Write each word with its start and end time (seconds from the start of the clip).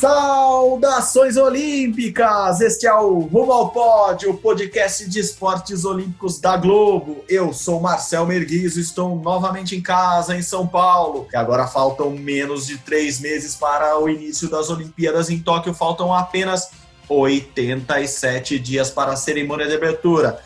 Saudações 0.00 1.36
olímpicas! 1.36 2.62
Este 2.62 2.86
é 2.86 2.94
o 2.94 3.18
Rumo 3.18 3.52
ao 3.52 3.68
Pódio, 3.68 4.30
o 4.30 4.38
podcast 4.38 5.06
de 5.06 5.20
esportes 5.20 5.84
olímpicos 5.84 6.40
da 6.40 6.56
Globo. 6.56 7.22
Eu 7.28 7.52
sou 7.52 7.82
Marcel 7.82 8.24
Merguizo, 8.24 8.80
estou 8.80 9.14
novamente 9.16 9.76
em 9.76 9.82
casa, 9.82 10.34
em 10.34 10.40
São 10.40 10.66
Paulo. 10.66 11.28
E 11.30 11.36
agora 11.36 11.66
faltam 11.66 12.12
menos 12.12 12.66
de 12.66 12.78
três 12.78 13.20
meses 13.20 13.54
para 13.54 14.00
o 14.00 14.08
início 14.08 14.48
das 14.48 14.70
Olimpíadas 14.70 15.28
em 15.28 15.38
Tóquio. 15.38 15.74
Faltam 15.74 16.14
apenas 16.14 16.70
87 17.06 18.58
dias 18.58 18.90
para 18.90 19.12
a 19.12 19.16
cerimônia 19.16 19.68
de 19.68 19.74
abertura. 19.74 20.40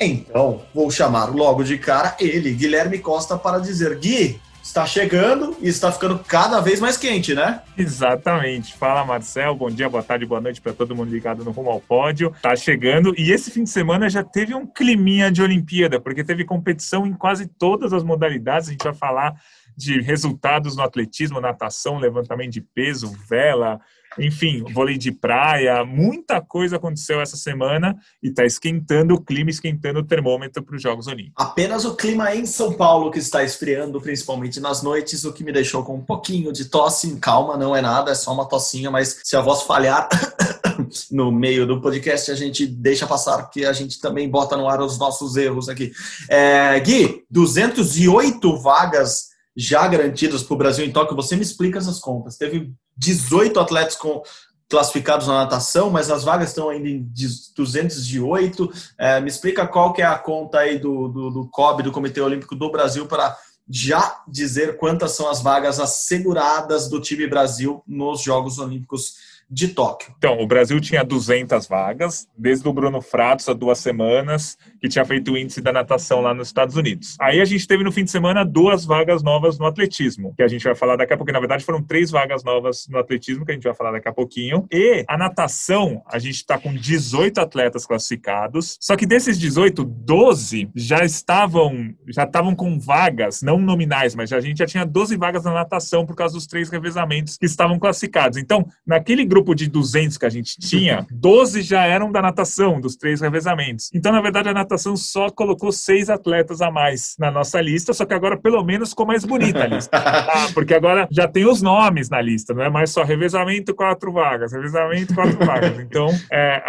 Então, 0.00 0.62
vou 0.72 0.88
chamar 0.88 1.34
logo 1.34 1.64
de 1.64 1.78
cara 1.78 2.14
ele, 2.20 2.52
Guilherme 2.52 3.00
Costa, 3.00 3.36
para 3.36 3.58
dizer: 3.58 3.98
Gui, 3.98 4.40
está 4.64 4.86
chegando 4.86 5.54
e 5.60 5.68
está 5.68 5.92
ficando 5.92 6.18
cada 6.18 6.58
vez 6.58 6.80
mais 6.80 6.96
quente, 6.96 7.34
né? 7.34 7.60
Exatamente. 7.76 8.74
Fala, 8.74 9.04
Marcel. 9.04 9.54
Bom 9.54 9.70
dia, 9.70 9.90
boa 9.90 10.02
tarde, 10.02 10.24
boa 10.24 10.40
noite 10.40 10.58
para 10.58 10.72
todo 10.72 10.96
mundo 10.96 11.10
ligado 11.10 11.44
no 11.44 11.50
Rumo 11.50 11.68
ao 11.68 11.82
Pódio. 11.82 12.34
Tá 12.40 12.56
chegando 12.56 13.14
e 13.18 13.30
esse 13.30 13.50
fim 13.50 13.64
de 13.64 13.70
semana 13.70 14.08
já 14.08 14.24
teve 14.24 14.54
um 14.54 14.66
climinha 14.66 15.30
de 15.30 15.42
Olimpíada, 15.42 16.00
porque 16.00 16.24
teve 16.24 16.46
competição 16.46 17.06
em 17.06 17.12
quase 17.12 17.46
todas 17.46 17.92
as 17.92 18.02
modalidades. 18.02 18.68
A 18.68 18.72
gente 18.72 18.84
vai 18.84 18.94
falar 18.94 19.34
de 19.76 20.00
resultados 20.00 20.76
no 20.76 20.82
atletismo, 20.82 21.42
natação, 21.42 21.98
levantamento 21.98 22.52
de 22.52 22.62
peso, 22.62 23.12
vela, 23.28 23.78
enfim, 24.18 24.64
vôlei 24.72 24.96
de 24.96 25.10
praia, 25.10 25.84
muita 25.84 26.40
coisa 26.40 26.76
aconteceu 26.76 27.20
essa 27.20 27.36
semana 27.36 27.96
e 28.22 28.28
está 28.28 28.44
esquentando 28.44 29.14
o 29.14 29.20
clima, 29.20 29.50
esquentando 29.50 30.00
o 30.00 30.04
termômetro 30.04 30.62
para 30.62 30.76
os 30.76 30.82
Jogos 30.82 31.06
Olímpicos. 31.06 31.44
Apenas 31.44 31.84
o 31.84 31.94
clima 31.94 32.34
em 32.34 32.46
São 32.46 32.72
Paulo 32.72 33.10
que 33.10 33.18
está 33.18 33.42
esfriando, 33.42 34.00
principalmente 34.00 34.60
nas 34.60 34.82
noites, 34.82 35.24
o 35.24 35.32
que 35.32 35.44
me 35.44 35.52
deixou 35.52 35.82
com 35.84 35.96
um 35.96 36.04
pouquinho 36.04 36.52
de 36.52 36.66
tosse. 36.66 37.16
Calma, 37.16 37.56
não 37.56 37.74
é 37.74 37.80
nada, 37.80 38.12
é 38.12 38.14
só 38.14 38.32
uma 38.32 38.48
tossinha, 38.48 38.90
mas 38.90 39.20
se 39.24 39.36
a 39.36 39.40
voz 39.40 39.62
falhar 39.62 40.08
no 41.10 41.30
meio 41.32 41.66
do 41.66 41.80
podcast, 41.80 42.30
a 42.30 42.34
gente 42.34 42.66
deixa 42.66 43.06
passar, 43.06 43.42
porque 43.42 43.64
a 43.64 43.72
gente 43.72 44.00
também 44.00 44.28
bota 44.28 44.56
no 44.56 44.68
ar 44.68 44.80
os 44.80 44.98
nossos 44.98 45.36
erros 45.36 45.68
aqui. 45.68 45.92
É, 46.28 46.78
Gui, 46.80 47.24
208 47.30 48.56
vagas 48.58 49.34
já 49.56 49.86
garantidas 49.86 50.42
para 50.42 50.54
o 50.54 50.58
Brasil 50.58 50.84
em 50.84 50.92
Tóquio. 50.92 51.16
Você 51.16 51.36
me 51.36 51.42
explica 51.42 51.78
essas 51.78 52.00
contas. 52.00 52.36
Teve 52.36 52.72
18 52.96 53.58
atletas 53.60 53.96
com, 53.96 54.22
classificados 54.68 55.26
na 55.26 55.34
natação, 55.34 55.90
mas 55.90 56.10
as 56.10 56.24
vagas 56.24 56.48
estão 56.48 56.68
ainda 56.68 56.88
em 56.88 57.08
208. 57.54 58.72
É, 58.98 59.20
me 59.20 59.28
explica 59.28 59.66
qual 59.66 59.92
que 59.92 60.02
é 60.02 60.06
a 60.06 60.18
conta 60.18 60.58
aí 60.58 60.78
do, 60.78 61.08
do, 61.08 61.30
do 61.30 61.48
COB, 61.48 61.82
do 61.82 61.92
Comitê 61.92 62.20
Olímpico 62.20 62.56
do 62.56 62.70
Brasil, 62.70 63.06
para 63.06 63.36
já 63.68 64.22
dizer 64.26 64.76
quantas 64.76 65.12
são 65.12 65.28
as 65.28 65.40
vagas 65.40 65.80
asseguradas 65.80 66.88
do 66.88 67.00
time 67.00 67.26
Brasil 67.26 67.82
nos 67.86 68.20
Jogos 68.20 68.58
Olímpicos 68.58 69.14
de 69.50 69.68
Tóquio. 69.68 70.14
Então, 70.18 70.40
o 70.40 70.46
Brasil 70.46 70.80
tinha 70.80 71.04
200 71.04 71.66
vagas, 71.66 72.26
desde 72.36 72.68
o 72.68 72.72
Bruno 72.72 73.00
Fratos 73.00 73.48
há 73.48 73.52
duas 73.52 73.78
semanas, 73.78 74.56
que 74.80 74.88
tinha 74.88 75.04
feito 75.04 75.32
o 75.32 75.38
índice 75.38 75.60
da 75.60 75.72
natação 75.72 76.20
lá 76.20 76.34
nos 76.34 76.48
Estados 76.48 76.76
Unidos. 76.76 77.16
Aí 77.20 77.40
a 77.40 77.44
gente 77.44 77.66
teve 77.66 77.84
no 77.84 77.92
fim 77.92 78.04
de 78.04 78.10
semana 78.10 78.44
duas 78.44 78.84
vagas 78.84 79.22
novas 79.22 79.58
no 79.58 79.66
atletismo, 79.66 80.34
que 80.36 80.42
a 80.42 80.48
gente 80.48 80.64
vai 80.64 80.74
falar 80.74 80.96
daqui 80.96 81.12
a 81.12 81.16
pouco. 81.16 81.32
Na 81.32 81.40
verdade, 81.40 81.64
foram 81.64 81.82
três 81.82 82.10
vagas 82.10 82.42
novas 82.42 82.86
no 82.88 82.98
atletismo, 82.98 83.44
que 83.44 83.52
a 83.52 83.54
gente 83.54 83.64
vai 83.64 83.74
falar 83.74 83.92
daqui 83.92 84.08
a 84.08 84.12
pouquinho. 84.12 84.66
E 84.70 85.04
a 85.08 85.16
natação, 85.16 86.02
a 86.06 86.18
gente 86.18 86.36
está 86.36 86.58
com 86.58 86.74
18 86.74 87.38
atletas 87.40 87.86
classificados, 87.86 88.76
só 88.80 88.96
que 88.96 89.06
desses 89.06 89.38
18, 89.38 89.84
12 89.84 90.70
já 90.74 91.04
estavam, 91.04 91.94
já 92.08 92.24
estavam 92.24 92.54
com 92.54 92.78
vagas, 92.78 93.42
não 93.42 93.58
nominais, 93.58 94.14
mas 94.14 94.32
a 94.32 94.40
gente 94.40 94.58
já 94.58 94.66
tinha 94.66 94.84
12 94.84 95.16
vagas 95.16 95.44
na 95.44 95.52
natação 95.52 96.06
por 96.06 96.16
causa 96.16 96.34
dos 96.34 96.46
três 96.46 96.68
revezamentos 96.70 97.36
que 97.36 97.46
estavam 97.46 97.78
classificados. 97.78 98.38
Então, 98.38 98.66
naquele 98.86 99.24
de 99.54 99.68
200 99.68 100.18
que 100.18 100.26
a 100.26 100.30
gente 100.30 100.58
tinha, 100.58 101.06
12 101.10 101.62
já 101.62 101.84
eram 101.84 102.12
da 102.12 102.20
natação, 102.20 102.80
dos 102.80 102.96
três 102.96 103.20
revezamentos. 103.20 103.90
Então, 103.94 104.12
na 104.12 104.20
verdade, 104.20 104.48
a 104.48 104.54
natação 104.54 104.96
só 104.96 105.30
colocou 105.30 105.72
seis 105.72 106.10
atletas 106.10 106.60
a 106.60 106.70
mais 106.70 107.14
na 107.18 107.30
nossa 107.30 107.60
lista, 107.60 107.92
só 107.92 108.04
que 108.04 108.14
agora 108.14 108.36
pelo 108.36 108.62
menos 108.62 108.90
ficou 108.90 109.06
mais 109.06 109.24
bonita 109.24 109.64
a 109.64 109.66
lista. 109.66 110.04
Ah, 110.34 110.48
porque 110.52 110.74
agora 110.74 111.06
já 111.10 111.28
tem 111.28 111.46
os 111.46 111.60
nomes 111.60 112.08
na 112.08 112.20
lista, 112.20 112.54
não 112.54 112.62
é 112.62 112.70
mais 112.70 112.90
só 112.90 113.02
revezamento, 113.02 113.74
quatro 113.74 114.12
vagas, 114.12 114.52
revezamento, 114.52 115.14
quatro 115.14 115.38
vagas. 115.44 115.78
Então, 115.80 116.08
é, 116.30 116.62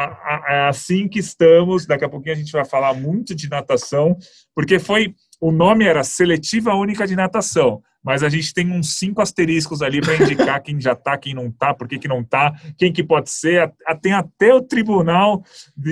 é 0.48 0.68
assim 0.68 1.08
que 1.08 1.20
estamos. 1.20 1.86
Daqui 1.86 2.06
a 2.06 2.10
pouquinho 2.10 2.36
a 2.36 2.38
gente 2.38 2.52
vai 2.52 2.66
falar 2.66 2.94
muito 2.94 3.34
de 3.36 3.50
natação, 3.50 4.18
porque 4.54 4.80
foi. 4.80 5.14
O 5.40 5.52
nome 5.52 5.86
era 5.86 6.04
Seletiva 6.04 6.74
Única 6.74 7.06
de 7.06 7.16
Natação 7.16 7.82
mas 8.06 8.22
a 8.22 8.30
gente 8.30 8.54
tem 8.54 8.72
uns 8.72 9.00
cinco 9.00 9.20
asteriscos 9.20 9.82
ali 9.82 10.00
para 10.00 10.16
indicar 10.16 10.62
quem 10.62 10.80
já 10.80 10.92
está, 10.92 11.18
quem 11.18 11.34
não 11.34 11.48
está, 11.48 11.74
por 11.74 11.88
que, 11.88 11.98
que 11.98 12.08
não 12.08 12.22
está, 12.22 12.54
quem 12.78 12.94
que 12.94 13.04
pode 13.04 13.32
ser. 13.32 13.74
Tem 14.00 14.14
até 14.14 14.54
o 14.54 14.62
Tribunal 14.62 15.44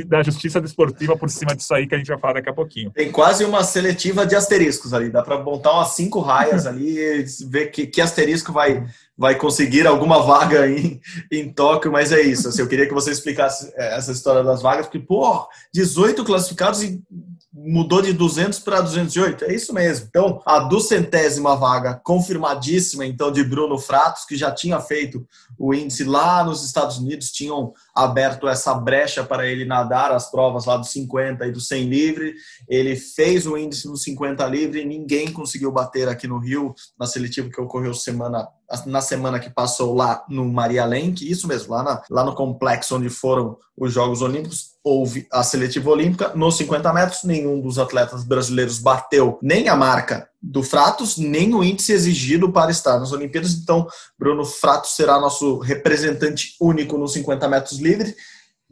da 0.06 0.22
Justiça 0.22 0.62
Desportiva 0.62 1.18
por 1.18 1.28
cima 1.28 1.56
disso 1.56 1.74
aí 1.74 1.88
que 1.88 1.96
a 1.96 1.98
gente 1.98 2.10
vai 2.10 2.20
falar 2.20 2.34
daqui 2.34 2.50
a 2.50 2.54
pouquinho. 2.54 2.92
Tem 2.92 3.12
quase 3.12 3.44
uma 3.44 3.64
seletiva 3.64 4.28
de 4.28 4.36
asteriscos 4.36 4.94
ali, 4.94 5.10
dá 5.10 5.24
para 5.24 5.40
montar 5.40 5.72
umas 5.74 5.96
cinco 5.96 6.20
raias 6.20 6.68
ali 6.68 7.26
ver 7.50 7.72
que, 7.72 7.88
que 7.88 8.00
asterisco 8.00 8.54
vai, 8.54 8.86
vai 9.18 9.36
conseguir 9.36 9.86
alguma 9.86 10.22
vaga 10.22 10.68
em, 10.68 11.00
em 11.32 11.52
Tóquio, 11.52 11.92
mas 11.92 12.12
é 12.12 12.22
isso. 12.22 12.48
Assim, 12.48 12.62
eu 12.62 12.68
queria 12.68 12.88
que 12.88 12.94
você 12.94 13.12
explicasse 13.12 13.72
é, 13.76 13.98
essa 13.98 14.12
história 14.12 14.44
das 14.44 14.62
vagas, 14.62 14.88
porque, 14.88 15.00
pô, 15.00 15.48
18 15.74 16.24
classificados 16.24 16.82
e 16.84 17.02
mudou 17.54 18.02
de 18.02 18.12
200 18.12 18.60
para 18.60 18.82
208, 18.82 19.46
é 19.46 19.54
isso 19.54 19.72
mesmo. 19.74 20.08
Então, 20.10 20.42
a 20.44 20.60
duzentésima 20.60 21.56
vaga 21.56 22.02
confirmadíssima, 22.04 23.06
então, 23.06 23.32
de 23.32 23.44
Bruno 23.44 23.78
Fratos, 23.78 24.26
que 24.26 24.36
já 24.36 24.52
tinha 24.52 24.80
feito 24.80 25.26
o 25.58 25.72
índice 25.72 26.04
lá 26.04 26.44
nos 26.44 26.66
Estados 26.66 26.98
Unidos, 26.98 27.32
tinham 27.32 27.72
aberto 27.96 28.48
essa 28.48 28.74
brecha 28.74 29.24
para 29.24 29.46
ele 29.46 29.66
nadar 29.66 30.12
as 30.12 30.32
provas 30.32 30.66
lá 30.66 30.78
dos 30.78 30.90
50 30.90 31.46
e 31.46 31.52
do 31.52 31.62
100 31.62 31.84
livre. 31.86 32.34
Ele 32.68 32.96
fez 32.96 33.46
o 33.46 33.56
índice 33.56 33.88
no 33.88 33.96
50 33.96 34.44
livre 34.48 34.82
e 34.82 34.86
ninguém 34.86 35.32
conseguiu 35.32 35.72
bater 35.72 36.10
aqui 36.10 36.28
no 36.28 36.40
Rio, 36.40 36.74
na 37.00 37.06
seletiva 37.06 37.50
que 37.50 37.62
ocorreu 37.62 37.94
semana 37.94 38.48
na 38.86 39.02
semana 39.02 39.40
que 39.40 39.50
passou 39.50 39.96
lá 39.96 40.24
no 40.30 40.46
Maria 40.46 40.86
Lenk, 40.86 41.30
isso 41.30 41.48
mesmo, 41.48 41.74
lá, 41.74 41.84
na, 41.84 42.02
lá 42.10 42.24
no 42.24 42.36
complexo 42.36 42.96
onde 42.96 43.10
foram 43.10 43.58
os 43.78 43.92
Jogos 43.92 44.22
Olímpicos, 44.22 44.74
houve 44.84 45.26
a 45.32 45.44
seletiva 45.44 45.90
olímpica. 45.90 46.32
Nos 46.36 46.58
50 46.58 46.94
metros, 46.94 47.24
nenhum 47.24 47.62
dos 47.62 47.80
atletas 47.80 48.24
brasileiros 48.24 48.80
bateu 48.80 49.40
nem 49.42 49.70
a 49.70 49.76
marca 49.76 50.28
do 50.42 50.62
Fratos, 50.62 51.18
nem 51.18 51.56
o 51.56 51.64
índice 51.64 51.94
exigido 51.94 52.52
para 52.52 52.70
estar 52.70 53.00
nas 53.00 53.14
Olimpíadas. 53.14 53.54
Então, 53.54 53.88
Bruno 54.20 54.44
Fratos 54.44 54.96
será 54.96 55.20
nosso 55.20 55.58
representante 55.60 56.56
único 56.60 56.98
nos 56.98 57.14
50 57.14 57.48
metros 57.48 57.80
livre. 57.80 58.14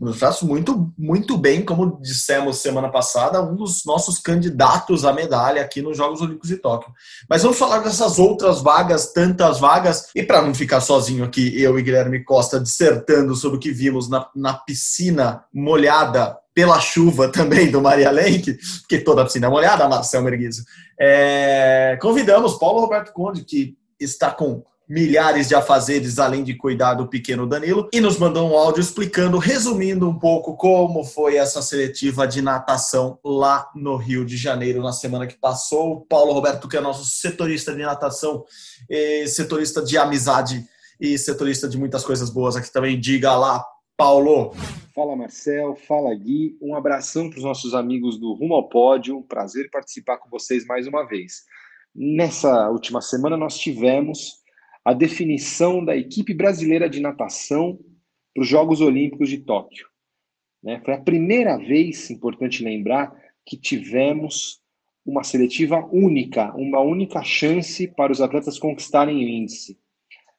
Bruno 0.02 0.18
Fratos 0.18 0.42
muito, 0.42 0.92
muito 0.98 1.38
bem, 1.38 1.64
como 1.64 2.02
dissemos 2.02 2.58
semana 2.58 2.90
passada, 2.90 3.40
um 3.40 3.56
dos 3.56 3.86
nossos 3.86 4.18
candidatos 4.18 5.06
à 5.06 5.14
medalha 5.14 5.62
aqui 5.62 5.80
nos 5.80 5.96
Jogos 5.96 6.22
Olímpicos 6.22 6.50
de 6.50 6.58
Tóquio. 6.58 6.92
Mas 7.30 7.44
vamos 7.44 7.60
falar 7.60 7.78
dessas 7.82 8.18
outras 8.18 8.64
vagas, 8.64 9.14
tantas 9.14 9.60
vagas, 9.60 10.08
e 10.16 10.24
para 10.24 10.42
não 10.42 10.56
ficar 10.56 10.82
sozinho 10.82 11.24
aqui, 11.24 11.62
eu 11.62 11.78
e 11.78 11.84
Guilherme 11.84 12.24
Costa 12.24 12.60
dissertando 12.60 13.36
sobre 13.36 13.58
o 13.58 13.60
que 13.60 13.72
vimos 13.72 14.10
na, 14.10 14.28
na 14.36 14.56
piscina 14.56 15.46
molhada 15.54 16.36
pela 16.52 16.80
chuva 16.80 17.30
também 17.30 17.70
do 17.70 17.80
Maria 17.80 18.10
Lenk, 18.10 18.58
porque 18.80 18.98
toda 18.98 19.22
a 19.22 19.26
piscina 19.26 19.46
é 19.46 19.50
molhada, 19.52 19.88
Marcel 19.88 20.24
Merguizo. 20.24 20.64
É, 21.00 21.96
convidamos 22.02 22.56
Paulo 22.56 22.82
Roberto 22.82 23.14
Conde, 23.14 23.44
que 23.44 23.78
está 24.00 24.32
com 24.32 24.64
milhares 24.88 25.48
de 25.48 25.56
afazeres 25.56 26.20
além 26.20 26.44
de 26.44 26.54
cuidar 26.54 26.96
do 26.96 27.08
pequeno 27.08 27.48
Danilo, 27.48 27.90
e 27.94 28.02
nos 28.02 28.18
mandou 28.18 28.50
um 28.50 28.58
áudio 28.58 28.82
explicando, 28.82 29.38
resumindo 29.38 30.10
um 30.10 30.20
pouco 30.20 30.58
como 30.58 31.04
foi 31.04 31.38
essa 31.38 31.62
seletiva 31.62 32.28
de 32.28 32.42
natação 32.42 33.18
lá 33.24 33.70
no 33.74 33.96
Rio 33.96 34.26
de 34.26 34.36
Janeiro 34.36 34.84
na 34.84 34.92
semana 34.92 35.26
que 35.26 35.38
passou. 35.38 36.02
Paulo 36.02 36.34
Roberto, 36.34 36.68
que 36.68 36.76
é 36.76 36.82
nosso 36.82 37.06
setorista 37.06 37.74
de 37.74 37.84
natação, 37.84 38.44
setorista 39.28 39.82
de 39.82 39.98
amizade 39.98 40.66
e 41.00 41.18
setorista 41.18 41.70
de 41.70 41.78
muitas 41.78 42.04
coisas 42.04 42.30
boas 42.30 42.56
aqui 42.56 42.72
também, 42.72 43.00
diga 43.00 43.36
lá, 43.36 43.66
Paulo. 43.96 44.54
Fala 44.94 45.16
Marcel, 45.16 45.76
fala 45.88 46.14
Gui, 46.14 46.58
um 46.62 46.76
abração 46.76 47.30
para 47.30 47.38
os 47.38 47.46
nossos 47.46 47.74
amigos 47.74 48.20
do 48.20 48.34
Rumo 48.34 48.56
ao 48.56 48.68
Pódio, 48.68 49.22
prazer 49.24 49.70
participar 49.72 50.18
com 50.18 50.30
vocês 50.30 50.66
mais 50.66 50.86
uma 50.86 51.08
vez. 51.08 51.44
Nessa 51.96 52.70
última 52.70 53.00
semana 53.00 53.38
nós 53.38 53.58
tivemos 53.58 54.41
a 54.84 54.94
definição 54.94 55.84
da 55.84 55.96
equipe 55.96 56.34
brasileira 56.34 56.90
de 56.90 57.00
natação 57.00 57.80
para 58.34 58.42
os 58.42 58.48
Jogos 58.48 58.82
Olímpicos 58.82 59.30
de 59.30 59.40
Tóquio. 59.40 59.88
Né? 60.64 60.82
Foi 60.84 60.94
a 60.94 61.02
primeira 61.02 61.58
vez, 61.58 62.10
importante 62.10 62.64
lembrar, 62.64 63.14
que 63.46 63.58
tivemos 63.58 64.62
uma 65.06 65.24
seletiva 65.24 65.88
única, 65.92 66.54
uma 66.56 66.80
única 66.80 67.24
chance 67.24 67.88
para 67.88 68.12
os 68.12 68.22
atletas 68.22 68.60
conquistarem 68.60 69.18
o 69.18 69.28
índice. 69.28 69.78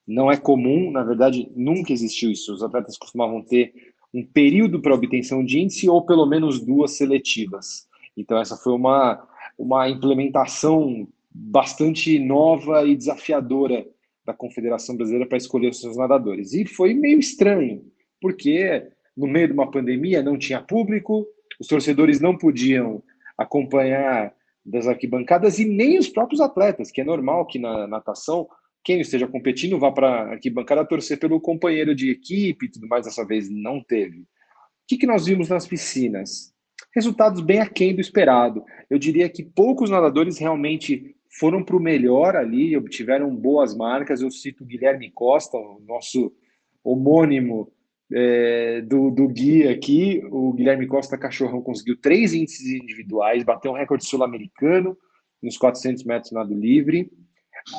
Não 0.06 0.30
é 0.30 0.36
comum, 0.36 0.90
na 0.90 1.02
verdade, 1.02 1.50
nunca 1.54 1.92
existiu 1.92 2.30
isso. 2.30 2.52
Os 2.52 2.62
atletas 2.62 2.96
costumavam 2.96 3.42
ter 3.42 3.72
um 4.14 4.24
período 4.24 4.80
para 4.80 4.94
obtenção 4.94 5.44
de 5.44 5.60
índice 5.60 5.88
ou 5.88 6.04
pelo 6.04 6.26
menos 6.26 6.60
duas 6.60 6.92
seletivas. 6.92 7.88
Então, 8.16 8.38
essa 8.38 8.56
foi 8.56 8.72
uma, 8.74 9.26
uma 9.56 9.88
implementação 9.88 11.08
bastante 11.30 12.18
nova 12.18 12.86
e 12.86 12.96
desafiadora 12.96 13.86
da 14.24 14.32
Confederação 14.32 14.96
Brasileira 14.96 15.28
para 15.28 15.38
escolher 15.38 15.68
os 15.68 15.80
seus 15.80 15.96
nadadores. 15.96 16.52
E 16.52 16.64
foi 16.66 16.94
meio 16.94 17.18
estranho, 17.18 17.84
porque 18.20 18.88
no 19.16 19.26
meio 19.26 19.48
de 19.48 19.52
uma 19.52 19.70
pandemia 19.70 20.22
não 20.22 20.38
tinha 20.38 20.60
público, 20.60 21.26
os 21.60 21.66
torcedores 21.66 22.20
não 22.20 22.36
podiam 22.36 23.02
acompanhar 23.36 24.32
das 24.64 24.86
arquibancadas 24.86 25.58
e 25.58 25.64
nem 25.64 25.98
os 25.98 26.08
próprios 26.08 26.40
atletas, 26.40 26.90
que 26.90 27.00
é 27.00 27.04
normal 27.04 27.46
que 27.46 27.58
na 27.58 27.86
natação 27.86 28.48
quem 28.84 29.00
esteja 29.00 29.26
competindo 29.26 29.78
vá 29.78 29.92
para 29.92 30.08
a 30.08 30.30
arquibancada 30.32 30.84
torcer 30.84 31.18
pelo 31.18 31.40
companheiro 31.40 31.94
de 31.94 32.10
equipe 32.10 32.66
e 32.66 32.70
tudo 32.70 32.88
mais, 32.88 33.04
dessa 33.04 33.24
vez 33.24 33.48
não 33.48 33.82
teve. 33.82 34.20
O 34.20 34.26
que, 34.88 34.96
que 34.98 35.06
nós 35.06 35.26
vimos 35.26 35.48
nas 35.48 35.66
piscinas? 35.66 36.52
Resultados 36.94 37.40
bem 37.40 37.60
aquém 37.60 37.94
do 37.94 38.00
esperado. 38.00 38.64
Eu 38.90 38.98
diria 38.98 39.28
que 39.28 39.42
poucos 39.42 39.88
nadadores 39.88 40.38
realmente 40.38 41.14
foram 41.32 41.64
para 41.64 41.76
o 41.76 41.80
melhor 41.80 42.36
ali, 42.36 42.76
obtiveram 42.76 43.34
boas 43.34 43.74
marcas. 43.74 44.20
Eu 44.20 44.30
cito 44.30 44.64
Guilherme 44.64 45.10
Costa, 45.10 45.56
o 45.56 45.80
nosso 45.86 46.32
homônimo 46.84 47.72
é, 48.12 48.82
do, 48.82 49.10
do 49.10 49.26
guia 49.28 49.72
aqui. 49.72 50.22
O 50.30 50.52
Guilherme 50.52 50.86
Costa 50.86 51.16
Cachorrão 51.16 51.62
conseguiu 51.62 51.96
três 51.96 52.34
índices 52.34 52.66
individuais, 52.66 53.44
bateu 53.44 53.72
um 53.72 53.76
recorde 53.76 54.04
sul-americano 54.04 54.96
nos 55.42 55.56
400 55.56 56.04
metros 56.04 56.32
nado 56.32 56.54
livre. 56.54 57.10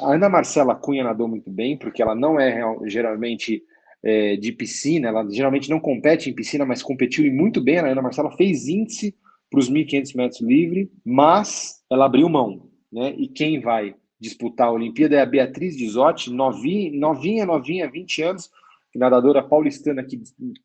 A 0.02 0.14
Ana 0.14 0.30
Marcela 0.30 0.76
Cunha 0.76 1.04
nadou 1.04 1.28
muito 1.28 1.52
bem, 1.52 1.78
porque 1.78 2.02
ela 2.02 2.16
não 2.16 2.40
é 2.40 2.60
geralmente 2.86 3.62
é, 4.02 4.36
de 4.36 4.52
piscina, 4.52 5.10
ela 5.10 5.30
geralmente 5.30 5.70
não 5.70 5.80
compete 5.80 6.30
em 6.30 6.34
piscina, 6.34 6.66
mas 6.66 6.82
competiu 6.82 7.24
e 7.26 7.32
muito 7.32 7.62
bem. 7.62 7.78
A 7.78 7.86
Ana 7.86 8.02
Marcela 8.02 8.36
fez 8.36 8.68
índice 8.68 9.16
para 9.52 9.60
os 9.60 9.70
1.500 9.70 10.16
metros 10.16 10.42
livre, 10.42 10.92
mas 11.06 11.84
ela 11.92 12.06
abriu 12.06 12.28
mão 12.28 12.73
né? 12.94 13.14
E 13.18 13.28
quem 13.28 13.60
vai 13.60 13.96
disputar 14.20 14.68
a 14.68 14.72
Olimpíada 14.72 15.16
é 15.16 15.22
a 15.22 15.26
Beatriz 15.26 15.76
Dizotti, 15.76 16.32
novinha, 16.32 16.98
novinha, 16.98 17.46
novinha, 17.46 17.90
20 17.90 18.22
anos, 18.22 18.50
nadadora 18.96 19.44
paulistana 19.44 20.04
que 20.04 20.22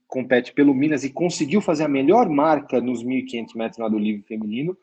compete 0.06 0.52
pelo 0.52 0.74
Minas 0.74 1.02
e 1.02 1.10
conseguiu 1.10 1.60
fazer 1.60 1.84
a 1.84 1.88
melhor 1.88 2.28
marca 2.28 2.80
nos 2.80 3.02
1.500 3.02 3.56
metros 3.56 3.78
nado 3.78 3.98
livre 3.98 4.22
feminino, 4.22 4.76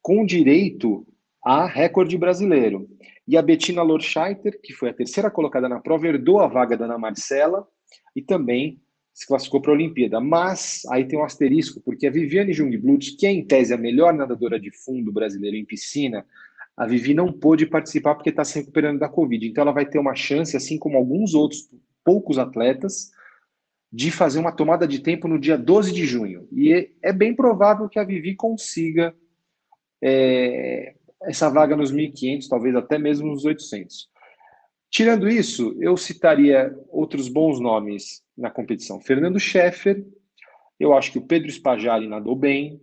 com 0.00 0.24
direito 0.24 1.06
a 1.44 1.66
recorde 1.66 2.16
brasileiro. 2.16 2.88
E 3.26 3.36
a 3.36 3.42
Bettina 3.42 3.82
Lorscheiter, 3.82 4.60
que 4.62 4.72
foi 4.72 4.90
a 4.90 4.94
terceira 4.94 5.30
colocada 5.30 5.68
na 5.68 5.80
prova, 5.80 6.06
herdou 6.06 6.38
a 6.38 6.46
vaga 6.46 6.76
da 6.76 6.84
Ana 6.84 6.98
Marcela 6.98 7.66
e 8.14 8.22
também 8.22 8.80
se 9.12 9.26
classificou 9.26 9.60
para 9.60 9.72
a 9.72 9.74
Olimpíada. 9.74 10.20
Mas 10.20 10.82
aí 10.90 11.04
tem 11.04 11.18
um 11.18 11.24
asterisco, 11.24 11.80
porque 11.80 12.06
a 12.06 12.10
Viviane 12.10 12.52
Jungblut, 12.52 13.16
que 13.16 13.26
é 13.26 13.30
em 13.30 13.44
tese 13.44 13.74
a 13.74 13.76
melhor 13.76 14.14
nadadora 14.14 14.58
de 14.58 14.70
fundo 14.70 15.12
brasileira 15.12 15.56
em 15.56 15.64
piscina, 15.64 16.24
a 16.76 16.86
Vivi 16.86 17.14
não 17.14 17.32
pôde 17.32 17.66
participar 17.66 18.14
porque 18.14 18.30
está 18.30 18.44
se 18.44 18.58
recuperando 18.58 18.98
da 18.98 19.08
Covid. 19.08 19.46
Então 19.46 19.62
ela 19.62 19.72
vai 19.72 19.86
ter 19.86 19.98
uma 19.98 20.14
chance, 20.14 20.56
assim 20.56 20.78
como 20.78 20.96
alguns 20.96 21.34
outros 21.34 21.70
poucos 22.04 22.38
atletas, 22.38 23.10
de 23.92 24.10
fazer 24.10 24.38
uma 24.38 24.52
tomada 24.52 24.88
de 24.88 24.98
tempo 25.00 25.28
no 25.28 25.38
dia 25.38 25.58
12 25.58 25.92
de 25.92 26.06
junho. 26.06 26.48
E 26.50 26.90
é 27.02 27.12
bem 27.12 27.34
provável 27.34 27.88
que 27.88 27.98
a 27.98 28.04
Vivi 28.04 28.34
consiga 28.34 29.14
é, 30.02 30.94
essa 31.22 31.50
vaga 31.50 31.76
nos 31.76 31.92
1.500, 31.92 32.48
talvez 32.48 32.74
até 32.74 32.98
mesmo 32.98 33.28
nos 33.28 33.44
800. 33.44 34.10
Tirando 34.90 35.28
isso, 35.28 35.76
eu 35.80 35.96
citaria 35.96 36.74
outros 36.88 37.28
bons 37.28 37.60
nomes 37.60 38.22
na 38.36 38.50
competição. 38.50 39.00
Fernando 39.00 39.38
Scheffer, 39.38 40.04
eu 40.80 40.94
acho 40.94 41.12
que 41.12 41.18
o 41.18 41.26
Pedro 41.26 41.50
Spajari 41.50 42.08
nadou 42.08 42.34
bem, 42.34 42.80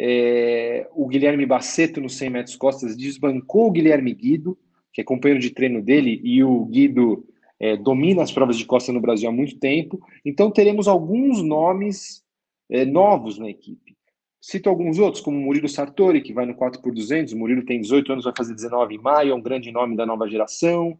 é, 0.00 0.86
o 0.94 1.08
Guilherme 1.08 1.44
Baceto, 1.44 2.00
nos 2.00 2.16
100 2.16 2.30
metros 2.30 2.56
costas, 2.56 2.96
desbancou 2.96 3.66
o 3.66 3.70
Guilherme 3.72 4.14
Guido, 4.14 4.56
que 4.92 5.00
é 5.00 5.04
companheiro 5.04 5.40
de 5.40 5.50
treino 5.50 5.82
dele, 5.82 6.20
e 6.22 6.44
o 6.44 6.64
Guido 6.66 7.26
é, 7.58 7.76
domina 7.76 8.22
as 8.22 8.30
provas 8.30 8.56
de 8.56 8.64
costa 8.64 8.92
no 8.92 9.00
Brasil 9.00 9.28
há 9.28 9.32
muito 9.32 9.58
tempo. 9.58 10.00
Então, 10.24 10.52
teremos 10.52 10.86
alguns 10.86 11.42
nomes 11.42 12.22
é, 12.70 12.84
novos 12.84 13.38
na 13.38 13.50
equipe. 13.50 13.96
Cito 14.40 14.68
alguns 14.68 15.00
outros, 15.00 15.20
como 15.20 15.36
Murilo 15.36 15.68
Sartori, 15.68 16.20
que 16.20 16.32
vai 16.32 16.46
no 16.46 16.54
4x200. 16.54 17.32
O 17.32 17.36
Murilo 17.36 17.64
tem 17.64 17.80
18 17.80 18.12
anos, 18.12 18.24
vai 18.24 18.34
fazer 18.36 18.54
19 18.54 18.94
em 18.94 18.98
maio, 18.98 19.32
é 19.32 19.34
um 19.34 19.42
grande 19.42 19.72
nome 19.72 19.96
da 19.96 20.06
nova 20.06 20.28
geração. 20.28 20.96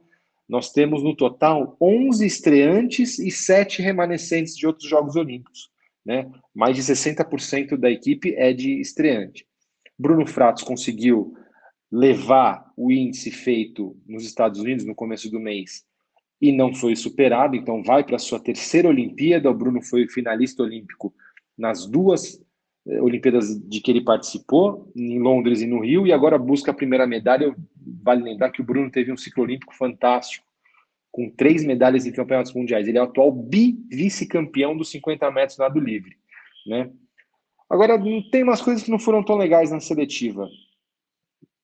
Nós 0.49 0.73
temos 0.73 1.05
no 1.05 1.15
total 1.15 1.77
11 1.81 2.27
estreantes 2.27 3.21
e 3.21 3.31
7 3.31 3.81
remanescentes 3.81 4.56
de 4.56 4.67
outros 4.67 4.89
Jogos 4.89 5.15
Olímpicos. 5.15 5.71
Né? 6.08 6.26
Mais 6.55 6.75
de 6.75 6.81
60% 6.81 7.76
da 7.76 7.90
equipe 7.90 8.34
é 8.34 8.50
de 8.50 8.81
estreante. 8.81 9.46
Bruno 9.99 10.26
Fratos 10.26 10.62
conseguiu 10.62 11.34
levar 11.93 12.72
o 12.75 12.90
índice 12.90 13.31
feito 13.31 13.94
nos 14.06 14.25
Estados 14.25 14.58
Unidos 14.58 14.87
no 14.87 14.94
começo 14.94 15.31
do 15.31 15.38
mês 15.38 15.84
e 16.40 16.50
não 16.50 16.72
foi 16.72 16.96
superado, 16.96 17.55
então 17.55 17.82
vai 17.82 18.02
para 18.02 18.16
a 18.16 18.19
sua 18.19 18.40
terceira 18.40 18.88
Olimpíada. 18.88 19.50
O 19.50 19.55
Bruno 19.55 19.82
foi 19.82 20.08
finalista 20.08 20.62
olímpico 20.62 21.12
nas 21.58 21.84
duas 21.84 22.43
eh, 22.87 23.02
Olimpíadas 23.02 23.61
de 23.69 23.78
que 23.82 23.90
ele 23.90 24.02
participou, 24.02 24.90
em 24.96 25.19
Londres 25.19 25.61
e 25.61 25.66
no 25.66 25.81
Rio, 25.81 26.06
e 26.06 26.12
agora 26.12 26.38
busca 26.38 26.70
a 26.70 26.75
primeira 26.75 27.06
medalha. 27.06 27.54
Vale 28.02 28.22
lembrar 28.22 28.50
que 28.50 28.62
o 28.62 28.64
Bruno 28.64 28.90
teve 28.90 29.12
um 29.12 29.16
ciclo 29.16 29.43
olímpico 29.43 29.75
fantástico 29.75 30.48
com 31.10 31.31
três 31.31 31.64
medalhas 31.64 32.06
em 32.06 32.12
campeonatos 32.12 32.52
mundiais. 32.52 32.87
Ele 32.87 32.99
é 32.99 33.00
o 33.00 33.05
atual 33.05 33.32
bi-vice-campeão 33.32 34.76
dos 34.76 34.90
50 34.90 35.31
metros 35.31 35.58
nado 35.58 35.81
livre. 35.81 36.16
Né? 36.66 36.90
Agora, 37.69 37.99
tem 38.31 38.43
umas 38.43 38.60
coisas 38.60 38.82
que 38.82 38.90
não 38.90 38.99
foram 38.99 39.25
tão 39.25 39.37
legais 39.37 39.70
na 39.70 39.81
seletiva. 39.81 40.49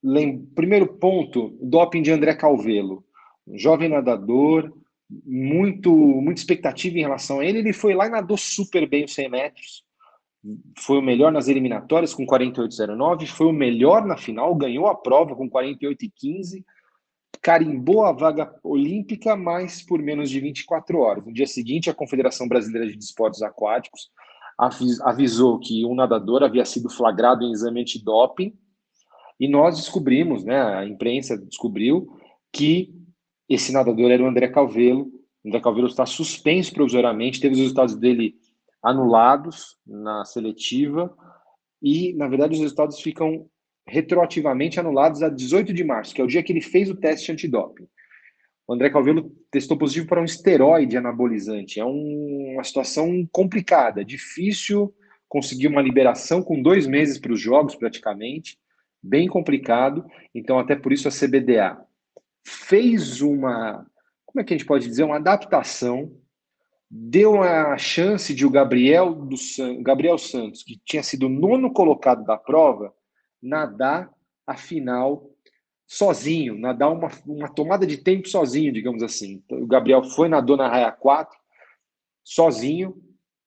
Lem... 0.03 0.45
Primeiro 0.55 0.87
ponto, 0.87 1.57
doping 1.61 2.03
de 2.03 2.11
André 2.11 2.35
Calvelo. 2.35 3.05
Um 3.47 3.59
jovem 3.59 3.89
nadador, 3.89 4.73
muito, 5.09 5.95
muita 5.95 6.41
expectativa 6.41 6.99
em 6.99 7.03
relação 7.03 7.41
a 7.41 7.45
ele. 7.45 7.59
Ele 7.59 7.73
foi 7.73 7.95
lá 7.95 8.07
e 8.07 8.11
nadou 8.11 8.37
super 8.37 8.89
bem 8.89 9.05
os 9.05 9.15
100 9.15 9.29
metros. 9.31 9.85
Foi 10.79 10.99
o 10.99 11.03
melhor 11.03 11.33
nas 11.33 11.49
eliminatórias 11.49 12.13
com 12.13 12.27
48,09. 12.27 13.27
Foi 13.27 13.47
o 13.47 13.53
melhor 13.53 14.05
na 14.05 14.17
final, 14.17 14.55
ganhou 14.55 14.87
a 14.87 14.95
prova 14.95 15.35
com 15.35 15.49
48,15 15.49 16.65
carimbou 17.45 18.07
a 18.07 18.13
vaga 18.13 18.59
olímpica, 18.65 19.37
mas 19.37 19.83
por 19.83 20.01
menos 20.01 20.31
de 20.31 20.41
24 20.41 20.99
horas. 20.99 21.27
No 21.27 21.33
dia 21.33 21.47
seguinte, 21.47 21.91
a 21.91 21.95
Confederação 21.95 22.49
Brasileira 22.49 22.89
de 22.89 22.97
Desportos 22.97 23.43
Aquáticos 23.43 24.09
avisou 25.03 25.59
que 25.59 25.85
um 25.85 25.95
nadador 25.95 26.43
havia 26.43 26.65
sido 26.65 26.89
flagrado 26.89 27.45
em 27.45 27.53
exame 27.53 27.83
antidoping 27.83 28.57
e 29.39 29.47
nós 29.47 29.77
descobrimos, 29.77 30.43
né, 30.43 30.59
a 30.59 30.87
imprensa 30.87 31.37
descobriu 31.37 32.17
que 32.51 32.95
esse 33.47 33.73
nadador 33.75 34.11
era 34.11 34.23
o 34.23 34.27
André 34.27 34.49
Calvelo. 34.49 35.11
O 35.45 35.49
André 35.49 35.61
Calvelo 35.61 35.89
está 35.89 36.07
suspenso 36.07 36.73
provisoriamente, 36.73 37.41
teve 37.41 37.57
os 37.57 37.61
resultados 37.61 37.95
dele 37.95 38.37
anulados 38.83 39.77
na 39.87 40.25
seletiva 40.25 41.15
e, 41.83 42.15
na 42.15 42.27
verdade, 42.27 42.55
os 42.55 42.61
resultados 42.61 43.01
ficam 43.01 43.47
retroativamente 43.87 44.81
anulados 44.81 45.23
a 45.23 45.29
18 45.29 45.73
de 45.73 45.85
março, 45.85 46.15
que 46.15 46.21
é 46.21 46.25
o 46.25 46.29
dia 46.29 46.43
que 46.43 46.53
ele 46.53 46.61
fez 46.61 46.91
o 46.91 46.97
teste 46.97 47.31
antidoping. 47.31 47.87
O 48.67 48.73
André 48.73 48.89
Calvelo 48.89 49.31
testou 49.51 49.77
positivo 49.77 50.07
para 50.07 50.21
um 50.21 50.25
esteroide 50.25 50.97
anabolizante. 50.97 51.79
É 51.79 51.85
um, 51.85 52.53
uma 52.55 52.65
situação 52.65 53.29
complicada, 53.31 54.05
difícil 54.05 54.95
conseguir 55.29 55.67
uma 55.67 55.83
liberação 55.83 56.43
com 56.43 56.63
dois 56.63 56.87
meses 56.87 57.19
para 57.19 57.33
os 57.33 57.41
jogos, 57.41 57.75
praticamente. 57.75 58.59
Bem 59.03 59.29
complicado. 59.29 60.05
Então, 60.35 60.59
até 60.59 60.75
por 60.75 60.93
isso, 60.93 61.09
a 61.09 61.11
CBDA 61.11 61.79
fez 62.47 63.21
uma. 63.21 63.87
Como 64.25 64.41
é 64.41 64.45
que 64.45 64.55
a 64.55 64.57
gente 64.57 64.67
pode 64.67 64.87
dizer? 64.87 65.05
Uma 65.05 65.17
adaptação. 65.17 66.11
Deu 66.91 67.43
a 67.43 67.77
chance 67.77 68.33
de 68.35 68.47
o 68.47 68.51
Gabriel, 68.51 69.13
do, 69.15 69.37
Gabriel 69.83 70.17
Santos, 70.17 70.63
que 70.63 70.81
tinha 70.85 71.03
sido 71.03 71.29
nono 71.29 71.73
colocado 71.73 72.25
da 72.25 72.37
prova, 72.37 72.95
nadar 73.45 74.11
a 74.47 74.57
final 74.57 75.31
sozinho, 75.87 76.59
nadar 76.59 76.91
uma, 76.91 77.11
uma 77.27 77.49
tomada 77.49 77.87
de 77.87 77.99
tempo 77.99 78.29
sozinho, 78.29 78.73
digamos 78.73 79.03
assim. 79.03 79.43
Então, 79.45 79.63
o 79.63 79.67
Gabriel 79.67 80.03
foi, 80.03 80.29
nadou 80.29 80.57
na 80.57 80.69
raia 80.69 80.91
4, 80.91 81.37
sozinho, 82.25 82.97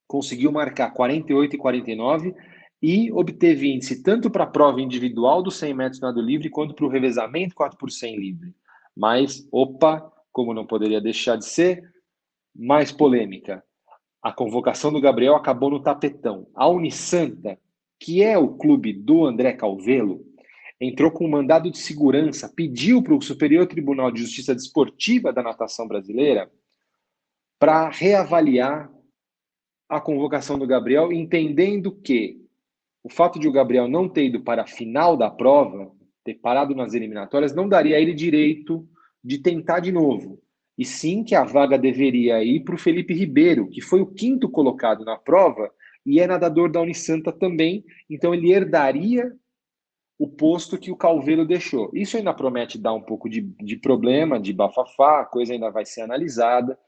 conseguiu 0.08 0.52
marcar 0.52 0.92
48 0.92 1.56
e 1.56 1.58
49 1.58 2.36
e 2.82 3.12
obteve 3.12 3.74
índice 3.74 4.04
tanto 4.04 4.30
para 4.30 4.44
a 4.44 4.48
prova 4.48 4.80
individual 4.80 5.42
dos 5.42 5.58
100 5.58 5.74
metros 5.74 6.00
nado 6.00 6.22
livre 6.22 6.50
quanto 6.50 6.76
para 6.76 6.86
o 6.86 6.90
revezamento 6.90 7.56
4 7.56 7.78
por 7.78 7.92
100 7.92 8.18
livre. 8.18 8.56
Mas, 8.96 9.48
opa, 9.52 10.12
como 10.32 10.54
não 10.54 10.66
poderia 10.66 11.02
deixar 11.02 11.38
de 11.38 11.46
ser, 11.46 11.92
mais 12.56 12.92
polêmica. 12.92 13.64
A 14.22 14.32
convocação 14.32 14.92
do 14.92 15.02
Gabriel 15.02 15.36
acabou 15.36 15.70
no 15.70 15.82
tapetão. 15.82 16.48
A 16.54 16.68
Unisanta 16.68 17.60
que 18.00 18.24
é 18.24 18.38
o 18.38 18.50
clube 18.50 18.94
do 18.94 19.26
André 19.26 19.54
Calvelo, 19.54 20.26
entrou 20.80 21.12
com 21.12 21.26
um 21.26 21.30
mandado 21.30 21.72
de 21.72 21.78
segurança, 21.78 22.52
pediu 22.54 23.02
para 23.02 23.16
o 23.16 23.22
Superior 23.22 23.66
Tribunal 23.68 24.12
de 24.12 24.22
Justiça 24.22 24.54
Desportiva 24.54 25.34
da 25.34 25.42
Natação 25.42 25.88
Brasileira 25.88 26.52
para 27.60 27.90
reavaliar 27.90 28.92
a 29.90 30.00
convocação 30.00 30.60
do 30.60 30.68
Gabriel, 30.68 31.12
entendendo 31.12 31.92
que 31.92 32.40
o 33.04 33.10
fato 33.10 33.40
de 33.40 33.48
o 33.48 33.52
Gabriel 33.52 33.88
não 33.88 34.08
ter 34.08 34.26
ido 34.26 34.42
para 34.42 34.64
a 34.64 34.68
final 34.68 35.16
da 35.16 35.30
prova, 35.30 35.92
ter 36.24 36.36
parado 36.36 36.76
nas 36.76 36.94
eliminatórias, 36.94 37.56
não 37.56 37.68
daria 37.68 37.96
a 37.96 38.00
ele 38.00 38.14
direito 38.14 38.88
de 39.24 39.40
tentar 39.40 39.80
de 39.80 39.92
novo. 39.92 40.42
E 40.78 40.86
sim 40.86 41.24
que 41.24 41.34
a 41.34 41.44
vaga 41.44 41.78
deveria 41.78 42.44
ir 42.44 42.64
para 42.64 42.76
o 42.76 42.78
Felipe 42.78 43.14
Ribeiro, 43.14 43.68
que 43.70 43.82
foi 43.82 44.02
o 44.02 44.14
quinto 44.14 44.50
colocado 44.50 45.04
na 45.04 45.18
prova 45.18 45.72
e 46.08 46.22
é 46.22 46.26
nadador 46.26 46.72
da 46.72 46.80
Unisanta 46.80 47.34
também, 47.34 47.84
então 48.10 48.34
ele 48.34 48.54
herdaria 48.54 49.30
o 50.18 50.26
posto 50.26 50.78
que 50.78 50.90
o 50.90 50.96
Calveiro 50.96 51.46
deixou. 51.46 51.92
Isso 51.94 52.16
ainda 52.16 52.34
promete 52.34 52.78
dar 52.78 52.94
um 52.94 53.02
pouco 53.02 53.30
de, 53.30 53.42
de 53.42 53.76
problema, 53.76 54.40
de 54.40 54.54
bafafá, 54.54 55.20
a 55.20 55.26
coisa 55.26 55.52
ainda 55.52 55.70
vai 55.70 55.86
ser 55.86 56.02
analisada. 56.02 56.80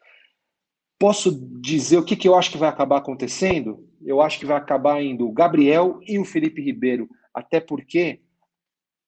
Posso 0.97 1.37
dizer 1.59 1.97
o 1.97 2.05
que, 2.05 2.15
que 2.15 2.29
eu 2.29 2.33
acho 2.33 2.49
que 2.49 2.57
vai 2.57 2.69
acabar 2.69 2.97
acontecendo? 2.97 3.85
Eu 4.01 4.21
acho 4.21 4.39
que 4.39 4.45
vai 4.45 4.55
acabar 4.55 5.03
indo 5.03 5.27
o 5.27 5.33
Gabriel 5.33 5.99
e 6.07 6.17
o 6.17 6.23
Felipe 6.23 6.61
Ribeiro, 6.61 7.09
até 7.33 7.59
porque 7.59 8.21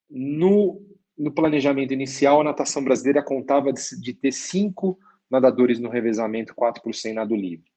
no, 0.09 0.85
no 1.17 1.31
planejamento 1.31 1.93
inicial 1.93 2.41
a 2.41 2.43
natação 2.43 2.83
brasileira 2.83 3.23
contava 3.23 3.71
de, 3.71 3.81
de 4.01 4.13
ter 4.13 4.33
cinco 4.33 4.99
nadadores 5.29 5.79
no 5.79 5.89
revezamento, 5.89 6.53
quatro 6.53 6.83
por 6.83 6.93
cem 6.93 7.13
nado 7.13 7.33
livre. 7.33 7.70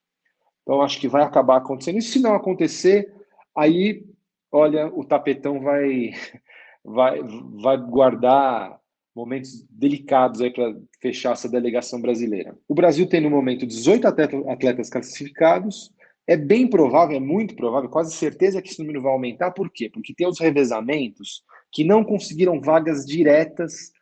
Então 0.64 0.80
acho 0.82 0.98
que 0.98 1.06
vai 1.06 1.22
acabar 1.22 1.58
acontecendo. 1.58 1.98
E 1.98 2.02
se 2.02 2.18
não 2.18 2.34
acontecer, 2.34 3.12
aí 3.56 4.02
olha, 4.50 4.86
o 4.88 5.04
tapetão 5.04 5.60
vai, 5.60 6.12
vai, 6.84 7.20
vai 7.62 7.76
guardar 7.76 8.80
momentos 9.14 9.64
delicados 9.70 10.40
aí 10.40 10.50
para 10.50 10.74
fechar 11.00 11.32
essa 11.32 11.48
delegação 11.48 12.00
brasileira. 12.00 12.56
O 12.66 12.74
Brasil 12.74 13.08
tem 13.08 13.20
no 13.20 13.30
momento 13.30 13.66
18 13.66 14.08
atletas 14.08 14.90
classificados. 14.90 15.92
É 16.26 16.36
bem 16.36 16.66
provável, 16.66 17.16
é 17.16 17.20
muito 17.20 17.54
provável, 17.54 17.90
quase 17.90 18.14
certeza 18.14 18.62
que 18.62 18.70
esse 18.70 18.80
número 18.80 19.02
vai 19.02 19.12
aumentar. 19.12 19.50
Por 19.50 19.70
quê? 19.70 19.90
Porque 19.92 20.14
tem 20.14 20.26
os 20.26 20.40
revezamentos 20.40 21.44
que 21.70 21.84
não 21.84 22.02
conseguiram 22.02 22.60
vagas 22.60 23.04
diretas 23.04 23.92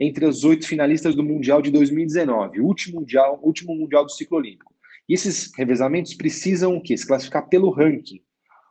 entre 0.00 0.24
os 0.24 0.42
oito 0.44 0.66
finalistas 0.66 1.14
do 1.14 1.22
Mundial 1.22 1.60
de 1.60 1.70
2019, 1.70 2.60
o 2.60 2.66
último 2.66 3.00
mundial, 3.00 3.38
último 3.42 3.74
mundial 3.74 4.04
do 4.04 4.12
ciclo 4.12 4.38
olímpico. 4.38 4.74
E 5.08 5.14
esses 5.14 5.52
revezamentos 5.56 6.14
precisam 6.14 6.76
o 6.76 6.82
quê? 6.82 6.96
Se 6.96 7.06
classificar 7.06 7.48
pelo 7.48 7.70
ranking. 7.70 8.20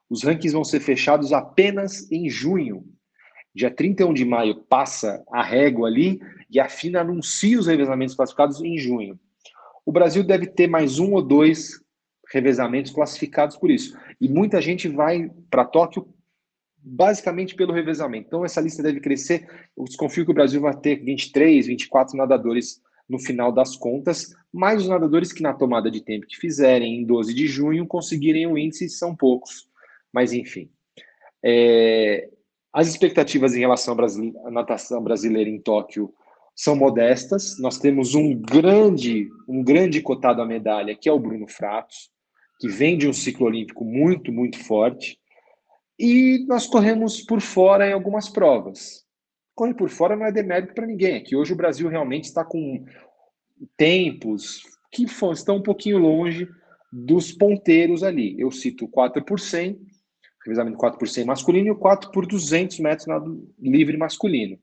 Os 0.10 0.24
rankings 0.24 0.54
vão 0.54 0.63
ser 0.63 0.80
fechados 0.80 1.34
apenas 1.34 2.10
em 2.12 2.30
junho. 2.30 2.86
Dia 3.54 3.72
31 3.72 4.13
de 4.13 4.25
maio 4.25 4.63
passa 4.63 5.24
a 5.32 5.42
régua 5.42 5.88
ali 5.88 6.20
e 6.50 6.60
a 6.60 6.68
FINA 6.68 7.01
anuncia 7.01 7.58
os 7.58 7.68
revezamentos 7.68 8.13
classificados 8.13 8.62
em 8.62 8.77
junho. 8.77 9.20
O 9.86 9.92
Brasil 9.92 10.24
deve 10.24 10.48
ter 10.48 10.68
mais 10.68 11.00
um 11.00 11.13
ou 11.13 11.22
dois 11.22 11.82
revezamentos 12.32 12.92
classificados 12.92 13.56
por 13.56 13.72
isso. 13.72 13.98
E 14.20 14.27
muita 14.27 14.62
gente 14.62 14.88
vai 14.88 15.30
para 15.50 15.63
Tóquio 15.63 16.08
basicamente 16.77 17.56
pelo 17.56 17.74
revezamento. 17.74 18.27
Então 18.27 18.46
essa 18.46 18.62
lista 18.62 18.84
deve 18.84 19.00
crescer. 19.00 19.48
Eu 19.75 19.86
desconfio 19.86 20.25
que 20.25 20.32
o 20.32 20.36
Brasil 20.36 20.62
vai 20.62 20.75
ter 20.75 20.98
23, 20.98 21.68
24 21.68 22.18
nadadores 22.18 22.82
no 23.08 23.20
final 23.20 23.52
das 23.52 23.76
contas, 23.76 24.34
mas 24.52 24.82
os 24.82 24.88
nadadores 24.88 25.32
que 25.32 25.44
na 25.44 25.54
tomada 25.54 25.92
de 25.92 26.02
tempo 26.02 26.26
que 26.28 26.38
fizerem 26.38 27.02
em 27.02 27.06
12 27.06 27.34
de 27.34 27.48
junho 27.48 27.86
conseguirem 27.86 28.48
o 28.48 28.58
índice 28.58 28.90
são 28.90 29.16
poucos. 29.16 29.68
Mas, 30.12 30.34
enfim. 30.34 30.70
É, 31.44 32.30
as 32.74 32.88
expectativas 32.88 33.56
em 33.56 33.60
relação 33.60 33.96
à 34.46 34.52
natação 34.52 35.02
brasileira 35.02 35.50
em 35.50 35.60
Tóquio 35.60 36.14
são 36.56 36.76
modestas. 36.76 37.60
Nós 37.60 37.78
temos 37.78 38.16
um 38.16 38.34
grande, 38.36 39.30
um 39.48 39.64
grande 39.64 40.02
cotado 40.02 40.42
à 40.42 40.46
medalha, 40.46 40.96
que 40.96 41.08
é 41.08 41.12
o 41.12 41.20
Bruno 41.20 41.48
Fratos, 41.48 42.10
que 42.60 42.68
vem 42.68 42.98
de 42.98 43.08
um 43.08 43.14
ciclo 43.14 43.46
olímpico 43.46 43.86
muito, 43.86 44.32
muito 44.32 44.58
forte. 44.58 45.20
E 46.00 46.46
nós 46.48 46.66
corremos 46.66 47.22
por 47.22 47.40
fora 47.40 47.88
em 47.88 47.94
algumas 47.94 48.28
provas. 48.28 49.05
Correr 49.56 49.74
por 49.74 49.90
fora 49.90 50.16
não 50.16 50.26
é 50.26 50.32
demérito 50.32 50.74
para 50.74 50.86
ninguém. 50.86 51.16
É 51.16 51.20
que 51.22 51.36
hoje 51.36 51.54
o 51.54 51.58
Brasil 51.58 51.88
realmente 51.88 52.26
está 52.26 52.44
com 52.44 52.86
tempos 53.78 54.62
que 54.92 55.06
estão 55.34 55.58
um 55.58 55.64
pouquinho 55.64 55.98
longe 55.98 56.48
dos 56.92 57.32
ponteiros 57.32 58.04
ali. 58.04 58.40
Eu 58.40 58.52
cito 58.52 58.88
4 58.88 59.24
por 59.24 59.40
100 59.40 59.80
revezamento 60.46 60.78
4 60.78 61.00
por 61.00 61.08
100 61.08 61.26
masculino 61.26 61.68
e 61.68 61.72
o 61.72 61.76
4 61.76 62.12
por 62.12 62.26
200 62.26 62.80
metros 62.80 63.08
nado 63.08 63.52
livre 63.60 63.98
masculino. 63.98 64.60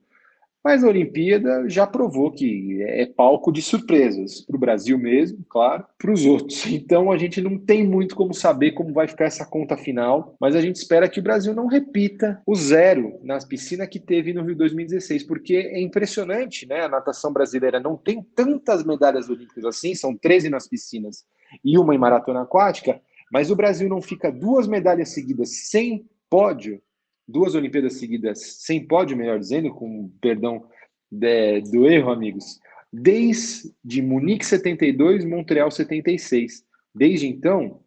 Mas 0.64 0.84
a 0.84 0.88
Olimpíada 0.88 1.68
já 1.68 1.86
provou 1.86 2.30
que 2.30 2.80
é 2.82 3.04
palco 3.04 3.50
de 3.50 3.60
surpresas 3.60 4.42
para 4.42 4.56
o 4.56 4.60
Brasil 4.60 4.96
mesmo, 4.96 5.44
claro, 5.48 5.84
para 5.98 6.12
os 6.12 6.24
outros. 6.24 6.64
Então 6.82 7.12
a 7.12 7.18
gente 7.18 7.40
não 7.40 7.56
tem 7.58 7.86
muito 7.86 8.14
como 8.16 8.34
saber 8.34 8.72
como 8.72 8.92
vai 8.92 9.06
ficar 9.06 9.26
essa 9.26 9.46
conta 9.46 9.76
final, 9.76 10.36
mas 10.40 10.56
a 10.56 10.60
gente 10.60 10.76
espera 10.76 11.08
que 11.08 11.20
o 11.20 11.22
Brasil 11.22 11.54
não 11.54 11.66
repita 11.66 12.40
o 12.46 12.54
zero 12.54 13.18
na 13.22 13.38
piscina 13.38 13.86
que 13.86 14.00
teve 14.00 14.32
no 14.32 14.42
Rio 14.42 14.56
2016, 14.56 15.22
porque 15.24 15.54
é 15.54 15.80
impressionante, 15.80 16.66
né? 16.66 16.82
A 16.82 16.88
natação 16.88 17.32
brasileira 17.32 17.78
não 17.78 17.96
tem 17.96 18.22
tantas 18.34 18.84
medalhas 18.84 19.28
olímpicas 19.28 19.64
assim, 19.64 19.94
são 19.94 20.16
13 20.16 20.50
nas 20.50 20.68
piscinas 20.68 21.24
e 21.64 21.78
uma 21.78 21.94
em 21.94 21.98
maratona 21.98 22.42
aquática, 22.42 23.00
mas 23.32 23.50
o 23.50 23.56
Brasil 23.56 23.88
não 23.88 24.02
fica 24.02 24.30
duas 24.30 24.66
medalhas 24.66 25.10
seguidas 25.10 25.68
sem 25.68 26.04
pódio, 26.28 26.80
duas 27.26 27.54
Olimpíadas 27.54 27.94
seguidas 27.94 28.40
sem 28.62 28.86
pódio, 28.86 29.16
melhor 29.16 29.38
dizendo, 29.38 29.70
com 29.70 30.10
perdão 30.20 30.66
de, 31.10 31.60
do 31.62 31.86
erro, 31.86 32.10
amigos, 32.10 32.58
desde 32.92 34.02
Munique 34.02 34.44
72, 34.44 35.24
Montreal 35.24 35.70
76. 35.70 36.64
Desde 36.94 37.26
então, 37.26 37.80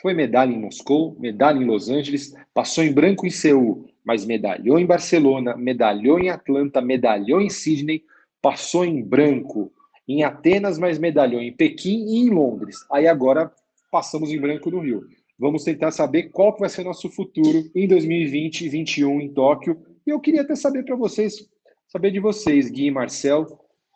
foi 0.00 0.14
medalha 0.14 0.52
em 0.52 0.58
Moscou, 0.58 1.16
medalha 1.18 1.58
em 1.58 1.66
Los 1.66 1.90
Angeles, 1.90 2.34
passou 2.54 2.84
em 2.84 2.92
branco 2.92 3.26
em 3.26 3.30
Seul, 3.30 3.88
mas 4.04 4.24
medalhou 4.24 4.78
em 4.78 4.86
Barcelona, 4.86 5.56
medalhou 5.56 6.18
em 6.18 6.30
Atlanta, 6.30 6.80
medalhou 6.80 7.40
em 7.40 7.50
Sydney, 7.50 8.04
passou 8.40 8.84
em 8.84 9.02
branco 9.02 9.72
em 10.06 10.24
Atenas, 10.24 10.78
mas 10.78 10.98
medalhou 10.98 11.42
em 11.42 11.52
Pequim 11.52 12.06
e 12.06 12.18
em 12.20 12.30
Londres. 12.30 12.86
Aí 12.90 13.06
agora 13.06 13.52
passamos 13.90 14.30
em 14.30 14.40
branco 14.40 14.70
no 14.70 14.80
Rio. 14.80 15.06
Vamos 15.38 15.62
tentar 15.62 15.92
saber 15.92 16.30
qual 16.30 16.52
que 16.52 16.60
vai 16.60 16.68
ser 16.68 16.82
nosso 16.82 17.08
futuro 17.08 17.70
em 17.74 17.86
2020 17.86 18.62
e 18.62 18.64
2021 18.64 19.20
em 19.20 19.32
Tóquio. 19.32 19.80
E 20.06 20.10
eu 20.10 20.18
queria 20.18 20.42
até 20.42 20.56
saber 20.56 20.84
para 20.84 20.96
vocês, 20.96 21.48
saber 21.86 22.10
de 22.10 22.18
vocês, 22.18 22.68
Gui 22.68 22.86
e 22.86 22.90
Marcel, 22.90 23.46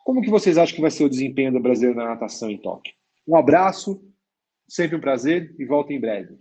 como 0.05 0.21
que 0.21 0.29
vocês 0.29 0.57
acham 0.57 0.75
que 0.75 0.81
vai 0.81 0.91
ser 0.91 1.03
o 1.03 1.09
desempenho 1.09 1.51
do 1.51 1.59
brasileiro 1.59 1.97
na 1.97 2.05
natação 2.05 2.49
em 2.49 2.57
Tóquio? 2.57 2.93
Um 3.27 3.35
abraço, 3.35 4.01
sempre 4.67 4.95
um 4.95 5.01
prazer 5.01 5.53
e 5.59 5.65
volta 5.65 5.91
em 5.91 5.99
breve. 5.99 6.37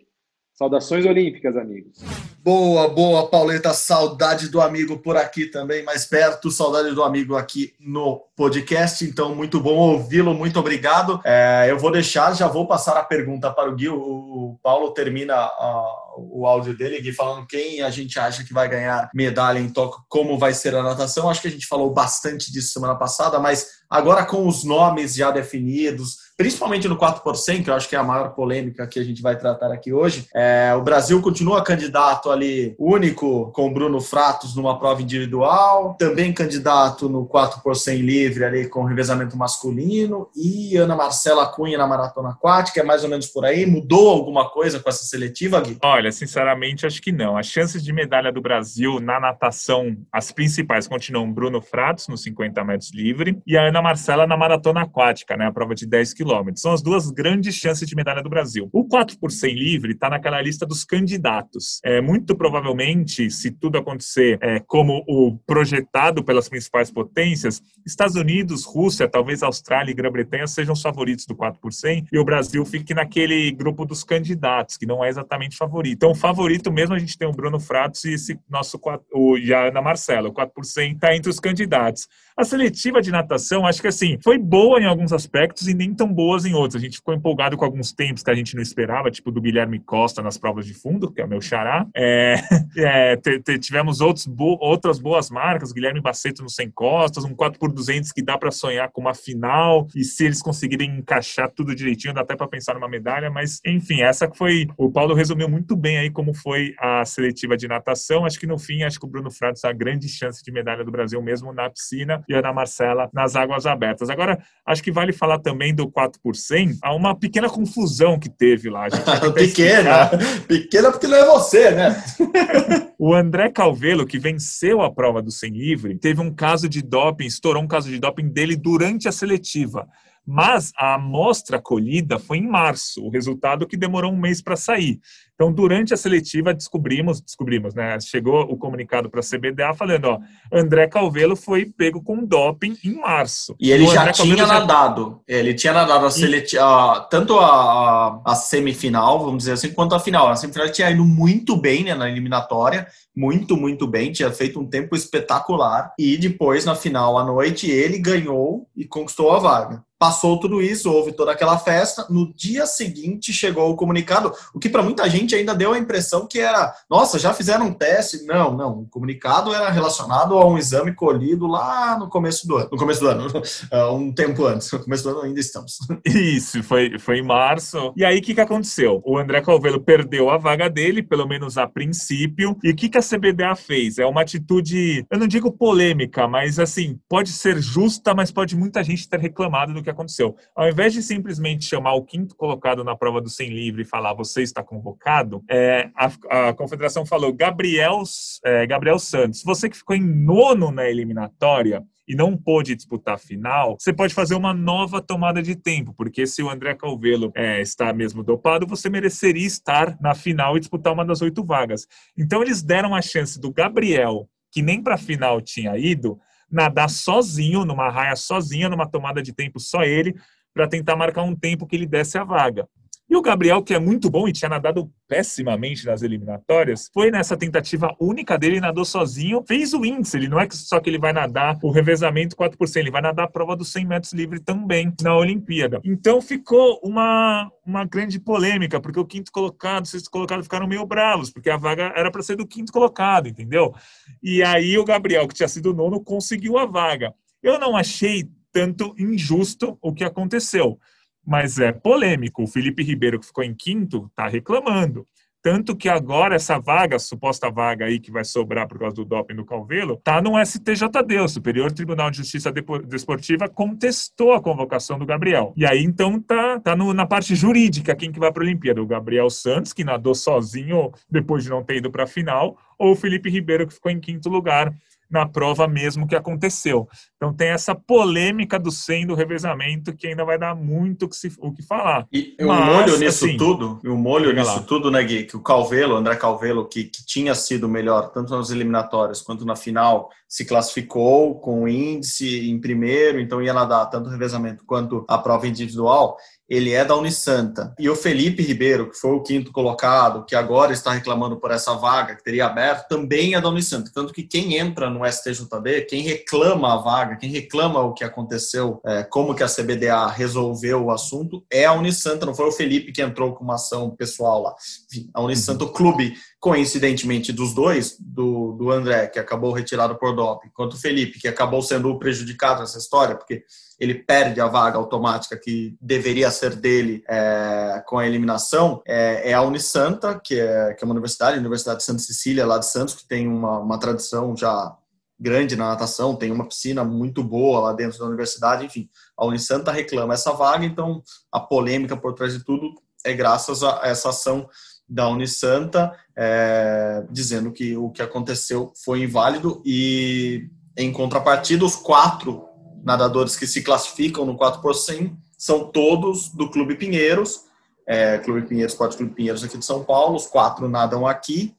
Saudações 0.62 1.04
olímpicas, 1.04 1.57
amigos. 1.57 1.99
Boa, 2.38 2.87
boa, 2.88 3.28
Pauleta. 3.28 3.75
Saudade 3.75 4.49
do 4.49 4.61
amigo 4.61 4.97
por 4.97 5.16
aqui 5.16 5.47
também, 5.47 5.83
mais 5.83 6.07
perto. 6.07 6.52
Saudade 6.52 6.95
do 6.95 7.02
amigo 7.02 7.35
aqui 7.35 7.75
no 7.81 8.23
podcast. 8.37 9.04
Então, 9.04 9.35
muito 9.35 9.59
bom 9.59 9.75
ouvi-lo. 9.75 10.33
Muito 10.33 10.61
obrigado. 10.61 11.21
É, 11.25 11.66
eu 11.69 11.81
vou 11.81 11.90
deixar, 11.90 12.33
já 12.37 12.47
vou 12.47 12.69
passar 12.69 12.97
a 12.97 13.02
pergunta 13.02 13.50
para 13.50 13.69
o 13.69 13.75
Gui. 13.75 13.88
O, 13.88 14.57
Paulo 14.62 14.92
termina 14.92 15.35
a, 15.35 15.85
o 16.16 16.47
áudio 16.47 16.76
dele, 16.76 17.00
Gui, 17.00 17.12
falando 17.12 17.45
quem 17.45 17.83
a 17.83 17.90
gente 17.90 18.16
acha 18.16 18.45
que 18.45 18.54
vai 18.54 18.69
ganhar 18.69 19.11
medalha 19.12 19.59
em 19.59 19.69
Tóquio, 19.69 20.04
como 20.09 20.38
vai 20.38 20.54
ser 20.54 20.76
a 20.76 20.83
natação. 20.85 21.28
Acho 21.28 21.42
que 21.42 21.49
a 21.49 21.52
gente 21.52 21.66
falou 21.66 21.92
bastante 21.92 22.52
disso 22.52 22.73
semana 22.73 22.95
passada, 22.95 23.40
mas 23.40 23.66
agora 23.90 24.25
com 24.25 24.47
os 24.47 24.62
nomes 24.62 25.16
já 25.16 25.33
definidos, 25.33 26.19
principalmente 26.36 26.88
no 26.88 26.96
4%, 26.96 27.64
que 27.64 27.70
eu 27.70 27.74
acho 27.74 27.88
que 27.88 27.96
é 27.96 27.98
a 27.98 28.04
maior 28.04 28.30
polêmica 28.30 28.86
que 28.86 28.98
a 28.98 29.04
gente 29.04 29.22
vai 29.22 29.36
tratar 29.36 29.72
aqui 29.72 29.92
hoje. 29.92 30.26
É, 30.34 30.74
o 30.76 30.82
Brasil 30.82 31.20
continua 31.20 31.62
candidato 31.62 32.30
ali 32.30 32.74
único 32.78 33.50
com 33.52 33.72
Bruno 33.72 34.00
Fratos 34.00 34.56
numa 34.56 34.78
prova 34.78 35.02
individual, 35.02 35.96
também 35.98 36.32
candidato 36.32 37.08
no 37.08 37.26
4% 37.26 38.00
livre 38.00 38.44
ali 38.44 38.68
com 38.68 38.84
revezamento 38.84 39.36
masculino 39.36 40.28
e 40.34 40.76
Ana 40.76 40.96
Marcela 40.96 41.46
Cunha 41.46 41.78
na 41.78 41.86
maratona 41.86 42.30
aquática, 42.30 42.80
é 42.80 42.84
mais 42.84 43.04
ou 43.04 43.10
menos 43.10 43.26
por 43.26 43.44
aí. 43.44 43.66
Mudou 43.66 44.10
alguma 44.10 44.48
coisa 44.48 44.80
com 44.80 44.88
essa 44.88 45.04
seletiva, 45.04 45.60
Gui? 45.60 45.78
Olha, 45.82 46.10
sinceramente, 46.10 46.86
acho 46.86 47.00
que 47.00 47.12
não. 47.12 47.36
As 47.36 47.46
chances 47.46 47.82
de 47.82 47.92
medalha 47.92 48.32
do 48.32 48.40
Brasil 48.40 49.00
na 49.00 49.20
natação, 49.20 49.96
as 50.12 50.32
principais, 50.32 50.88
continuam 50.88 51.32
Bruno 51.32 51.60
Fratos 51.60 52.08
no 52.08 52.16
50 52.16 52.64
metros 52.64 52.92
livre 52.92 53.40
e 53.46 53.56
a 53.56 53.68
Ana 53.68 53.82
Marcela 53.82 54.26
na 54.26 54.36
maratona 54.36 54.82
aquática, 54.82 55.36
né, 55.36 55.46
a 55.46 55.52
prova 55.52 55.74
de 55.74 55.86
10 55.86 56.14
km 56.14 56.21
São 56.60 56.72
as 56.72 56.82
duas 56.82 57.10
grandes 57.10 57.54
chances 57.54 57.88
de 57.88 57.94
medalha 57.94 58.22
do 58.22 58.30
Brasil. 58.30 58.68
O 58.72 58.84
4 58.84 59.18
por 59.18 59.30
100 59.30 59.54
livre 59.54 59.92
está 59.92 60.08
naquela 60.08 60.40
lista 60.40 60.66
dos 60.66 60.84
candidatos. 60.84 61.80
É, 61.84 62.00
muito 62.00 62.36
provavelmente, 62.36 63.30
se 63.30 63.50
tudo 63.50 63.78
acontecer 63.78 64.38
é, 64.40 64.60
como 64.60 65.04
o 65.08 65.38
projetado 65.46 66.22
pelas 66.24 66.48
principais 66.48 66.90
potências, 66.90 67.62
Estados 67.86 68.16
Unidos, 68.16 68.64
Rússia, 68.64 69.08
talvez 69.08 69.42
Austrália 69.42 69.90
e 69.90 69.94
Grã-Bretanha 69.94 70.46
sejam 70.46 70.72
os 70.72 70.82
favoritos 70.82 71.26
do 71.26 71.34
4 71.34 71.60
por 71.60 71.72
100 71.72 72.06
e 72.12 72.18
o 72.18 72.24
Brasil 72.24 72.64
fique 72.64 72.94
naquele 72.94 73.50
grupo 73.52 73.84
dos 73.84 74.04
candidatos, 74.04 74.76
que 74.76 74.86
não 74.86 75.04
é 75.04 75.08
exatamente 75.08 75.56
favorito. 75.56 75.94
Então, 75.94 76.14
favorito 76.14 76.72
mesmo 76.72 76.94
a 76.94 76.98
gente 76.98 77.18
tem 77.18 77.28
o 77.28 77.32
Bruno 77.32 77.58
Fratos 77.58 78.04
e 78.04 78.14
esse 78.14 78.38
nosso 78.48 78.80
o, 79.12 79.36
e 79.36 79.52
a 79.52 79.68
Ana 79.68 79.82
Marcela. 79.82 80.28
O 80.28 80.32
4 80.32 80.54
por 80.54 80.64
100 80.64 80.92
está 80.92 81.14
entre 81.14 81.30
os 81.30 81.40
candidatos. 81.40 82.08
A 82.36 82.44
seletiva 82.44 83.02
de 83.02 83.10
natação, 83.10 83.66
acho 83.66 83.80
que 83.80 83.88
assim, 83.88 84.18
foi 84.22 84.38
boa 84.38 84.80
em 84.80 84.86
alguns 84.86 85.12
aspectos 85.12 85.68
e 85.68 85.74
nem 85.74 85.94
tão 85.94 86.12
boas 86.12 86.45
em 86.45 86.54
outros. 86.54 86.76
A 86.76 86.85
gente 86.85 86.97
ficou 86.97 87.14
empolgado 87.14 87.57
com 87.57 87.64
alguns 87.64 87.92
tempos 87.92 88.23
que 88.23 88.31
a 88.31 88.35
gente 88.35 88.54
não 88.54 88.62
esperava, 88.62 89.11
tipo 89.11 89.31
do 89.31 89.40
Guilherme 89.40 89.78
Costa 89.81 90.23
nas 90.23 90.38
provas 90.38 90.66
de 90.66 90.75
fundo, 90.75 91.11
que 91.11 91.21
é 91.21 91.25
o 91.25 91.28
meu 91.28 91.40
xará. 91.40 91.87
É, 91.95 92.35
é, 92.76 93.16
tivemos 93.59 94.00
outros 94.00 94.26
bo, 94.26 94.59
outras 94.61 94.99
boas 94.99 95.31
marcas, 95.31 95.73
Guilherme 95.73 96.00
Baceto 96.00 96.42
no 96.42 96.50
100 96.50 96.71
costas, 96.71 97.25
um 97.25 97.35
4 97.35 97.59
por 97.59 97.73
200 97.73 98.12
que 98.12 98.23
dá 98.23 98.37
para 98.37 98.50
sonhar 98.50 98.90
com 98.90 99.00
uma 99.00 99.14
final, 99.14 99.87
e 99.95 100.04
se 100.04 100.25
eles 100.25 100.42
conseguirem 100.42 100.99
encaixar 100.99 101.50
tudo 101.50 101.75
direitinho, 101.75 102.14
dá 102.14 102.21
até 102.21 102.37
para 102.37 102.49
pensar 102.49 102.75
numa 102.75 102.88
medalha, 102.88 103.31
mas 103.31 103.61
enfim, 103.64 104.02
essa 104.02 104.31
foi. 104.35 104.66
O 104.76 104.90
Paulo 104.90 105.14
resumiu 105.14 105.49
muito 105.49 105.76
bem 105.76 105.99
aí 105.99 106.11
como 106.11 106.35
foi 106.35 106.75
a 106.78 107.04
seletiva 107.04 107.57
de 107.57 107.69
natação. 107.69 108.25
Acho 108.25 108.38
que 108.38 108.47
no 108.47 108.59
fim, 108.59 108.83
acho 108.83 108.99
que 108.99 109.07
o 109.07 109.09
Bruno 109.09 109.31
Fratos 109.31 109.64
a 109.64 109.73
grande 109.73 110.09
chance 110.09 110.42
de 110.42 110.52
medalha 110.52 110.85
do 110.85 110.90
Brasil 110.90 111.21
mesmo 111.23 111.52
na 111.52 111.69
piscina 111.71 112.23
e 112.28 112.35
a 112.35 112.38
Ana 112.38 112.52
Marcela 112.52 113.11
nas 113.12 113.37
águas 113.37 113.66
abertas. 113.66 114.11
Agora, 114.11 114.38
acho 114.66 114.83
que 114.83 114.92
vale 114.92 115.12
falar 115.12 115.38
também 115.38 115.75
do 115.75 115.90
4 115.90 116.01
por 116.23 116.37
100. 116.37 116.78
Há 116.82 116.94
uma 116.94 117.14
pequena 117.14 117.49
confusão 117.49 118.18
que 118.18 118.28
teve 118.28 118.71
lá. 118.71 118.88
pequena, 119.35 120.11
pequena 120.47 120.90
porque 120.90 121.06
não 121.06 121.16
é 121.16 121.26
você, 121.26 121.71
né? 121.71 122.04
o 122.99 123.14
André 123.14 123.50
Calvelo, 123.50 124.06
que 124.06 124.18
venceu 124.18 124.80
a 124.80 124.92
prova 124.92 125.23
do 125.23 125.30
100 125.30 125.50
livre, 125.50 125.99
teve 125.99 126.21
um 126.21 126.32
caso 126.32 126.68
de 126.68 126.82
doping, 126.82 127.26
estourou 127.26 127.62
um 127.62 127.68
caso 127.68 127.88
de 127.88 127.99
doping 127.99 128.28
dele 128.28 128.56
durante 128.56 129.09
a 129.09 129.12
seletiva. 129.12 129.88
Mas 130.26 130.72
a 130.76 130.94
amostra 130.94 131.60
colhida 131.60 132.18
foi 132.18 132.38
em 132.38 132.46
março, 132.46 133.04
o 133.04 133.10
resultado 133.10 133.66
que 133.66 133.76
demorou 133.76 134.12
um 134.12 134.16
mês 134.16 134.40
para 134.40 134.56
sair. 134.56 135.00
Então, 135.34 135.52
durante 135.52 135.92
a 135.92 135.96
seletiva, 135.96 136.54
descobrimos, 136.54 137.20
descobrimos, 137.20 137.74
né? 137.74 137.98
Chegou 138.00 138.42
o 138.42 138.56
comunicado 138.56 139.10
para 139.10 139.18
a 139.18 139.22
CBDA 139.24 139.74
falando, 139.74 140.04
ó, 140.04 140.20
André 140.52 140.86
Calvelo 140.86 141.34
foi 141.34 141.64
pego 141.64 142.00
com 142.00 142.24
doping 142.24 142.76
em 142.84 142.94
março. 142.94 143.56
E 143.58 143.72
ele 143.72 143.86
já 143.88 144.12
tinha 144.12 144.36
já... 144.36 144.46
nadado. 144.46 145.20
Ele 145.26 145.52
tinha 145.52 145.72
nadado 145.72 146.06
a 146.06 146.10
seletiva, 146.10 147.08
tanto 147.10 147.40
a, 147.40 148.22
a, 148.24 148.34
semifinal, 148.36 149.18
vamos 149.18 149.38
dizer 149.38 149.52
assim, 149.52 149.72
quanto 149.72 149.96
a 149.96 150.00
final. 150.00 150.28
A 150.28 150.36
semifinal 150.36 150.70
tinha 150.70 150.90
ido 150.92 151.04
muito 151.04 151.56
bem 151.56 151.82
né, 151.82 151.94
na 151.94 152.08
eliminatória, 152.08 152.86
muito, 153.16 153.56
muito 153.56 153.86
bem, 153.88 154.12
tinha 154.12 154.30
feito 154.30 154.60
um 154.60 154.66
tempo 154.66 154.94
espetacular. 154.94 155.92
E 155.98 156.16
depois, 156.16 156.64
na 156.64 156.76
final 156.76 157.18
à 157.18 157.24
noite, 157.24 157.68
ele 157.68 157.98
ganhou 157.98 158.68
e 158.76 158.84
conquistou 158.84 159.32
a 159.32 159.40
vaga. 159.40 159.82
Passou 160.02 160.37
tudo 160.37 160.61
isso, 160.61 160.90
houve 160.90 161.12
toda 161.12 161.30
aquela 161.30 161.56
festa. 161.56 162.04
No 162.11 162.35
dia 162.35 162.66
seguinte 162.66 163.32
chegou 163.32 163.71
o 163.71 163.76
comunicado, 163.76 164.32
o 164.52 164.59
que 164.59 164.68
para 164.68 164.82
muita 164.82 165.09
gente 165.09 165.32
ainda 165.32 165.54
deu 165.54 165.75
a 165.75 165.78
impressão 165.78 166.26
que 166.26 166.40
era, 166.40 166.75
nossa, 166.90 167.21
já 167.21 167.32
fizeram 167.32 167.66
um 167.66 167.73
teste. 167.73 168.25
Não, 168.25 168.52
não. 168.52 168.80
O 168.80 168.88
comunicado 168.88 169.54
era 169.54 169.71
relacionado 169.71 170.37
a 170.37 170.44
um 170.44 170.59
exame 170.59 170.92
colhido 170.92 171.47
lá 171.47 171.97
no 171.97 172.09
começo 172.09 172.49
do 172.49 172.56
ano. 172.56 172.68
No 172.73 172.76
começo 172.76 172.99
do 172.99 173.06
ano, 173.06 173.28
um 173.94 174.12
tempo 174.12 174.44
antes. 174.44 174.73
No 174.73 174.80
começo 174.80 175.04
do 175.04 175.11
ano 175.11 175.21
ainda 175.21 175.38
estamos. 175.38 175.78
Isso, 176.04 176.64
foi, 176.64 176.99
foi 176.99 177.18
em 177.18 177.23
março. 177.23 177.92
E 177.97 178.04
aí 178.04 178.18
o 178.18 178.23
que, 178.23 178.35
que 178.35 178.40
aconteceu? 178.40 179.00
O 179.04 179.16
André 179.16 179.40
Calvelo 179.40 179.80
perdeu 179.80 180.30
a 180.30 180.37
vaga 180.37 180.68
dele, 180.68 181.00
pelo 181.00 181.28
menos 181.28 181.56
a 181.56 181.68
princípio. 181.68 182.56
E 182.64 182.71
o 182.71 182.75
que, 182.75 182.88
que 182.88 182.99
a 182.99 183.02
CBDA 183.02 183.54
fez? 183.54 183.99
É 183.99 184.04
uma 184.04 184.23
atitude, 184.23 185.06
eu 185.09 185.18
não 185.21 185.28
digo 185.28 185.52
polêmica, 185.52 186.26
mas 186.26 186.59
assim, 186.59 186.99
pode 187.09 187.30
ser 187.30 187.62
justa, 187.62 188.12
mas 188.12 188.32
pode 188.32 188.56
muita 188.56 188.82
gente 188.82 189.09
ter 189.09 189.21
reclamado 189.21 189.73
do 189.73 189.80
que 189.80 189.91
aconteceu. 189.92 190.37
Ao 190.54 190.68
invés 190.68 190.92
de 190.92 191.02
simplesmente 191.02 191.64
chamar 191.64 191.94
o 191.94 192.04
quinto 192.04 192.34
colocado 192.34 192.82
na 192.82 192.96
prova 192.96 193.20
do 193.20 193.28
100 193.28 193.50
livre 193.50 193.82
e 193.82 193.87
falar 193.87 194.14
você 194.14 194.42
está 194.42 194.62
convocado, 194.62 195.42
é, 195.49 195.90
a, 195.96 196.49
a, 196.49 196.54
confederação 196.54 197.06
falou 197.06 197.32
Gabriel, 197.32 198.02
é, 198.44 198.66
Gabriel 198.66 198.99
Santos, 198.99 199.42
você 199.42 199.68
que 199.68 199.76
ficou 199.76 199.94
em 199.94 200.02
nono 200.02 200.70
na 200.70 200.88
eliminatória 200.88 201.82
e 202.06 202.14
não 202.14 202.37
pôde 202.37 202.75
disputar 202.75 203.14
a 203.14 203.18
final, 203.18 203.76
você 203.78 203.92
pode 203.92 204.12
fazer 204.12 204.35
uma 204.35 204.52
nova 204.52 205.00
tomada 205.00 205.42
de 205.42 205.55
tempo, 205.55 205.94
porque 205.96 206.26
se 206.26 206.42
o 206.42 206.50
André 206.50 206.74
Calvelo 206.74 207.31
é, 207.35 207.61
está 207.61 207.92
mesmo 207.92 208.22
dopado, 208.22 208.66
você 208.66 208.90
mereceria 208.90 209.46
estar 209.46 209.96
na 210.00 210.14
final 210.14 210.57
e 210.57 210.61
disputar 210.61 210.92
uma 210.92 211.05
das 211.05 211.22
oito 211.22 211.44
vagas. 211.44 211.87
Então 212.18 212.42
eles 212.42 212.62
deram 212.62 212.94
a 212.94 213.00
chance 213.00 213.40
do 213.40 213.52
Gabriel, 213.52 214.28
que 214.50 214.61
nem 214.62 214.83
para 214.83 214.96
a 214.96 214.98
final 214.98 215.40
tinha 215.40 215.78
ido, 215.78 216.18
nadar 216.52 216.90
sozinho, 216.90 217.64
numa 217.64 217.88
raia 217.90 218.14
sozinha, 218.14 218.68
numa 218.68 218.86
tomada 218.86 219.22
de 219.22 219.32
tempo 219.32 219.58
só 219.58 219.82
ele, 219.82 220.14
para 220.54 220.68
tentar 220.68 220.94
marcar 220.94 221.22
um 221.22 221.34
tempo 221.34 221.66
que 221.66 221.74
ele 221.74 221.86
desse 221.86 222.18
a 222.18 222.24
vaga. 222.24 222.68
E 223.12 223.14
o 223.14 223.20
Gabriel, 223.20 223.62
que 223.62 223.75
é 223.75 223.79
muito 223.79 224.09
bom 224.09 224.27
e 224.27 224.33
tinha 224.33 224.48
nadado 224.48 224.90
pessimamente 225.07 225.85
nas 225.85 226.01
eliminatórias, 226.01 226.88
foi 226.94 227.11
nessa 227.11 227.37
tentativa 227.37 227.94
única 228.01 228.38
dele, 228.38 228.59
nadou 228.59 228.87
sozinho, 228.87 229.44
fez 229.46 229.75
o 229.75 229.85
índice. 229.85 230.16
Ele 230.16 230.29
não 230.29 230.40
é 230.40 230.48
só 230.51 230.81
que 230.81 230.88
ele 230.88 230.98
vai 230.98 231.12
nadar 231.12 231.59
o 231.62 231.70
revezamento 231.70 232.35
4%, 232.35 232.77
ele 232.77 232.90
vai 232.90 233.03
nadar 233.03 233.25
a 233.25 233.31
prova 233.31 233.55
dos 233.55 233.70
100 233.70 233.85
metros 233.85 234.14
livre 234.14 234.40
também 234.40 234.94
na 235.03 235.14
Olimpíada. 235.14 235.79
Então 235.85 236.22
ficou 236.22 236.81
uma, 236.83 237.53
uma 237.66 237.85
grande 237.85 238.18
polêmica, 238.18 238.81
porque 238.81 238.98
o 238.98 239.05
quinto 239.05 239.31
colocado, 239.31 239.85
o 239.85 239.88
sexto 239.88 240.11
colocado 240.11 240.42
ficaram 240.42 240.66
meio 240.66 240.87
bravos, 240.87 241.31
porque 241.31 241.51
a 241.51 241.59
vaga 241.59 241.92
era 241.94 242.11
para 242.11 242.22
ser 242.22 242.37
do 242.37 242.46
quinto 242.46 242.72
colocado, 242.72 243.29
entendeu? 243.29 243.75
E 244.22 244.42
aí 244.42 244.79
o 244.79 244.87
Gabriel, 244.87 245.29
que 245.29 245.35
tinha 245.35 245.48
sido 245.48 245.75
nono, 245.75 246.03
conseguiu 246.03 246.57
a 246.57 246.64
vaga. 246.64 247.12
Eu 247.42 247.59
não 247.59 247.77
achei 247.77 248.27
tanto 248.51 248.94
injusto 248.98 249.77
o 249.83 249.92
que 249.92 250.03
aconteceu 250.03 250.79
mas 251.26 251.58
é 251.58 251.72
polêmico. 251.72 252.42
O 252.42 252.46
Felipe 252.46 252.82
Ribeiro, 252.82 253.18
que 253.18 253.26
ficou 253.26 253.44
em 253.44 253.54
quinto, 253.54 254.06
está 254.11 254.28
reclamando. 254.28 255.06
Tanto 255.42 255.74
que 255.74 255.88
agora 255.88 256.37
essa 256.37 256.56
vaga, 256.61 257.00
suposta 257.00 257.50
vaga 257.50 257.87
aí 257.87 257.98
que 257.98 258.12
vai 258.12 258.24
sobrar 258.24 258.68
por 258.68 258.78
causa 258.78 258.94
do 258.94 259.04
doping 259.04 259.35
do 259.35 259.44
Calvelo, 259.44 259.96
tá 259.96 260.22
no 260.22 260.35
STJD, 260.38 261.18
o 261.18 261.26
Superior 261.26 261.72
Tribunal 261.72 262.12
de 262.12 262.18
Justiça 262.18 262.52
Desportiva 262.87 263.48
contestou 263.48 264.35
a 264.35 264.40
convocação 264.40 265.00
do 265.00 265.04
Gabriel. 265.04 265.52
E 265.56 265.66
aí 265.66 265.82
então 265.82 266.20
tá, 266.20 266.61
tá 266.61 266.76
no, 266.76 266.94
na 266.94 267.06
parte 267.06 267.35
jurídica 267.35 267.96
quem 267.96 268.12
que 268.12 268.20
vai 268.20 268.30
para 268.30 268.44
a 268.44 268.46
Olimpíada, 268.46 268.80
o 268.80 268.87
Gabriel 268.87 269.28
Santos, 269.28 269.72
que 269.72 269.82
nadou 269.82 270.14
sozinho 270.14 270.92
depois 271.11 271.42
de 271.42 271.50
não 271.50 271.64
ter 271.64 271.78
ido 271.78 271.90
para 271.90 272.04
a 272.04 272.06
final, 272.06 272.56
ou 272.78 272.92
o 272.92 272.96
Felipe 272.96 273.28
Ribeiro 273.28 273.66
que 273.66 273.74
ficou 273.74 273.90
em 273.90 273.98
quinto 273.98 274.28
lugar 274.28 274.72
na 275.12 275.29
prova 275.29 275.68
mesmo 275.68 276.09
que 276.09 276.16
aconteceu. 276.16 276.88
Então 277.16 277.33
tem 277.33 277.48
essa 277.48 277.75
polêmica 277.75 278.59
do 278.59 278.72
100 278.72 279.07
do 279.09 279.14
revezamento 279.14 279.94
que 279.94 280.07
ainda 280.07 280.25
vai 280.25 280.38
dar 280.38 280.57
muito 280.57 281.09
que 281.09 281.14
se, 281.14 281.31
o 281.38 281.53
que 281.53 281.62
falar. 281.62 282.07
E 282.11 282.35
o 282.40 282.53
molho 282.53 282.98
nisso 282.98 283.27
assim, 283.27 283.37
tudo, 283.37 283.79
o 283.85 283.96
molho 283.96 284.33
nisso 284.33 284.57
lá. 284.57 284.62
tudo, 284.62 284.90
né, 284.90 285.03
Gui, 285.05 285.25
que 285.25 285.37
o 285.37 285.42
Calvelo, 285.42 285.96
André 285.96 286.16
Calvelo, 286.16 286.66
que, 286.66 286.85
que 286.85 287.05
tinha 287.05 287.35
sido 287.35 287.68
melhor 287.68 288.11
tanto 288.11 288.35
nas 288.35 288.51
eliminatórias 288.51 289.20
quanto 289.20 289.44
na 289.44 289.55
final, 289.55 290.09
se 290.33 290.47
classificou 290.47 291.38
com 291.40 291.68
índice 291.68 292.49
em 292.49 292.59
primeiro, 292.59 293.21
então 293.21 293.42
ia 293.42 293.53
nadar 293.53 293.90
tanto 293.90 294.07
o 294.07 294.11
revezamento 294.11 294.64
quanto 294.64 295.05
a 295.07 295.18
prova 295.18 295.47
individual 295.47 296.16
ele 296.49 296.73
é 296.73 296.85
da 296.85 296.95
Unisanta. 296.95 297.75
E 297.79 297.88
o 297.88 297.97
Felipe 297.97 298.42
Ribeiro, 298.42 298.90
que 298.90 298.99
foi 298.99 299.12
o 299.12 299.23
quinto 299.23 299.51
colocado, 299.51 300.27
que 300.27 300.35
agora 300.35 300.73
está 300.73 300.92
reclamando 300.92 301.38
por 301.38 301.51
essa 301.51 301.75
vaga 301.75 302.14
que 302.14 302.23
teria 302.23 302.45
aberto, 302.45 302.88
também 302.88 303.35
é 303.35 303.40
da 303.40 303.49
Unisanta. 303.49 303.90
Tanto 303.95 304.12
que 304.12 304.23
quem 304.23 304.59
entra 304.59 304.90
no 304.90 305.01
STJD, 305.11 305.87
quem 305.88 306.03
reclama 306.03 306.75
a 306.75 306.77
vaga, 306.77 307.16
quem 307.16 307.31
reclama 307.31 307.81
o 307.81 307.95
que 307.95 308.05
aconteceu, 308.05 308.81
é, 308.85 309.03
como 309.03 309.35
que 309.35 309.42
a 309.42 309.49
CBDA 309.49 310.07
resolveu 310.09 310.85
o 310.85 310.90
assunto, 310.90 311.42
é 311.51 311.64
a 311.64 311.73
Unisanta, 311.73 312.27
não 312.27 312.35
foi 312.35 312.47
o 312.47 312.53
Felipe 312.53 312.92
que 312.92 313.01
entrou 313.01 313.35
com 313.35 313.45
uma 313.45 313.55
ação 313.55 313.90
pessoal 313.90 314.42
lá. 314.42 314.55
Enfim, 314.90 315.09
a 315.14 315.23
Unisanta, 315.23 315.64
o 315.64 315.73
clube, 315.73 316.12
coincidentemente 316.42 317.33
dos 317.33 317.55
dois, 317.55 317.96
do, 318.00 318.50
do 318.55 318.72
André, 318.72 319.07
que 319.07 319.20
acabou 319.20 319.52
retirado 319.52 319.94
por 319.94 320.12
doping, 320.12 320.50
quanto 320.52 320.72
o 320.72 320.76
Felipe, 320.76 321.20
que 321.20 321.28
acabou 321.28 321.62
sendo 321.62 321.88
o 321.88 322.00
prejudicado 322.00 322.59
nessa 322.59 322.78
história, 322.78 323.14
porque 323.14 323.44
ele 323.78 323.94
perde 323.94 324.40
a 324.40 324.48
vaga 324.48 324.76
automática 324.76 325.38
que 325.38 325.76
deveria 325.81 326.33
ser 326.33 326.57
dele 326.57 327.05
é, 327.09 327.81
com 327.87 327.96
a 327.96 328.09
eliminação, 328.09 328.83
é, 328.85 329.31
é, 329.31 329.35
a 329.35 329.40
Unisanta, 329.40 330.18
que 330.18 330.40
é, 330.40 330.74
que 330.74 330.83
é 330.83 330.85
uma 330.85 330.94
universidade, 330.94 331.37
a 331.37 331.40
Universidade 331.40 331.78
de 331.78 331.85
Santa 331.85 332.02
Cecília, 332.02 332.44
lá 332.44 332.59
de 332.59 332.66
Santos, 332.66 332.96
que 332.96 333.07
tem 333.07 333.28
uma, 333.28 333.61
uma 333.61 333.78
tradição 333.78 334.37
já 334.37 334.76
grande 335.20 335.55
na 335.55 335.68
natação, 335.68 336.16
tem 336.16 336.33
uma 336.33 336.48
piscina 336.48 336.83
muito 336.83 337.22
boa 337.22 337.61
lá 337.61 337.72
dentro 337.72 338.00
da 338.00 338.07
universidade, 338.07 338.66
enfim, 338.66 338.90
a 339.16 339.24
Unisanta 339.24 339.70
reclama 339.70 340.14
essa 340.14 340.33
vaga, 340.33 340.66
então 340.66 341.05
a 341.31 341.38
polêmica 341.38 341.96
por 341.96 342.14
trás 342.14 342.33
de 342.33 342.44
tudo 342.44 342.74
é 343.05 343.12
graças 343.12 343.62
a 343.62 343.81
essa 343.85 344.11
ação 344.11 344.48
da 344.88 345.09
Unisanta, 345.09 345.92
é, 346.16 347.05
dizendo 347.11 347.53
que 347.53 347.77
o 347.77 347.90
que 347.90 348.03
aconteceu 348.03 348.73
foi 348.85 349.03
inválido 349.03 349.62
e, 349.64 350.49
em 350.77 350.92
contrapartida, 350.92 351.64
os 351.64 351.77
quatro 351.77 352.45
nadadores 352.85 353.37
que 353.37 353.47
se 353.47 353.62
classificam 353.62 354.27
no 354.27 354.37
4 354.37 354.61
por 354.61 354.75
100 354.75 355.16
são 355.38 355.71
todos 355.71 356.29
do 356.29 356.51
Clube 356.51 356.77
Pinheiros, 356.77 357.47
é, 357.87 358.18
Clube 358.18 358.47
Pinheiros, 358.47 358.73
Esporte 358.73 358.97
Clube 358.97 359.14
Pinheiros 359.14 359.42
aqui 359.42 359.59
de 359.59 359.64
São 359.64 359.83
Paulo, 359.85 360.16
os 360.16 360.27
quatro 360.27 360.68
nadam 360.68 361.07
aqui, 361.07 361.55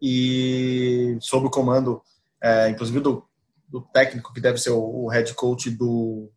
e 0.00 1.16
sob 1.20 1.46
o 1.46 1.50
comando, 1.50 2.02
é, 2.42 2.68
inclusive, 2.68 3.00
do, 3.00 3.24
do, 3.68 3.80
técnico 3.80 4.34
que 4.34 4.40
deve 4.40 4.58
ser 4.58 4.70
o, 4.70 5.04
o 5.04 5.08
head 5.08 5.32
coach 5.34 5.70
do, 5.70 6.30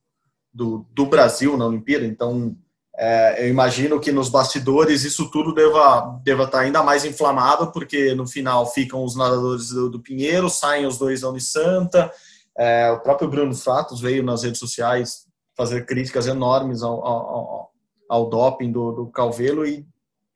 do, 0.54 0.86
do, 0.94 1.06
Brasil 1.06 1.58
na 1.58 1.66
Olimpíada. 1.66 2.06
Então, 2.06 2.56
é, 2.98 3.44
eu 3.44 3.50
imagino 3.50 4.00
que 4.00 4.12
nos 4.12 4.30
bastidores 4.30 5.04
isso 5.04 5.30
tudo 5.30 5.54
deva, 5.54 6.20
deva 6.24 6.44
estar 6.44 6.60
ainda 6.60 6.82
mais 6.82 7.04
inflamado, 7.04 7.72
porque 7.72 8.16
no 8.16 8.26
final 8.26 8.72
ficam 8.72 9.04
os 9.04 9.16
nadadores 9.16 9.70
do, 9.70 9.90
do 9.90 10.00
Pinheiro, 10.00 10.50
saem 10.50 10.86
os 10.86 10.98
dois 10.98 11.22
da 11.22 11.30
Unisanta. 11.30 12.12
É, 12.58 12.90
o 12.92 13.02
próprio 13.02 13.30
Bruno 13.30 13.54
Fratos 13.54 14.00
veio 14.00 14.24
nas 14.24 14.44
redes 14.44 14.60
sociais 14.60 15.26
fazer 15.58 15.86
críticas 15.86 16.26
enormes 16.28 16.82
ao, 16.82 17.06
ao, 17.06 17.72
ao 18.10 18.30
doping 18.30 18.72
do, 18.72 18.92
do 18.94 19.08
Calvelo 19.08 19.66
e, 19.66 19.86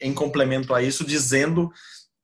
em 0.01 0.13
complemento 0.13 0.73
a 0.73 0.81
isso, 0.81 1.05
dizendo 1.05 1.69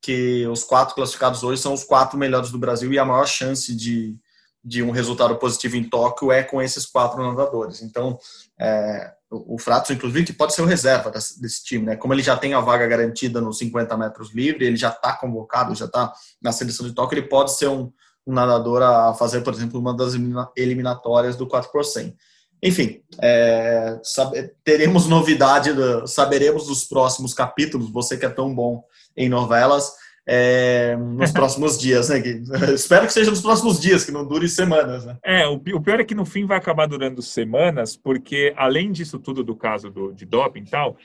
que 0.01 0.45
os 0.47 0.63
quatro 0.63 0.95
classificados 0.95 1.43
hoje 1.43 1.61
são 1.61 1.73
os 1.73 1.83
quatro 1.83 2.17
melhores 2.17 2.51
do 2.51 2.59
Brasil 2.59 2.91
e 2.91 2.99
a 2.99 3.05
maior 3.05 3.25
chance 3.25 3.73
de, 3.73 4.19
de 4.63 4.83
um 4.83 4.91
resultado 4.91 5.35
positivo 5.37 5.77
em 5.77 5.89
Tóquio 5.89 6.31
é 6.31 6.43
com 6.43 6.61
esses 6.61 6.85
quatro 6.85 7.23
nadadores. 7.23 7.81
Então, 7.81 8.19
é, 8.59 9.13
o, 9.47 9.57
Fratos, 9.57 9.91
inclusive, 9.91 10.25
que 10.25 10.33
pode 10.33 10.53
ser 10.53 10.61
o 10.61 10.65
reserva 10.65 11.09
desse, 11.11 11.41
desse, 11.41 11.63
time, 11.63 11.85
né? 11.85 11.95
Como 11.95 12.13
ele 12.13 12.23
já 12.23 12.37
tem 12.37 12.53
a 12.53 12.59
vaga 12.59 12.87
garantida 12.87 13.41
nos 13.41 13.57
50 13.57 13.97
metros 13.97 14.33
livre, 14.33 14.65
ele 14.65 14.77
já 14.77 14.89
está 14.89 15.13
convocado, 15.13 15.75
já 15.75 15.85
está 15.85 16.13
na 16.41 16.51
seleção 16.51 16.85
de 16.85 16.93
Tóquio, 16.93 17.19
ele 17.19 17.27
pode 17.27 17.55
ser 17.57 17.67
um, 17.67 17.91
um, 18.25 18.33
nadador 18.33 18.81
a 18.81 19.13
fazer, 19.13 19.41
por 19.41 19.53
exemplo, 19.53 19.79
uma 19.79 19.95
das 19.95 20.13
eliminatórias 20.55 21.35
do 21.35 21.47
4 21.47 21.71
por 21.71 21.83
100. 21.83 22.15
Enfim, 22.63 23.01
é, 23.21 23.99
sabe, 24.03 24.51
teremos 24.63 25.07
novidade, 25.07 25.73
do, 25.73 26.07
saberemos 26.07 26.67
dos 26.67 26.85
próximos 26.85 27.33
capítulos. 27.33 27.91
Você 27.91 28.17
que 28.17 28.25
é 28.25 28.29
tão 28.29 28.53
bom 28.53 28.83
em 29.15 29.29
novelas, 29.29 29.91
é, 30.27 30.95
nos 30.97 31.31
próximos 31.31 31.77
dias, 31.79 32.09
né? 32.09 32.19
espero 32.73 33.05
que 33.05 33.13
seja 33.13 33.29
nos 33.29 33.41
próximos 33.41 33.79
dias, 33.79 34.03
que 34.03 34.11
não 34.11 34.25
dure 34.25 34.47
semanas, 34.47 35.05
né? 35.05 35.17
É, 35.23 35.47
o, 35.47 35.53
o, 35.53 35.81
pior 35.81 35.99
é 35.99 36.03
que 36.03 36.15
no 36.15 36.25
fim 36.25 36.45
vai 36.45 36.57
acabar 36.57 36.87
durando 36.87 37.21
semanas, 37.21 37.95
porque 37.95 38.53
além 38.57 38.91
disso 38.91 39.19
tudo 39.19 39.43
do 39.43 39.55
caso 39.55 39.89
do, 39.89 40.11
de 40.13 40.25
doping 40.25 40.61
e 40.61 40.69
tal, 40.69 40.97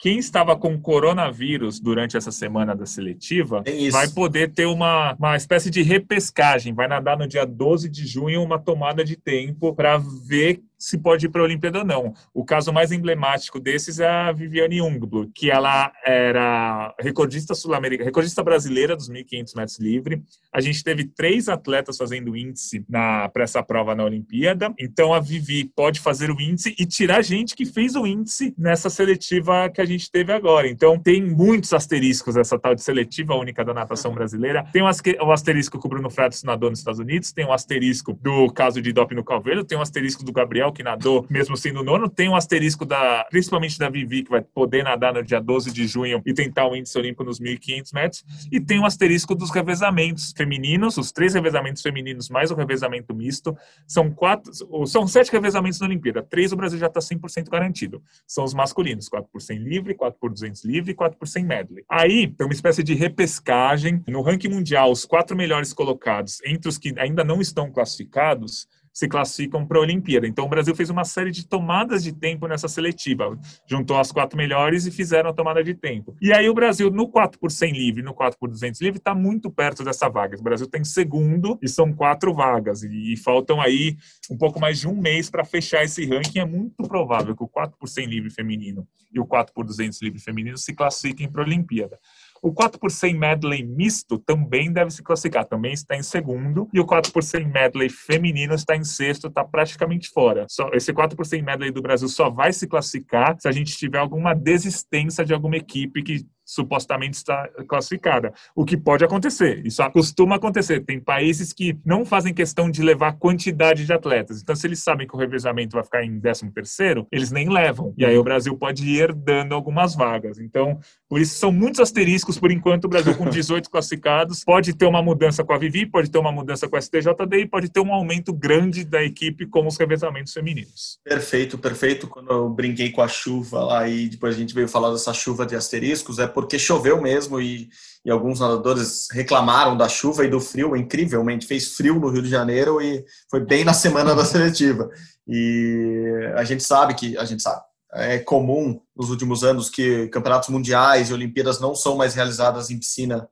quem 0.00 0.18
estava 0.18 0.56
com 0.56 0.80
coronavírus 0.80 1.80
durante 1.80 2.16
essa 2.16 2.30
semana 2.30 2.74
da 2.74 2.86
seletiva 2.86 3.62
vai 3.90 4.08
poder 4.08 4.52
ter 4.52 4.66
uma, 4.66 5.14
uma 5.14 5.36
espécie 5.36 5.70
de 5.70 5.82
repescagem, 5.82 6.74
vai 6.74 6.88
nadar 6.88 7.18
no 7.18 7.26
dia 7.26 7.44
12 7.44 7.88
de 7.88 8.06
junho 8.06 8.42
uma 8.42 8.58
tomada 8.58 9.04
de 9.04 9.16
tempo 9.16 9.74
para 9.74 9.98
ver 9.98 10.62
se 10.78 10.98
pode 10.98 11.26
ir 11.26 11.28
para 11.30 11.40
a 11.40 11.44
Olimpíada 11.44 11.78
ou 11.78 11.84
não. 11.84 12.14
O 12.34 12.44
caso 12.44 12.72
mais 12.72 12.92
emblemático 12.92 13.58
desses 13.58 13.98
é 13.98 14.08
a 14.08 14.32
Viviane 14.32 14.78
Jungblum, 14.78 15.30
que 15.34 15.50
ela 15.50 15.92
era 16.04 16.94
recordista 17.00 17.54
sul-americana, 17.54 18.06
recordista 18.06 18.42
brasileira 18.42 18.94
dos 18.94 19.10
1.500 19.10 19.56
metros 19.56 19.78
livre. 19.78 20.22
A 20.52 20.60
gente 20.60 20.84
teve 20.84 21.04
três 21.04 21.48
atletas 21.48 21.96
fazendo 21.96 22.36
índice 22.36 22.84
para 23.32 23.44
essa 23.44 23.62
prova 23.62 23.94
na 23.94 24.04
Olimpíada. 24.04 24.72
Então 24.78 25.14
a 25.14 25.20
Vivi 25.20 25.64
pode 25.64 26.00
fazer 26.00 26.30
o 26.30 26.40
índice 26.40 26.74
e 26.78 26.84
tirar 26.84 27.22
gente 27.22 27.54
que 27.54 27.64
fez 27.64 27.96
o 27.96 28.06
índice 28.06 28.54
nessa 28.58 28.90
seletiva 28.90 29.68
que 29.76 29.80
a 29.82 29.84
gente 29.84 30.10
teve 30.10 30.32
agora. 30.32 30.66
Então 30.66 30.98
tem 30.98 31.22
muitos 31.22 31.72
asteriscos 31.72 32.36
essa 32.36 32.58
tal 32.58 32.74
de 32.74 32.82
seletiva 32.82 33.34
única 33.34 33.64
da 33.64 33.74
natação 33.74 34.12
brasileira. 34.12 34.66
Tem 34.72 34.82
o 34.82 35.30
asterisco 35.30 35.78
que 35.78 35.86
o 35.86 35.88
Bruno 35.88 36.10
Fratos 36.10 36.42
nadou 36.42 36.70
nos 36.70 36.78
Estados 36.78 36.98
Unidos, 36.98 37.30
tem 37.30 37.44
o 37.44 37.52
asterisco 37.52 38.14
do 38.14 38.50
caso 38.50 38.80
de 38.80 38.92
doping 38.92 39.14
no 39.14 39.24
Calveiro, 39.24 39.64
tem 39.64 39.76
o 39.76 39.82
asterisco 39.82 40.24
do 40.24 40.32
Gabriel 40.32 40.72
que 40.72 40.82
nadou 40.82 41.26
mesmo 41.28 41.56
sendo 41.56 41.84
nono. 41.84 42.08
Tem 42.08 42.28
um 42.28 42.34
asterisco 42.34 42.84
da, 42.86 43.26
principalmente 43.30 43.78
da 43.78 43.90
Vivi, 43.90 44.22
que 44.22 44.30
vai 44.30 44.40
poder 44.40 44.82
nadar 44.82 45.12
no 45.12 45.22
dia 45.22 45.40
12 45.40 45.70
de 45.70 45.86
junho 45.86 46.22
e 46.24 46.32
tentar 46.32 46.66
o 46.66 46.74
índice 46.74 46.96
olímpico 46.98 47.24
nos 47.24 47.38
1.500 47.38 47.92
metros. 47.92 48.24
E 48.50 48.58
tem 48.58 48.80
um 48.80 48.86
asterisco 48.86 49.34
dos 49.34 49.50
revezamentos 49.50 50.32
femininos, 50.34 50.96
os 50.96 51.12
três 51.12 51.34
revezamentos 51.34 51.82
femininos 51.82 52.30
mais 52.30 52.50
o 52.50 52.54
revezamento 52.54 53.14
misto. 53.14 53.54
São 53.86 54.10
quatro, 54.10 54.50
são 54.86 55.06
sete 55.06 55.30
revezamentos 55.30 55.78
na 55.80 55.86
Olimpíada. 55.86 56.22
Três 56.22 56.52
o 56.52 56.56
Brasil 56.56 56.78
já 56.78 56.86
está 56.86 57.00
100% 57.00 57.50
garantido. 57.50 58.02
São 58.26 58.42
os 58.42 58.54
masculinos, 58.54 59.08
4 59.08 59.28
por 59.30 59.42
100 59.42 59.65
livre, 59.66 59.94
4 59.94 60.18
por 60.18 60.30
200 60.30 60.64
livre 60.64 60.92
e 60.92 60.94
4 60.94 61.18
por 61.18 61.26
100 61.26 61.44
medley. 61.44 61.84
Aí 61.88 62.28
tem 62.28 62.46
uma 62.46 62.52
espécie 62.52 62.82
de 62.82 62.94
repescagem. 62.94 64.02
No 64.08 64.22
ranking 64.22 64.48
mundial, 64.48 64.90
os 64.90 65.04
quatro 65.04 65.36
melhores 65.36 65.72
colocados, 65.72 66.40
entre 66.44 66.68
os 66.68 66.78
que 66.78 66.94
ainda 66.98 67.24
não 67.24 67.40
estão 67.40 67.70
classificados, 67.70 68.66
se 68.96 69.06
classificam 69.06 69.66
para 69.66 69.76
a 69.76 69.82
Olimpíada. 69.82 70.26
Então, 70.26 70.46
o 70.46 70.48
Brasil 70.48 70.74
fez 70.74 70.88
uma 70.88 71.04
série 71.04 71.30
de 71.30 71.46
tomadas 71.46 72.02
de 72.02 72.14
tempo 72.14 72.46
nessa 72.46 72.66
seletiva. 72.66 73.38
Juntou 73.68 73.98
as 73.98 74.10
quatro 74.10 74.38
melhores 74.38 74.86
e 74.86 74.90
fizeram 74.90 75.28
a 75.28 75.34
tomada 75.34 75.62
de 75.62 75.74
tempo. 75.74 76.16
E 76.18 76.32
aí, 76.32 76.48
o 76.48 76.54
Brasil, 76.54 76.90
no 76.90 77.06
4 77.06 77.38
por 77.38 77.50
100 77.50 77.72
livre, 77.74 78.02
no 78.02 78.14
4 78.14 78.38
por 78.38 78.48
200 78.48 78.80
livre, 78.80 78.96
está 78.96 79.14
muito 79.14 79.50
perto 79.50 79.84
dessa 79.84 80.08
vaga. 80.08 80.38
O 80.38 80.42
Brasil 80.42 80.66
tem 80.66 80.82
segundo 80.82 81.58
e 81.60 81.68
são 81.68 81.92
quatro 81.92 82.32
vagas. 82.32 82.84
E, 82.84 83.12
e 83.12 83.16
faltam 83.18 83.60
aí 83.60 83.98
um 84.30 84.38
pouco 84.38 84.58
mais 84.58 84.80
de 84.80 84.88
um 84.88 84.98
mês 84.98 85.28
para 85.28 85.44
fechar 85.44 85.84
esse 85.84 86.06
ranking. 86.06 86.38
É 86.38 86.46
muito 86.46 86.82
provável 86.88 87.36
que 87.36 87.44
o 87.44 87.48
4 87.48 87.76
por 87.78 87.90
100 87.90 88.06
livre 88.06 88.30
feminino 88.30 88.88
e 89.12 89.20
o 89.20 89.26
4 89.26 89.52
por 89.52 89.66
200 89.66 90.00
livre 90.00 90.20
feminino 90.20 90.56
se 90.56 90.74
classifiquem 90.74 91.30
para 91.30 91.42
a 91.42 91.44
Olimpíada. 91.44 91.98
O 92.42 92.52
4 92.52 92.78
por 92.78 92.90
100 92.90 93.14
medley 93.14 93.64
misto 93.64 94.18
também 94.18 94.72
deve 94.72 94.90
se 94.90 95.02
classificar, 95.02 95.44
também 95.44 95.72
está 95.72 95.96
em 95.96 96.02
segundo. 96.02 96.68
E 96.72 96.80
o 96.80 96.86
4 96.86 97.12
por 97.12 97.22
100 97.22 97.48
medley 97.48 97.88
feminino 97.88 98.54
está 98.54 98.76
em 98.76 98.84
sexto, 98.84 99.28
está 99.28 99.44
praticamente 99.44 100.10
fora. 100.10 100.46
Só, 100.48 100.70
esse 100.72 100.92
4 100.92 101.16
por 101.16 101.26
100 101.26 101.42
medley 101.42 101.70
do 101.70 101.82
Brasil 101.82 102.08
só 102.08 102.30
vai 102.30 102.52
se 102.52 102.66
classificar 102.66 103.36
se 103.38 103.48
a 103.48 103.52
gente 103.52 103.76
tiver 103.76 103.98
alguma 103.98 104.34
desistência 104.34 105.24
de 105.24 105.34
alguma 105.34 105.56
equipe 105.56 106.02
que 106.02 106.26
supostamente 106.46 107.16
está 107.16 107.48
classificada. 107.68 108.32
O 108.54 108.64
que 108.64 108.76
pode 108.76 109.04
acontecer, 109.04 109.66
isso 109.66 109.82
costuma 109.90 110.36
acontecer. 110.36 110.84
Tem 110.84 111.00
países 111.00 111.52
que 111.52 111.76
não 111.84 112.04
fazem 112.04 112.32
questão 112.32 112.70
de 112.70 112.82
levar 112.82 113.18
quantidade 113.18 113.84
de 113.84 113.92
atletas. 113.92 114.40
Então, 114.40 114.54
se 114.54 114.66
eles 114.66 114.82
sabem 114.82 115.06
que 115.06 115.16
o 115.16 115.18
revezamento 115.18 115.74
vai 115.74 115.82
ficar 115.82 116.04
em 116.04 116.20
13 116.20 116.50
terceiro, 116.52 117.06
eles 117.10 117.32
nem 117.32 117.48
levam. 117.48 117.92
E 117.98 118.04
aí 118.04 118.16
o 118.16 118.22
Brasil 118.22 118.56
pode 118.56 118.86
ir 118.86 119.00
herdando 119.00 119.54
algumas 119.54 119.96
vagas. 119.96 120.38
Então, 120.38 120.78
por 121.08 121.20
isso 121.20 121.38
são 121.38 121.52
muitos 121.52 121.80
asteriscos 121.80 122.38
por 122.38 122.50
enquanto. 122.50 122.86
O 122.86 122.88
Brasil 122.88 123.14
com 123.14 123.28
18 123.30 123.70
classificados 123.70 124.42
pode 124.44 124.74
ter 124.74 124.86
uma 124.86 125.00
mudança 125.00 125.44
com 125.44 125.52
a 125.52 125.58
Vivi, 125.58 125.86
pode 125.86 126.10
ter 126.10 126.18
uma 126.18 126.32
mudança 126.32 126.68
com 126.68 126.76
a 126.76 126.80
STJD 126.80 127.40
e 127.40 127.46
pode 127.46 127.68
ter 127.68 127.80
um 127.80 127.92
aumento 127.92 128.32
grande 128.32 128.84
da 128.84 129.02
equipe 129.02 129.46
com 129.46 129.66
os 129.66 129.76
revezamentos 129.76 130.32
femininos. 130.32 130.98
Perfeito, 131.04 131.56
perfeito. 131.58 132.08
Quando 132.08 132.30
eu 132.30 132.48
brinquei 132.48 132.90
com 132.90 133.02
a 133.02 133.08
chuva 133.08 133.62
lá 133.62 133.88
e 133.88 134.08
depois 134.08 134.34
a 134.34 134.38
gente 134.38 134.54
veio 134.54 134.68
falar 134.68 134.90
dessa 134.90 135.12
chuva 135.12 135.46
de 135.46 135.54
asteriscos, 135.54 136.18
é 136.18 136.26
porque 136.26 136.58
choveu 136.58 137.00
mesmo 137.00 137.40
e, 137.40 137.68
e, 138.04 138.10
alguns 138.10 138.40
nadadores 138.40 139.06
reclamaram 139.12 139.76
da 139.76 139.88
chuva 139.88 140.24
e 140.24 140.28
do 140.28 140.40
frio. 140.40 140.76
Incrivelmente, 140.76 141.46
fez 141.46 141.76
frio 141.76 142.00
no 142.00 142.08
Rio 142.08 142.22
de 142.22 142.28
Janeiro 142.28 142.82
e 142.82 143.04
foi 143.30 143.40
bem 143.40 143.64
na 143.64 143.72
semana 143.72 144.14
da 144.14 144.24
seletiva. 144.24 144.90
E 145.28 146.32
a 146.36 146.44
gente 146.44 146.62
sabe 146.62 146.94
que, 146.94 147.16
a 147.16 147.24
gente 147.24 147.42
sabe, 147.42 147.62
é 147.96 148.18
comum 148.18 148.80
nos 148.94 149.10
últimos 149.10 149.42
anos 149.42 149.68
que 149.68 150.08
campeonatos 150.08 150.48
mundiais 150.48 151.10
e 151.10 151.12
Olimpíadas 151.12 151.60
não 151.60 151.74
são 151.74 151.96
mais 151.96 152.14
realizadas 152.14 152.70
em 152.70 152.78
piscinas 152.78 153.22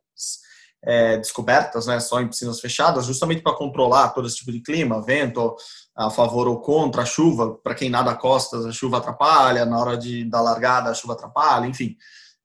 é, 0.82 1.16
descobertas, 1.16 1.86
né, 1.86 1.98
só 2.00 2.20
em 2.20 2.28
piscinas 2.28 2.60
fechadas, 2.60 3.06
justamente 3.06 3.42
para 3.42 3.56
controlar 3.56 4.10
todo 4.10 4.26
esse 4.26 4.36
tipo 4.36 4.52
de 4.52 4.60
clima, 4.60 5.02
vento 5.02 5.56
a 5.96 6.10
favor 6.10 6.46
ou 6.46 6.60
contra, 6.60 7.02
a 7.02 7.06
chuva, 7.06 7.54
para 7.62 7.74
quem 7.74 7.88
nada 7.88 8.14
costas, 8.14 8.66
a 8.66 8.72
chuva 8.72 8.98
atrapalha, 8.98 9.64
na 9.64 9.78
hora 9.78 9.96
de, 9.96 10.24
da 10.24 10.40
largada 10.40 10.90
a 10.90 10.94
chuva 10.94 11.14
atrapalha, 11.14 11.66
enfim 11.66 11.96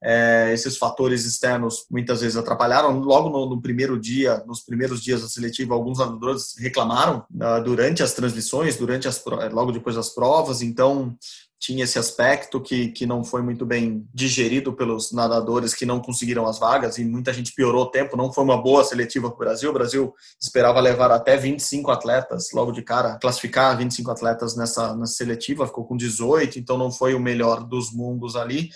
é, 0.02 0.50
esses 0.52 0.78
fatores 0.78 1.26
externos 1.26 1.84
muitas 1.90 2.22
vezes 2.22 2.36
atrapalharam. 2.36 2.98
Logo 3.00 3.28
no, 3.28 3.48
no, 3.48 3.60
primeiro 3.60 4.00
dia, 4.00 4.42
nos 4.46 4.62
primeiros 4.62 5.02
dias 5.02 5.20
da 5.20 5.28
seletiva, 5.28 5.74
alguns 5.74 5.98
nadadores 5.98 6.54
reclamaram 6.58 7.24
uh, 7.30 7.62
durante 7.62 8.02
as 8.02 8.14
transmissões, 8.14 8.76
durante 8.76 9.06
as 9.06 9.22
logo 9.52 9.72
depois 9.72 9.96
das 9.96 10.08
provas. 10.10 10.62
Então 10.62 11.16
tinha 11.60 11.84
esse 11.84 11.98
aspecto 11.98 12.58
que, 12.58 12.88
que 12.88 13.04
não 13.04 13.22
foi 13.22 13.42
muito 13.42 13.66
bem 13.66 14.08
digerido 14.14 14.72
pelos 14.72 15.12
nadadores 15.12 15.74
que 15.74 15.84
não 15.84 16.00
conseguiram 16.00 16.46
as 16.46 16.58
vagas 16.58 16.96
e 16.96 17.04
muita 17.04 17.34
gente 17.34 17.52
piorou 17.52 17.82
o 17.82 17.90
tempo. 17.90 18.16
Não 18.16 18.32
foi 18.32 18.42
uma 18.42 18.60
boa 18.60 18.82
seletiva 18.82 19.28
para 19.28 19.36
o 19.36 19.38
Brasil. 19.38 19.68
O 19.68 19.74
Brasil 19.74 20.14
esperava 20.40 20.80
levar 20.80 21.10
até 21.10 21.36
25 21.36 21.90
atletas 21.90 22.48
logo 22.54 22.72
de 22.72 22.80
cara, 22.80 23.18
classificar 23.18 23.76
25 23.76 24.10
atletas 24.10 24.56
nessa, 24.56 24.96
nessa 24.96 25.12
seletiva, 25.12 25.66
ficou 25.66 25.84
com 25.84 25.98
18, 25.98 26.58
então 26.58 26.78
não 26.78 26.90
foi 26.90 27.14
o 27.14 27.20
melhor 27.20 27.62
dos 27.62 27.92
mundos 27.92 28.36
ali. 28.36 28.70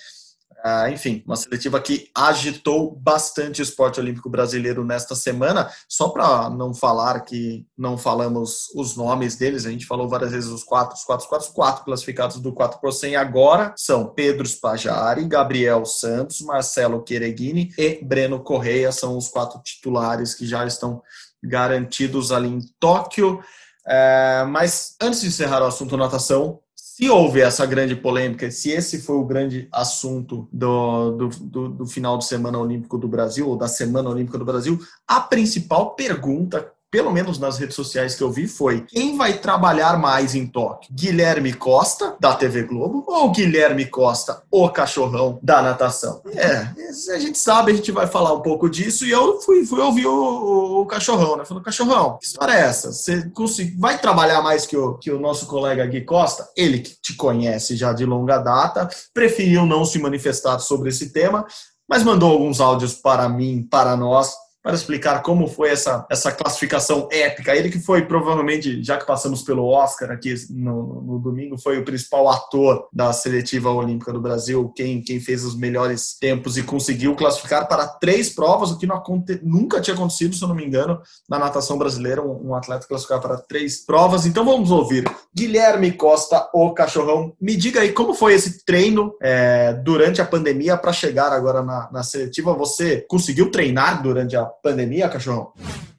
Ah, 0.67 0.91
enfim, 0.91 1.23
uma 1.27 1.37
seletiva 1.37 1.79
que 1.79 2.09
agitou 2.15 2.97
bastante 2.97 3.61
o 3.61 3.63
esporte 3.63 4.01
olímpico 4.01 4.31
brasileiro 4.31 4.83
nesta 4.83 5.15
semana. 5.15 5.71
Só 5.87 6.09
para 6.09 6.49
não 6.49 6.73
falar 6.73 7.21
que 7.21 7.67
não 7.77 7.99
falamos 7.99 8.71
os 8.75 8.97
nomes 8.97 9.37
deles, 9.37 9.67
a 9.67 9.71
gente 9.71 9.85
falou 9.85 10.09
várias 10.09 10.33
vezes 10.33 10.49
os 10.49 10.65
quatro, 10.65 10.97
os 10.97 11.05
quatro, 11.05 11.25
os 11.25 11.29
quatro, 11.29 11.49
os 11.49 11.53
quatro 11.53 11.85
classificados 11.85 12.41
do 12.41 12.51
4 12.51 12.81
por 12.81 12.95
100 12.95 13.15
agora 13.15 13.75
são 13.77 14.07
Pedro 14.07 14.47
Spajari, 14.49 15.27
Gabriel 15.27 15.85
Santos, 15.85 16.41
Marcelo 16.41 17.03
Quereguini 17.03 17.71
e 17.77 18.03
Breno 18.03 18.41
Correia, 18.41 18.91
são 18.91 19.19
os 19.19 19.29
quatro 19.29 19.61
titulares 19.63 20.33
que 20.33 20.47
já 20.47 20.65
estão 20.65 21.03
garantidos 21.43 22.33
ali 22.33 22.49
em 22.49 22.61
Tóquio. 22.81 23.45
É, 23.87 24.47
mas 24.49 24.97
antes 24.99 25.21
de 25.21 25.27
encerrar 25.27 25.63
o 25.63 25.67
assunto 25.67 25.95
natação, 25.95 26.59
se 26.97 27.11
houve 27.11 27.41
essa 27.41 27.67
grande 27.67 27.97
polêmica, 27.97 28.49
se 28.53 28.71
esse 28.71 29.03
foi 29.03 29.17
o 29.17 29.25
grande 29.25 29.67
assunto 29.73 30.49
do, 30.53 31.11
do, 31.11 31.29
do, 31.29 31.69
do, 31.71 31.87
final 31.87 32.17
de 32.17 32.25
semana 32.25 32.57
olímpico 32.57 32.97
do 32.97 33.09
Brasil, 33.09 33.49
ou 33.49 33.57
da 33.57 33.67
semana 33.67 34.09
olímpica 34.09 34.39
do 34.39 34.45
Brasil, 34.45 34.79
a 35.05 35.19
principal 35.19 35.97
pergunta 35.97 36.73
pelo 36.95 37.11
menos 37.11 37.41
nas 37.41 37.59
redes 37.59 37.75
sociais 37.75 38.15
que 38.15 38.23
eu 38.23 38.31
vi, 38.31 38.47
foi 38.47 38.83
quem 38.83 39.17
vai 39.17 39.37
trabalhar 39.37 39.99
mais 39.99 40.37
em 40.37 40.47
Tóquio? 40.47 40.95
Guilherme 40.95 41.53
Costa, 41.53 42.15
da 42.21 42.37
TV 42.37 42.63
Globo, 42.63 43.03
ou 43.09 43.33
Guilherme 43.33 43.85
Costa, 43.87 44.45
o 44.49 44.69
cachorrão 44.69 45.41
da 45.43 45.61
natação? 45.61 46.23
É, 46.25 46.69
a 47.13 47.19
gente 47.19 47.37
sabe, 47.37 47.73
a 47.73 47.75
gente 47.75 47.91
vai 47.91 48.07
falar 48.07 48.33
um 48.33 48.43
pouco 48.43 48.71
disso, 48.71 49.05
e 49.05 49.11
eu 49.11 49.41
fui, 49.41 49.67
fui 49.67 49.81
ouvir 49.81 50.07
o, 50.07 50.83
o 50.83 50.87
cachorrão, 50.87 51.37
né? 51.37 51.45
Falando, 51.45 51.65
cachorrão, 51.65 52.17
que 52.17 52.27
história 52.27 52.53
é 52.53 52.61
essa? 52.61 52.93
Você 52.93 53.29
vai 53.77 53.99
trabalhar 53.99 54.41
mais 54.41 54.65
que 54.65 54.77
o, 54.77 54.95
que 54.95 55.11
o 55.11 55.19
nosso 55.19 55.49
colega 55.49 55.85
Gui 55.87 56.03
Costa? 56.03 56.49
Ele 56.57 56.79
que 56.79 56.95
te 57.03 57.17
conhece 57.17 57.75
já 57.75 57.93
de 57.93 58.07
longa 58.07 58.39
data, 58.39 58.89
preferiu 59.13 59.67
não 59.67 59.85
se 59.85 59.99
manifestar 59.99 60.61
sobre 60.61 60.91
esse 60.91 61.11
tema, 61.13 61.45
mas 61.89 62.05
mandou 62.05 62.31
alguns 62.31 62.61
áudios 62.61 62.95
para 62.95 63.29
mim, 63.29 63.67
para 63.69 63.97
nós, 63.97 64.44
para 64.65 64.75
explicar 64.75 65.23
como 65.23 65.47
foi 65.47 65.69
essa, 65.69 66.07
essa 66.11 66.33
classificação 66.33 67.07
épica. 67.13 67.55
Ele 67.55 67.69
que 67.69 67.79
foi 67.79 68.07
provavelmente, 68.07 68.83
já 68.83 68.97
que 68.97 69.07
passamos 69.07 69.43
pelo 69.43 69.67
Oscar 69.67 70.11
aqui 70.11 70.35
no, 70.49 71.03
no 71.03 71.19
domingo, 71.19 71.59
foi 71.59 71.79
o 71.79 71.85
principal 71.85 72.31
ator 72.31 72.89
da 72.91 73.13
seletiva 73.13 73.71
olímpica 73.71 74.11
do 74.11 74.23
Brasil, 74.23 74.73
quem, 74.75 75.03
quem 75.03 75.21
fez 75.21 75.45
os 75.45 75.55
melhores 75.55 76.17
tempos 76.19 76.57
e 76.57 76.63
conseguiu 76.63 77.15
classificar 77.15 77.69
para 77.69 77.87
três 77.87 78.31
provas, 78.31 78.71
o 78.71 78.79
que 78.79 78.87
não, 78.87 79.03
nunca 79.43 79.83
tinha 79.83 79.95
acontecido, 79.95 80.35
se 80.35 80.43
eu 80.43 80.49
não 80.49 80.55
me 80.55 80.65
engano, 80.65 80.99
na 81.29 81.39
natação 81.39 81.77
brasileira, 81.77 82.23
um, 82.23 82.49
um 82.49 82.55
atleta 82.55 82.87
classificar 82.89 83.21
para 83.21 83.37
três 83.37 83.85
provas. 83.85 84.25
Então 84.25 84.47
vamos 84.47 84.71
ouvir. 84.71 85.05
Guilherme 85.37 85.93
Costa, 85.93 86.49
o 86.55 86.73
cachorrão, 86.73 87.35
me 87.39 87.55
diga 87.55 87.83
aí 87.83 87.93
como 87.93 88.15
foi 88.15 88.33
esse 88.33 88.65
treino 88.65 89.15
é, 89.21 89.75
durante 89.75 90.23
a 90.23 90.27
pandemia 90.27 90.75
para 90.79 90.91
chegar 90.91 91.35
agora 91.35 91.63
na, 91.63 91.91
na 91.93 92.03
seletiva. 92.03 92.55
Você 92.55 93.05
conseguiu 93.07 93.51
treinar 93.51 94.03
durante 94.03 94.35
a 94.35 94.54
pandemia, 94.63 95.09
cachorrão? 95.09 95.53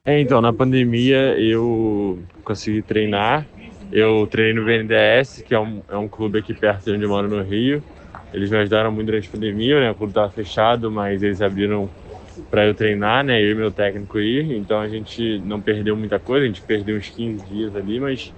É, 0.04 0.20
então, 0.20 0.40
na 0.40 0.52
pandemia 0.52 1.38
eu 1.38 2.18
consegui 2.44 2.82
treinar. 2.82 3.46
Eu 3.90 4.26
treinei 4.26 4.54
no 4.54 4.64
VNDS, 4.64 5.42
que 5.42 5.54
é 5.54 5.60
um, 5.60 5.82
é 5.88 5.96
um 5.96 6.08
clube 6.08 6.38
aqui 6.38 6.52
perto 6.52 6.84
de 6.84 6.92
onde 6.92 7.04
eu 7.04 7.08
moro 7.08 7.28
no 7.28 7.42
Rio. 7.42 7.82
Eles 8.32 8.50
me 8.50 8.56
ajudaram 8.58 8.90
muito 8.90 9.06
durante 9.06 9.28
a 9.28 9.30
pandemia, 9.32 9.80
né? 9.80 9.90
O 9.90 9.94
clube 9.94 10.10
estava 10.10 10.30
fechado, 10.30 10.90
mas 10.90 11.22
eles 11.22 11.40
abriram 11.40 11.88
para 12.50 12.66
eu 12.66 12.74
treinar, 12.74 13.24
né? 13.24 13.40
Eu 13.42 13.52
e 13.52 13.54
meu 13.54 13.70
técnico 13.70 14.18
ir. 14.18 14.52
Então 14.52 14.80
a 14.80 14.88
gente 14.88 15.38
não 15.40 15.60
perdeu 15.60 15.96
muita 15.96 16.18
coisa, 16.18 16.44
a 16.44 16.46
gente 16.46 16.62
perdeu 16.62 16.96
uns 16.96 17.08
15 17.08 17.46
dias 17.46 17.76
ali, 17.76 17.98
mas 18.00 18.32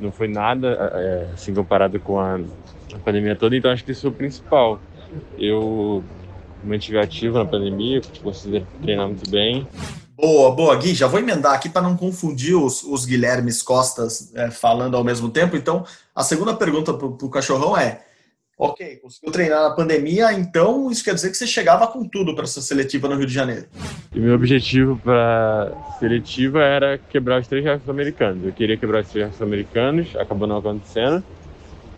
não 0.00 0.12
foi 0.12 0.28
nada 0.28 0.92
é, 0.94 1.28
assim 1.32 1.54
comparado 1.54 1.98
com 2.00 2.18
a, 2.18 2.36
a 2.94 2.98
pandemia 3.04 3.34
toda. 3.34 3.56
Então 3.56 3.70
acho 3.70 3.84
que 3.84 3.92
isso 3.92 4.06
é 4.06 4.10
o 4.10 4.12
principal. 4.12 4.80
Eu 5.38 6.04
mantive 6.64 6.98
ativo 6.98 7.38
na 7.38 7.44
pandemia, 7.44 8.00
consegui 8.22 8.64
treinar 8.82 9.06
muito 9.06 9.28
bem. 9.30 9.66
Boa, 10.16 10.52
boa, 10.52 10.76
Gui. 10.76 10.94
Já 10.94 11.06
vou 11.06 11.18
emendar 11.18 11.52
aqui 11.52 11.68
para 11.68 11.82
não 11.82 11.96
confundir 11.96 12.54
os, 12.54 12.82
os 12.84 13.04
Guilhermes 13.04 13.62
Costas 13.62 14.32
é, 14.34 14.50
falando 14.50 14.96
ao 14.96 15.02
mesmo 15.02 15.28
tempo. 15.28 15.56
Então, 15.56 15.84
a 16.14 16.22
segunda 16.22 16.54
pergunta 16.54 16.94
para 16.94 17.06
o 17.06 17.30
cachorrão 17.30 17.76
é: 17.76 18.02
ok, 18.56 18.96
conseguiu 18.96 19.32
treinar 19.32 19.62
na 19.62 19.74
pandemia, 19.74 20.32
então 20.32 20.90
isso 20.90 21.02
quer 21.02 21.14
dizer 21.14 21.30
que 21.30 21.36
você 21.36 21.46
chegava 21.46 21.88
com 21.88 22.06
tudo 22.06 22.34
para 22.34 22.44
essa 22.44 22.60
seletiva 22.60 23.08
no 23.08 23.16
Rio 23.16 23.26
de 23.26 23.34
Janeiro? 23.34 23.66
E 24.14 24.20
meu 24.20 24.34
objetivo 24.34 24.96
para 25.02 25.72
seletiva 25.98 26.62
era 26.62 26.98
quebrar 26.98 27.40
os 27.40 27.48
três 27.48 27.64
recordes 27.64 27.88
americanos. 27.88 28.44
Eu 28.44 28.52
queria 28.52 28.76
quebrar 28.76 29.02
os 29.02 29.08
três 29.08 29.24
recordes 29.24 29.42
americanos, 29.42 30.14
acabou 30.14 30.46
não 30.46 30.58
acontecendo 30.58 31.24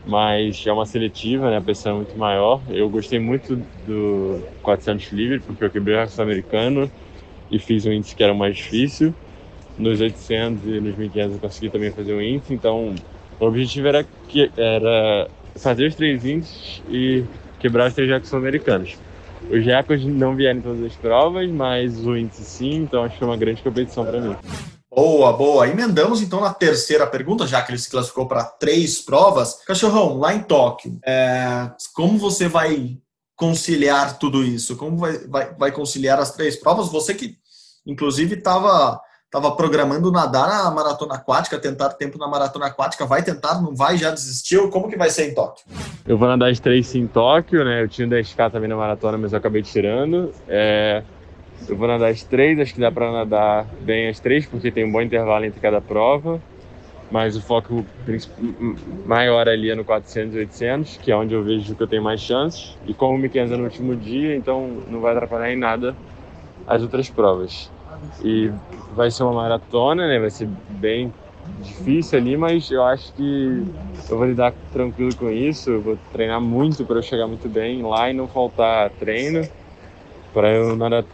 mas 0.06 0.64
é 0.66 0.72
uma 0.72 0.86
seletiva, 0.86 1.50
né? 1.50 1.56
A 1.56 1.60
pressão 1.60 1.92
é 1.92 1.96
muito 1.96 2.16
maior. 2.18 2.60
Eu 2.68 2.88
gostei 2.88 3.18
muito 3.18 3.56
do 3.86 4.42
400 4.62 5.12
livre, 5.12 5.40
porque 5.40 5.64
eu 5.64 5.70
quebrei 5.70 5.96
o 5.96 5.98
recorde 5.98 6.20
americano 6.20 6.90
e 7.50 7.58
fiz 7.58 7.86
um 7.86 7.92
índice 7.92 8.14
que 8.14 8.22
era 8.22 8.34
mais 8.34 8.56
difícil. 8.56 9.14
Nos 9.78 10.00
800 10.00 10.64
e 10.66 10.80
nos 10.80 10.96
1500 10.96 11.34
eu 11.34 11.40
consegui 11.40 11.70
também 11.70 11.90
fazer 11.90 12.14
um 12.14 12.20
índice, 12.20 12.54
então 12.54 12.94
o 13.40 13.46
objetivo 13.46 13.88
era, 13.88 14.04
que, 14.28 14.50
era 14.56 15.28
fazer 15.56 15.86
os 15.86 15.94
três 15.94 16.24
índices 16.24 16.82
e 16.88 17.24
quebrar 17.58 17.88
os 17.88 17.94
três 17.94 18.08
recordes 18.08 18.32
americanos. 18.32 18.96
Os 19.50 19.64
recordes 19.64 20.06
não 20.06 20.36
vieram 20.36 20.60
em 20.60 20.62
todas 20.62 20.82
as 20.84 20.94
provas, 20.94 21.50
mas 21.50 22.06
o 22.06 22.16
índice 22.16 22.44
sim, 22.44 22.76
então 22.82 23.02
acho 23.02 23.14
que 23.14 23.18
foi 23.18 23.28
uma 23.28 23.36
grande 23.36 23.62
competição 23.62 24.04
para 24.04 24.20
mim. 24.20 24.36
Boa, 24.94 25.32
boa. 25.32 25.68
Emendamos 25.68 26.22
então 26.22 26.40
na 26.40 26.54
terceira 26.54 27.06
pergunta, 27.06 27.46
já 27.46 27.60
que 27.60 27.72
ele 27.72 27.78
se 27.78 27.90
classificou 27.90 28.28
para 28.28 28.44
três 28.44 29.00
provas. 29.00 29.60
Cachorrão, 29.66 30.18
lá 30.18 30.32
em 30.32 30.40
Tóquio, 30.40 30.98
é, 31.04 31.68
como 31.94 32.16
você 32.16 32.46
vai 32.46 32.96
conciliar 33.34 34.18
tudo 34.18 34.44
isso? 34.44 34.76
Como 34.76 34.96
vai, 34.96 35.18
vai, 35.26 35.54
vai 35.54 35.72
conciliar 35.72 36.20
as 36.20 36.32
três 36.32 36.54
provas? 36.54 36.92
Você 36.92 37.12
que, 37.12 37.36
inclusive, 37.84 38.36
estava 38.36 39.00
tava 39.34 39.50
programando 39.56 40.12
nadar 40.12 40.46
na 40.46 40.70
maratona 40.70 41.16
aquática, 41.16 41.58
tentar 41.58 41.88
tempo 41.94 42.16
na 42.16 42.28
maratona 42.28 42.66
aquática, 42.66 43.04
vai 43.04 43.20
tentar, 43.20 43.60
não 43.60 43.74
vai, 43.74 43.96
já 43.96 44.12
desistiu? 44.12 44.70
Como 44.70 44.88
que 44.88 44.96
vai 44.96 45.10
ser 45.10 45.28
em 45.28 45.34
Tóquio? 45.34 45.64
Eu 46.06 46.16
vou 46.16 46.28
nadar 46.28 46.56
três 46.58 46.86
sim 46.86 47.00
em 47.00 47.06
Tóquio, 47.08 47.64
né? 47.64 47.82
Eu 47.82 47.88
tinha 47.88 48.06
10K 48.06 48.52
também 48.52 48.68
na 48.68 48.76
maratona, 48.76 49.18
mas 49.18 49.32
eu 49.32 49.38
acabei 49.38 49.60
tirando. 49.60 50.32
É, 50.46 51.02
eu 51.68 51.76
vou 51.76 51.88
nadar 51.88 52.10
as 52.10 52.22
três, 52.24 52.58
acho 52.58 52.74
que 52.74 52.80
dá 52.80 52.90
para 52.90 53.10
nadar 53.10 53.66
bem 53.80 54.08
as 54.08 54.20
três, 54.20 54.46
porque 54.46 54.70
tem 54.70 54.84
um 54.84 54.92
bom 54.92 55.00
intervalo 55.00 55.44
entre 55.44 55.60
cada 55.60 55.80
prova. 55.80 56.42
Mas 57.10 57.36
o 57.36 57.42
foco 57.42 57.86
maior 59.04 59.48
ali 59.48 59.70
é 59.70 59.74
no 59.74 59.84
400 59.84 60.34
e 60.34 60.38
800, 60.38 60.96
que 60.96 61.12
é 61.12 61.16
onde 61.16 61.34
eu 61.34 61.44
vejo 61.44 61.76
que 61.76 61.82
eu 61.82 61.86
tenho 61.86 62.02
mais 62.02 62.20
chances. 62.20 62.76
E 62.84 62.94
como 62.94 63.14
o 63.14 63.18
1500 63.18 63.52
é 63.52 63.56
no 63.56 63.64
último 63.64 63.96
dia, 63.96 64.34
então 64.36 64.82
não 64.88 65.00
vai 65.00 65.12
atrapalhar 65.12 65.52
em 65.52 65.56
nada 65.56 65.96
as 66.66 66.82
outras 66.82 67.08
provas. 67.10 67.70
E 68.22 68.50
vai 68.92 69.10
ser 69.10 69.22
uma 69.22 69.34
maratona, 69.34 70.08
né? 70.08 70.18
Vai 70.18 70.30
ser 70.30 70.48
bem 70.68 71.12
difícil 71.58 72.18
ali, 72.18 72.36
mas 72.36 72.70
eu 72.70 72.82
acho 72.82 73.14
que 73.14 73.22
eu 74.08 74.16
vou 74.16 74.26
lidar 74.26 74.54
tranquilo 74.72 75.14
com 75.14 75.30
isso. 75.30 75.70
Eu 75.70 75.82
vou 75.82 75.96
treinar 76.12 76.40
muito 76.40 76.84
para 76.84 76.96
eu 76.96 77.02
chegar 77.02 77.26
muito 77.26 77.48
bem 77.48 77.82
lá 77.82 78.10
e 78.10 78.14
não 78.14 78.26
faltar 78.28 78.90
treino, 78.90 79.48
para 80.32 80.50
eu 80.50 80.76
nadar 80.76 81.04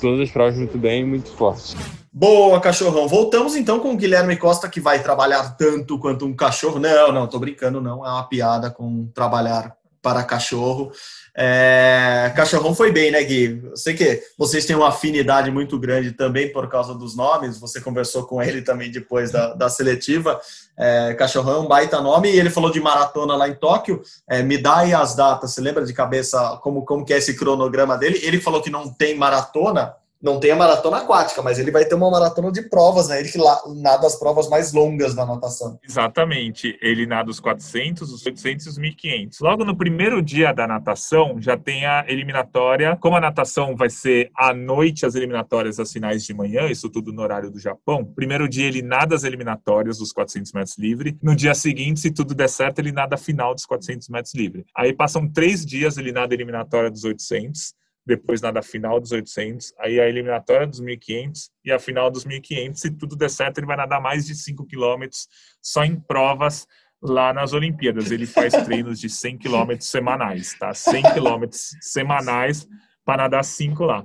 todas 0.00 0.20
as 0.20 0.30
provas 0.30 0.56
muito 0.56 0.78
bem, 0.78 1.04
muito 1.04 1.30
fortes. 1.30 1.76
Boa, 2.12 2.60
cachorrão. 2.60 3.06
Voltamos 3.06 3.54
então 3.54 3.78
com 3.78 3.92
o 3.92 3.96
Guilherme 3.96 4.36
Costa, 4.36 4.68
que 4.68 4.80
vai 4.80 5.00
trabalhar 5.00 5.56
tanto 5.56 5.98
quanto 5.98 6.26
um 6.26 6.34
cachorro. 6.34 6.80
Não, 6.80 7.12
não, 7.12 7.28
tô 7.28 7.38
brincando, 7.38 7.80
não. 7.80 8.04
É 8.04 8.10
uma 8.10 8.24
piada 8.24 8.68
com 8.68 9.06
trabalhar 9.14 9.76
para 10.02 10.24
cachorro. 10.24 10.92
É, 11.36 12.32
cachorrão 12.34 12.74
foi 12.74 12.90
bem, 12.90 13.10
né, 13.10 13.22
Gui? 13.22 13.60
Eu 13.64 13.76
sei 13.76 13.94
que 13.94 14.22
vocês 14.36 14.66
têm 14.66 14.74
uma 14.74 14.88
afinidade 14.88 15.50
muito 15.50 15.78
grande 15.78 16.12
também 16.12 16.52
por 16.52 16.68
causa 16.68 16.94
dos 16.94 17.16
nomes. 17.16 17.58
Você 17.58 17.80
conversou 17.80 18.24
com 18.24 18.42
ele 18.42 18.62
também 18.62 18.90
depois 18.90 19.30
da, 19.30 19.54
da 19.54 19.68
seletiva. 19.68 20.40
É, 20.76 21.14
cachorrão 21.14 21.56
é 21.56 21.60
um 21.60 21.68
baita 21.68 22.00
nome 22.00 22.30
e 22.30 22.38
ele 22.38 22.50
falou 22.50 22.70
de 22.70 22.80
maratona 22.80 23.36
lá 23.36 23.48
em 23.48 23.54
Tóquio. 23.54 24.02
É, 24.28 24.42
me 24.42 24.58
dá 24.58 24.78
aí 24.78 24.92
as 24.92 25.14
datas. 25.14 25.52
Você 25.52 25.60
lembra 25.60 25.84
de 25.84 25.92
cabeça 25.92 26.58
como, 26.62 26.84
como 26.84 27.04
que 27.04 27.14
é 27.14 27.18
esse 27.18 27.34
cronograma 27.34 27.96
dele? 27.96 28.20
Ele 28.22 28.40
falou 28.40 28.60
que 28.60 28.70
não 28.70 28.92
tem 28.92 29.16
maratona 29.16 29.94
não 30.22 30.38
tem 30.38 30.50
a 30.50 30.56
maratona 30.56 30.98
aquática, 30.98 31.42
mas 31.42 31.58
ele 31.58 31.70
vai 31.70 31.84
ter 31.84 31.94
uma 31.94 32.10
maratona 32.10 32.52
de 32.52 32.62
provas, 32.62 33.08
né? 33.08 33.20
Ele 33.20 33.30
que 33.30 33.38
nada 33.38 34.06
as 34.06 34.16
provas 34.16 34.48
mais 34.48 34.72
longas 34.72 35.14
da 35.14 35.24
natação. 35.24 35.78
Exatamente. 35.82 36.78
Ele 36.82 37.06
nada 37.06 37.30
os 37.30 37.40
400, 37.40 38.12
os 38.12 38.24
800 38.24 38.66
e 38.66 38.68
os 38.68 38.78
1500. 38.78 39.40
Logo 39.40 39.64
no 39.64 39.76
primeiro 39.76 40.20
dia 40.20 40.52
da 40.52 40.66
natação, 40.66 41.40
já 41.40 41.56
tem 41.56 41.86
a 41.86 42.04
eliminatória. 42.06 42.96
Como 42.96 43.16
a 43.16 43.20
natação 43.20 43.74
vai 43.74 43.88
ser 43.88 44.30
à 44.36 44.52
noite, 44.52 45.06
as 45.06 45.14
eliminatórias 45.14 45.80
às 45.80 45.90
finais 45.90 46.24
de 46.24 46.34
manhã, 46.34 46.66
isso 46.66 46.90
tudo 46.90 47.12
no 47.12 47.22
horário 47.22 47.50
do 47.50 47.58
Japão. 47.58 48.04
Primeiro 48.04 48.48
dia 48.48 48.66
ele 48.66 48.82
nada 48.82 49.14
as 49.14 49.24
eliminatórias 49.24 49.98
dos 49.98 50.12
400 50.12 50.52
metros 50.52 50.78
livre. 50.78 51.18
No 51.22 51.34
dia 51.34 51.54
seguinte, 51.54 52.00
se 52.00 52.10
tudo 52.10 52.34
der 52.34 52.48
certo, 52.48 52.78
ele 52.80 52.92
nada 52.92 53.14
a 53.14 53.18
final 53.18 53.54
dos 53.54 53.64
400 53.64 54.08
metros 54.08 54.34
livre. 54.34 54.66
Aí 54.76 54.92
passam 54.92 55.26
três 55.26 55.64
dias 55.64 55.96
ele 55.96 56.12
nada 56.12 56.34
a 56.34 56.36
eliminatória 56.36 56.90
dos 56.90 57.04
800 57.04 57.79
depois 58.10 58.40
nada 58.40 58.60
final 58.60 58.98
dos 58.98 59.12
800, 59.12 59.72
aí 59.78 60.00
a 60.00 60.08
eliminatória 60.08 60.66
dos 60.66 60.80
1500 60.80 61.50
e 61.64 61.70
a 61.70 61.78
final 61.78 62.10
dos 62.10 62.24
1500. 62.24 62.80
Se 62.80 62.90
tudo 62.90 63.14
der 63.14 63.30
certo, 63.30 63.58
ele 63.58 63.68
vai 63.68 63.76
nadar 63.76 64.00
mais 64.00 64.26
de 64.26 64.34
5 64.34 64.66
quilômetros 64.66 65.28
só 65.62 65.84
em 65.84 65.94
provas 65.94 66.66
lá 67.00 67.32
nas 67.32 67.52
Olimpíadas. 67.52 68.10
Ele 68.10 68.26
faz 68.26 68.52
treinos 68.66 68.98
de 68.98 69.08
100 69.08 69.38
quilômetros 69.38 69.88
semanais, 69.88 70.58
tá? 70.58 70.74
100 70.74 71.14
quilômetros 71.14 71.70
semanais 71.80 72.68
para 73.04 73.22
nadar 73.22 73.44
5 73.44 73.84
lá. 73.84 74.04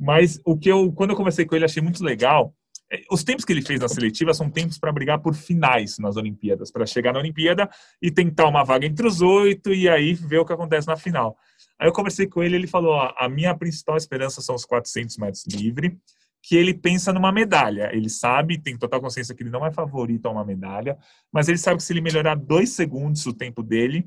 Mas 0.00 0.40
o 0.46 0.56
que 0.56 0.70
eu, 0.70 0.90
quando 0.92 1.10
eu 1.10 1.16
conversei 1.16 1.44
com 1.44 1.54
ele, 1.54 1.66
achei 1.66 1.82
muito 1.82 2.02
legal. 2.02 2.54
É, 2.90 3.02
os 3.10 3.22
tempos 3.22 3.44
que 3.44 3.52
ele 3.52 3.60
fez 3.60 3.80
na 3.80 3.88
seletiva 3.88 4.32
são 4.32 4.48
tempos 4.48 4.78
para 4.78 4.92
brigar 4.92 5.18
por 5.18 5.34
finais 5.34 5.98
nas 5.98 6.16
Olimpíadas, 6.16 6.70
para 6.70 6.86
chegar 6.86 7.12
na 7.12 7.18
Olimpíada 7.18 7.68
e 8.00 8.10
tentar 8.10 8.48
uma 8.48 8.64
vaga 8.64 8.86
entre 8.86 9.06
os 9.06 9.20
oito 9.20 9.74
e 9.74 9.90
aí 9.90 10.14
ver 10.14 10.38
o 10.38 10.44
que 10.46 10.54
acontece 10.54 10.86
na 10.86 10.96
final. 10.96 11.36
Aí 11.78 11.88
eu 11.88 11.92
conversei 11.92 12.26
com 12.26 12.42
ele, 12.42 12.56
ele 12.56 12.66
falou: 12.66 12.92
ó, 12.92 13.14
a 13.16 13.28
minha 13.28 13.54
principal 13.54 13.96
esperança 13.96 14.40
são 14.40 14.54
os 14.54 14.64
400 14.64 15.16
metros 15.18 15.44
livre, 15.46 15.98
que 16.42 16.56
ele 16.56 16.74
pensa 16.74 17.12
numa 17.12 17.32
medalha. 17.32 17.90
Ele 17.92 18.08
sabe, 18.08 18.58
tem 18.58 18.76
total 18.76 19.00
consciência 19.00 19.34
que 19.34 19.42
ele 19.42 19.50
não 19.50 19.64
é 19.64 19.70
favorito 19.70 20.26
a 20.26 20.30
uma 20.30 20.44
medalha, 20.44 20.98
mas 21.32 21.48
ele 21.48 21.58
sabe 21.58 21.76
que 21.76 21.82
se 21.84 21.92
ele 21.92 22.00
melhorar 22.00 22.34
dois 22.34 22.70
segundos 22.70 23.24
o 23.26 23.32
tempo 23.32 23.62
dele, 23.62 24.06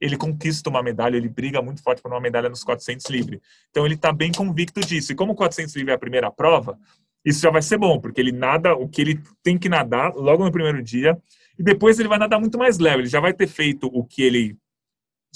ele 0.00 0.16
conquista 0.16 0.68
uma 0.70 0.82
medalha, 0.82 1.16
ele 1.16 1.28
briga 1.28 1.62
muito 1.62 1.82
forte 1.82 2.02
por 2.02 2.10
uma 2.10 2.20
medalha 2.20 2.48
nos 2.48 2.64
400 2.64 3.06
livre. 3.10 3.40
Então 3.70 3.84
ele 3.84 3.94
está 3.94 4.12
bem 4.12 4.32
convicto 4.32 4.80
disso. 4.80 5.12
E 5.12 5.14
como 5.14 5.32
o 5.32 5.36
400 5.36 5.74
livre 5.76 5.92
é 5.92 5.94
a 5.94 5.98
primeira 5.98 6.30
prova, 6.30 6.78
isso 7.24 7.40
já 7.40 7.50
vai 7.50 7.62
ser 7.62 7.78
bom, 7.78 7.98
porque 8.00 8.20
ele 8.20 8.32
nada 8.32 8.74
o 8.74 8.88
que 8.88 9.00
ele 9.00 9.20
tem 9.42 9.58
que 9.58 9.68
nadar 9.68 10.14
logo 10.14 10.44
no 10.44 10.52
primeiro 10.52 10.82
dia, 10.82 11.18
e 11.58 11.62
depois 11.62 11.98
ele 11.98 12.08
vai 12.08 12.18
nadar 12.18 12.38
muito 12.38 12.58
mais 12.58 12.78
leve. 12.78 13.02
Ele 13.02 13.08
já 13.08 13.20
vai 13.20 13.32
ter 13.32 13.46
feito 13.46 13.86
o 13.86 14.04
que 14.04 14.22
ele 14.22 14.58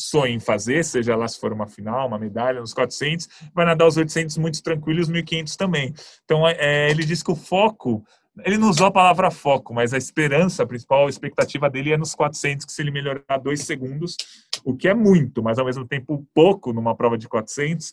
sonha 0.01 0.35
em 0.35 0.41
fazer, 0.41 0.85
seja 0.85 1.17
lá 1.17 1.27
se 1.27 1.39
for 1.39 1.53
uma 1.53 1.67
final, 1.67 2.09
uma 2.09 2.19
medalha 2.19 2.61
nos 2.61 2.73
400, 2.75 3.29
vai 3.55 3.65
nadar 3.65 3.87
os 3.87 3.97
800 3.97 4.39
muito 4.39 4.63
tranquilo 4.63 5.01
e 5.01 5.03
os 5.03 5.09
1500 5.09 5.57
também. 5.57 5.95
Então, 6.25 6.47
é, 6.47 6.91
ele 6.91 7.05
diz 7.05 7.23
que 7.23 7.31
o 7.31 7.37
foco, 7.37 8.05
ele 8.45 8.59
não 8.59 8.71
usou 8.71 8.87
a 8.87 8.91
palavra 8.91 9.31
foco, 9.31 9.75
mas 9.75 9.93
a 9.93 9.99
esperança 9.99 10.63
a 10.63 10.67
principal, 10.67 11.07
a 11.07 11.11
expectativa 11.11 11.69
dele 11.69 11.93
é 11.93 11.97
nos 11.97 12.15
400, 12.15 12.65
que 12.65 12.73
se 12.73 12.83
ele 12.83 12.91
melhorar 12.91 13.39
dois 13.43 13.63
segundos, 13.63 14.17
o 14.65 14.77
que 14.77 14.89
é 14.89 14.95
muito, 14.95 15.43
mas 15.43 15.59
ao 15.59 15.67
mesmo 15.67 15.87
tempo 15.87 16.27
pouco 16.35 16.73
numa 16.73 16.95
prova 16.95 17.19
de 17.19 17.29
400, 17.29 17.93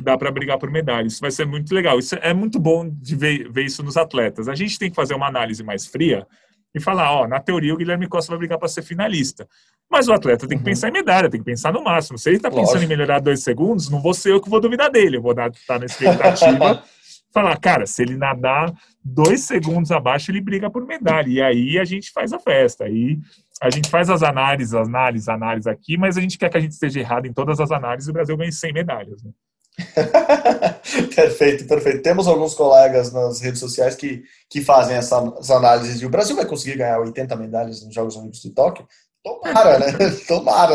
dá 0.00 0.16
para 0.16 0.30
brigar 0.30 0.58
por 0.58 0.70
medalha. 0.70 1.06
Isso 1.06 1.20
vai 1.20 1.30
ser 1.30 1.46
muito 1.46 1.74
legal. 1.74 1.98
Isso 1.98 2.14
é 2.16 2.32
muito 2.32 2.58
bom 2.58 2.88
de 2.88 3.16
ver, 3.16 3.50
ver 3.50 3.64
isso 3.64 3.82
nos 3.82 3.96
atletas. 3.96 4.48
A 4.48 4.54
gente 4.54 4.78
tem 4.78 4.90
que 4.90 4.96
fazer 4.96 5.14
uma 5.14 5.26
análise 5.26 5.62
mais 5.62 5.86
fria 5.86 6.26
e 6.74 6.80
falar, 6.80 7.12
ó, 7.12 7.28
na 7.28 7.38
teoria 7.38 7.74
o 7.74 7.76
Guilherme 7.76 8.08
Costa 8.08 8.32
vai 8.32 8.38
brigar 8.38 8.58
para 8.58 8.68
ser 8.68 8.82
finalista. 8.82 9.48
Mas 9.92 10.08
o 10.08 10.12
atleta 10.14 10.48
tem 10.48 10.56
que 10.56 10.62
uhum. 10.62 10.70
pensar 10.70 10.88
em 10.88 10.92
medalha, 10.92 11.28
tem 11.28 11.38
que 11.38 11.44
pensar 11.44 11.70
no 11.70 11.84
máximo. 11.84 12.16
Se 12.16 12.30
ele 12.30 12.38
está 12.38 12.50
pensando 12.50 12.82
em 12.82 12.86
melhorar 12.86 13.20
dois 13.20 13.44
segundos, 13.44 13.90
não 13.90 14.00
vou 14.00 14.14
ser 14.14 14.32
eu 14.32 14.40
que 14.40 14.48
vou 14.48 14.58
duvidar 14.58 14.90
dele. 14.90 15.18
Eu 15.18 15.22
vou 15.22 15.32
estar 15.32 15.50
tá 15.66 15.78
na 15.78 15.84
expectativa. 15.84 16.82
falar, 17.30 17.58
cara, 17.58 17.86
se 17.86 18.02
ele 18.02 18.16
nadar 18.16 18.72
dois 19.04 19.42
segundos 19.42 19.90
abaixo, 19.90 20.30
ele 20.30 20.40
briga 20.40 20.70
por 20.70 20.86
medalha. 20.86 21.28
E 21.28 21.42
aí 21.42 21.78
a 21.78 21.84
gente 21.84 22.10
faz 22.10 22.32
a 22.32 22.38
festa. 22.38 22.84
Aí 22.84 23.18
a 23.60 23.68
gente 23.68 23.90
faz 23.90 24.08
as 24.08 24.22
análises, 24.22 24.74
análises, 24.74 25.28
análises 25.28 25.66
aqui, 25.66 25.98
mas 25.98 26.16
a 26.16 26.20
gente 26.20 26.38
quer 26.38 26.50
que 26.50 26.56
a 26.56 26.60
gente 26.60 26.72
esteja 26.72 27.00
errado 27.00 27.26
em 27.26 27.32
todas 27.32 27.60
as 27.60 27.70
análises 27.70 28.08
e 28.08 28.10
o 28.10 28.14
Brasil 28.14 28.36
ganhe 28.36 28.52
100 28.52 28.72
medalhas. 28.72 29.22
Né? 29.22 29.30
perfeito, 31.14 31.66
perfeito. 31.66 32.02
Temos 32.02 32.26
alguns 32.26 32.54
colegas 32.54 33.12
nas 33.12 33.40
redes 33.40 33.60
sociais 33.60 33.94
que, 33.94 34.24
que 34.48 34.60
fazem 34.60 34.96
essas 34.96 35.50
análises 35.50 36.00
e 36.02 36.06
o 36.06 36.10
Brasil 36.10 36.36
vai 36.36 36.46
conseguir 36.46 36.76
ganhar 36.76 37.00
80 37.00 37.34
medalhas 37.36 37.82
nos 37.82 37.94
Jogos 37.94 38.16
Olímpicos 38.16 38.42
de 38.42 38.50
Tóquio. 38.50 38.86
Tomara, 39.22 39.78
né? 39.78 39.92
Tomara. 40.26 40.74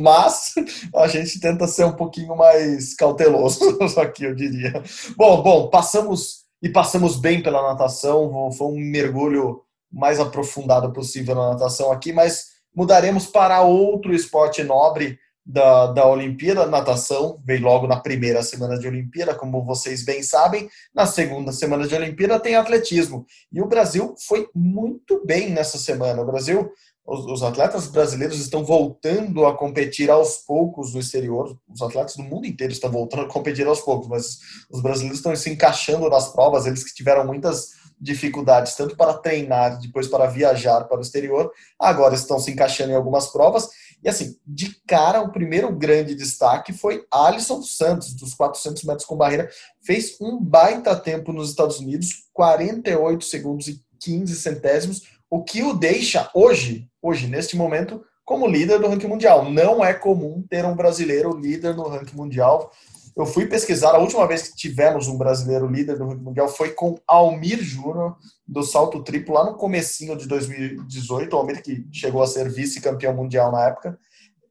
Mas 0.00 0.54
a 0.94 1.08
gente 1.08 1.40
tenta 1.40 1.66
ser 1.66 1.84
um 1.84 1.92
pouquinho 1.92 2.36
mais 2.36 2.94
cauteloso 2.94 3.60
aqui, 4.00 4.24
eu 4.24 4.34
diria. 4.34 4.82
Bom, 5.16 5.42
bom, 5.42 5.68
passamos 5.68 6.44
e 6.62 6.68
passamos 6.68 7.16
bem 7.16 7.42
pela 7.42 7.62
natação. 7.62 8.50
Foi 8.52 8.68
um 8.68 8.78
mergulho 8.78 9.62
mais 9.92 10.20
aprofundado 10.20 10.92
possível 10.92 11.34
na 11.34 11.50
natação 11.50 11.90
aqui, 11.92 12.12
mas 12.12 12.54
mudaremos 12.74 13.26
para 13.26 13.62
outro 13.62 14.14
esporte 14.14 14.62
nobre 14.62 15.18
da, 15.46 15.88
da 15.88 16.06
Olimpíada, 16.06 16.66
natação, 16.66 17.38
veio 17.44 17.62
logo 17.62 17.86
na 17.86 18.00
primeira 18.00 18.42
semana 18.42 18.78
de 18.78 18.88
Olimpíada, 18.88 19.34
como 19.34 19.62
vocês 19.62 20.02
bem 20.02 20.22
sabem. 20.22 20.70
Na 20.94 21.06
segunda 21.06 21.52
semana 21.52 21.86
de 21.86 21.94
Olimpíada 21.94 22.40
tem 22.40 22.56
atletismo. 22.56 23.26
E 23.52 23.60
o 23.60 23.66
Brasil 23.66 24.14
foi 24.26 24.48
muito 24.54 25.24
bem 25.26 25.50
nessa 25.50 25.76
semana. 25.76 26.22
O 26.22 26.26
Brasil 26.26 26.72
os, 27.06 27.26
os, 27.26 27.42
atletas 27.42 27.86
brasileiros 27.86 28.40
estão 28.40 28.64
voltando 28.64 29.44
a 29.44 29.54
competir 29.54 30.10
aos 30.10 30.38
poucos 30.38 30.94
no 30.94 31.00
exterior. 31.00 31.56
Os 31.68 31.82
atletas 31.82 32.16
do 32.16 32.22
mundo 32.22 32.46
inteiro 32.46 32.72
estão 32.72 32.90
voltando 32.90 33.24
a 33.24 33.28
competir 33.28 33.66
aos 33.66 33.80
poucos, 33.80 34.08
mas 34.08 34.38
os 34.70 34.80
brasileiros 34.80 35.18
estão 35.18 35.34
se 35.36 35.50
encaixando 35.50 36.08
nas 36.08 36.32
provas. 36.32 36.64
Eles 36.64 36.82
que 36.82 36.94
tiveram 36.94 37.26
muitas 37.26 37.72
dificuldades, 38.00 38.74
tanto 38.74 38.96
para 38.96 39.14
treinar, 39.14 39.78
depois 39.78 40.08
para 40.08 40.26
viajar 40.26 40.84
para 40.84 40.98
o 40.98 41.02
exterior, 41.02 41.50
agora 41.78 42.14
estão 42.14 42.38
se 42.38 42.50
encaixando 42.50 42.92
em 42.92 42.96
algumas 42.96 43.28
provas. 43.28 43.68
E 44.02 44.08
assim, 44.08 44.36
de 44.46 44.74
cara, 44.86 45.22
o 45.22 45.32
primeiro 45.32 45.74
grande 45.74 46.14
destaque 46.14 46.72
foi 46.72 47.04
Alisson 47.10 47.62
Santos, 47.62 48.14
dos 48.14 48.34
400 48.34 48.84
metros 48.84 49.06
com 49.06 49.16
barreira, 49.16 49.48
fez 49.82 50.16
um 50.20 50.38
baita 50.38 50.94
tempo 50.96 51.32
nos 51.32 51.50
Estados 51.50 51.80
Unidos, 51.80 52.28
48 52.32 53.24
segundos 53.24 53.68
e 53.68 53.82
15 54.00 54.36
centésimos, 54.36 55.02
o 55.34 55.42
que 55.42 55.64
o 55.64 55.74
deixa 55.74 56.30
hoje, 56.32 56.88
hoje, 57.02 57.26
neste 57.26 57.56
momento, 57.56 58.04
como 58.24 58.46
líder 58.46 58.78
do 58.78 58.86
ranking 58.86 59.08
mundial. 59.08 59.50
Não 59.50 59.84
é 59.84 59.92
comum 59.92 60.46
ter 60.48 60.64
um 60.64 60.76
brasileiro 60.76 61.36
líder 61.36 61.74
no 61.74 61.88
ranking 61.88 62.14
mundial. 62.14 62.70
Eu 63.16 63.26
fui 63.26 63.44
pesquisar, 63.44 63.96
a 63.96 63.98
última 63.98 64.28
vez 64.28 64.46
que 64.46 64.56
tivemos 64.56 65.08
um 65.08 65.18
brasileiro 65.18 65.66
líder 65.66 65.98
do 65.98 66.06
ranking 66.06 66.22
mundial 66.22 66.46
foi 66.46 66.70
com 66.70 67.00
Almir 67.04 67.60
Júnior, 67.60 68.16
do 68.46 68.62
salto 68.62 69.02
triplo, 69.02 69.34
lá 69.34 69.44
no 69.44 69.56
comecinho 69.56 70.16
de 70.16 70.28
2018. 70.28 71.34
O 71.34 71.36
Almir 71.36 71.64
que 71.64 71.84
chegou 71.92 72.22
a 72.22 72.28
ser 72.28 72.48
vice-campeão 72.48 73.12
mundial 73.12 73.50
na 73.50 73.66
época, 73.66 73.98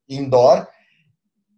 indoor. 0.10 0.68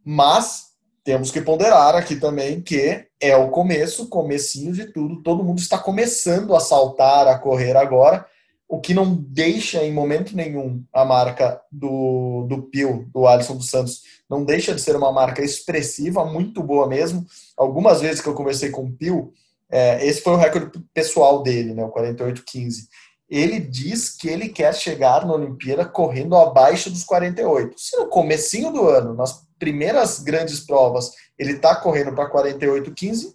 Mas 0.03 0.65
temos 1.03 1.31
que 1.31 1.41
ponderar 1.41 1.95
aqui 1.95 2.15
também 2.15 2.61
que 2.61 3.07
é 3.19 3.35
o 3.35 3.49
começo, 3.49 4.07
comecinho 4.07 4.71
de 4.71 4.85
tudo. 4.93 5.23
Todo 5.23 5.43
mundo 5.43 5.57
está 5.57 5.79
começando 5.79 6.55
a 6.55 6.59
saltar, 6.59 7.27
a 7.27 7.39
correr 7.39 7.75
agora 7.75 8.23
o 8.67 8.79
que 8.79 8.93
não 8.93 9.15
deixa 9.15 9.83
em 9.83 9.93
momento 9.93 10.35
nenhum 10.35 10.83
a 10.91 11.05
marca 11.05 11.61
do, 11.71 12.45
do 12.49 12.63
Pio, 12.63 13.07
do 13.13 13.27
Alisson 13.27 13.55
dos 13.55 13.69
Santos, 13.69 14.01
não 14.29 14.43
deixa 14.43 14.73
de 14.73 14.81
ser 14.81 14.95
uma 14.95 15.11
marca 15.11 15.43
expressiva, 15.43 16.25
muito 16.25 16.63
boa 16.63 16.87
mesmo. 16.87 17.25
Algumas 17.55 18.01
vezes 18.01 18.21
que 18.21 18.27
eu 18.27 18.33
conversei 18.33 18.71
com 18.71 18.85
o 18.85 18.91
Pio, 18.91 19.31
é, 19.69 20.05
esse 20.05 20.21
foi 20.21 20.33
o 20.33 20.37
recorde 20.37 20.79
pessoal 20.93 21.43
dele, 21.43 21.73
né, 21.73 21.83
o 21.83 21.91
48,15. 21.91 22.87
Ele 23.29 23.59
diz 23.59 24.15
que 24.15 24.27
ele 24.27 24.49
quer 24.49 24.73
chegar 24.73 25.25
na 25.25 25.33
Olimpíada 25.33 25.85
correndo 25.85 26.35
abaixo 26.35 26.89
dos 26.89 27.03
48. 27.03 27.79
Se 27.79 27.97
no 27.97 28.07
comecinho 28.07 28.71
do 28.71 28.87
ano, 28.87 29.13
nas 29.15 29.43
primeiras 29.59 30.19
grandes 30.19 30.59
provas, 30.59 31.11
ele 31.37 31.53
está 31.53 31.75
correndo 31.75 32.13
para 32.13 32.31
48,15, 32.31 33.33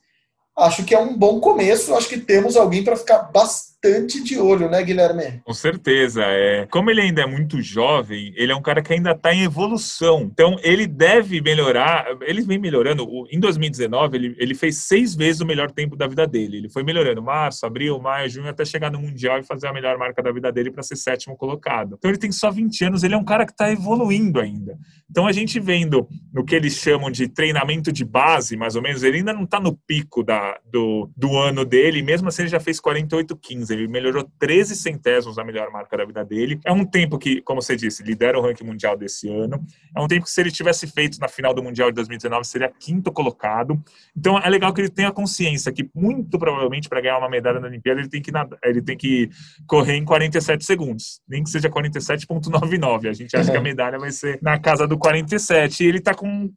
acho 0.56 0.84
que 0.84 0.94
é 0.94 0.98
um 0.98 1.16
bom 1.16 1.40
começo. 1.40 1.94
Acho 1.94 2.08
que 2.08 2.18
temos 2.18 2.56
alguém 2.56 2.84
para 2.84 2.96
ficar 2.96 3.18
bastante 3.32 3.69
bastante 3.82 4.22
de 4.22 4.38
olho, 4.38 4.68
né, 4.68 4.82
Guilherme? 4.82 5.40
Com 5.42 5.54
certeza. 5.54 6.22
É. 6.24 6.66
Como 6.66 6.90
ele 6.90 7.00
ainda 7.00 7.22
é 7.22 7.26
muito 7.26 7.62
jovem, 7.62 8.32
ele 8.36 8.52
é 8.52 8.54
um 8.54 8.60
cara 8.60 8.82
que 8.82 8.92
ainda 8.92 9.12
está 9.12 9.34
em 9.34 9.42
evolução. 9.42 10.22
Então, 10.22 10.56
ele 10.62 10.86
deve 10.86 11.40
melhorar. 11.40 12.06
Ele 12.20 12.42
vem 12.42 12.58
melhorando. 12.58 13.08
Em 13.30 13.40
2019, 13.40 14.16
ele, 14.16 14.36
ele 14.38 14.54
fez 14.54 14.76
seis 14.78 15.14
vezes 15.14 15.40
o 15.40 15.46
melhor 15.46 15.70
tempo 15.70 15.96
da 15.96 16.06
vida 16.06 16.26
dele. 16.26 16.58
Ele 16.58 16.68
foi 16.68 16.82
melhorando 16.82 17.22
março, 17.22 17.64
abril, 17.64 17.98
maio, 17.98 18.28
junho, 18.28 18.48
até 18.48 18.64
chegar 18.64 18.90
no 18.90 19.00
Mundial 19.00 19.38
e 19.38 19.42
fazer 19.42 19.66
a 19.66 19.72
melhor 19.72 19.96
marca 19.96 20.22
da 20.22 20.30
vida 20.30 20.52
dele 20.52 20.70
para 20.70 20.82
ser 20.82 20.96
sétimo 20.96 21.36
colocado. 21.36 21.96
Então, 21.98 22.10
ele 22.10 22.18
tem 22.18 22.30
só 22.30 22.50
20 22.50 22.84
anos, 22.84 23.02
ele 23.02 23.14
é 23.14 23.18
um 23.18 23.24
cara 23.24 23.46
que 23.46 23.52
está 23.52 23.72
evoluindo 23.72 24.40
ainda. 24.40 24.76
Então, 25.10 25.26
a 25.26 25.32
gente 25.32 25.58
vendo 25.58 26.06
no 26.32 26.44
que 26.44 26.54
eles 26.54 26.74
chamam 26.74 27.10
de 27.10 27.28
treinamento 27.28 27.90
de 27.90 28.04
base, 28.04 28.56
mais 28.56 28.76
ou 28.76 28.82
menos, 28.82 29.02
ele 29.02 29.18
ainda 29.18 29.32
não 29.32 29.44
está 29.44 29.58
no 29.58 29.76
pico 29.86 30.22
da, 30.22 30.58
do, 30.70 31.10
do 31.16 31.36
ano 31.36 31.64
dele, 31.64 32.02
mesmo 32.02 32.28
assim, 32.28 32.42
ele 32.42 32.48
já 32.50 32.60
fez 32.60 32.80
48,15 32.80 33.69
ele 33.70 33.88
melhorou 33.88 34.28
13 34.38 34.76
centésimos 34.76 35.36
da 35.36 35.44
melhor 35.44 35.70
marca 35.70 35.96
da 35.96 36.04
vida 36.04 36.24
dele. 36.24 36.58
É 36.64 36.72
um 36.72 36.84
tempo 36.84 37.18
que, 37.18 37.40
como 37.42 37.62
você 37.62 37.76
disse, 37.76 38.02
lidera 38.02 38.38
o 38.38 38.42
ranking 38.42 38.64
mundial 38.64 38.96
desse 38.96 39.28
ano. 39.28 39.64
É 39.96 40.00
um 40.00 40.06
tempo 40.06 40.24
que, 40.24 40.30
se 40.30 40.40
ele 40.40 40.50
tivesse 40.50 40.86
feito 40.86 41.18
na 41.18 41.28
final 41.28 41.54
do 41.54 41.62
Mundial 41.62 41.90
de 41.90 41.94
2019, 41.96 42.46
seria 42.46 42.68
quinto 42.68 43.12
colocado. 43.12 43.82
Então, 44.16 44.38
é 44.38 44.48
legal 44.48 44.72
que 44.74 44.80
ele 44.80 44.90
tenha 44.90 45.10
consciência 45.10 45.72
que, 45.72 45.88
muito 45.94 46.38
provavelmente, 46.38 46.88
para 46.88 47.00
ganhar 47.00 47.18
uma 47.18 47.28
medalha 47.28 47.60
na 47.60 47.66
Olimpíada, 47.66 48.00
ele 48.00 48.08
tem 48.08 48.20
que, 48.20 48.30
ele 48.62 48.82
tem 48.82 48.96
que 48.96 49.30
correr 49.66 49.96
em 49.96 50.04
47 50.04 50.64
segundos, 50.64 51.20
nem 51.28 51.42
que 51.42 51.50
seja 51.50 51.68
47,99. 51.68 53.08
A 53.08 53.12
gente 53.12 53.36
acha 53.36 53.50
que 53.50 53.56
a 53.56 53.60
medalha 53.60 53.98
vai 53.98 54.10
ser 54.10 54.38
na 54.42 54.58
casa 54.58 54.86
do 54.86 54.98
47 54.98 55.84
e 55.84 55.86
ele 55.86 56.00
tá 56.00 56.14
com 56.14 56.50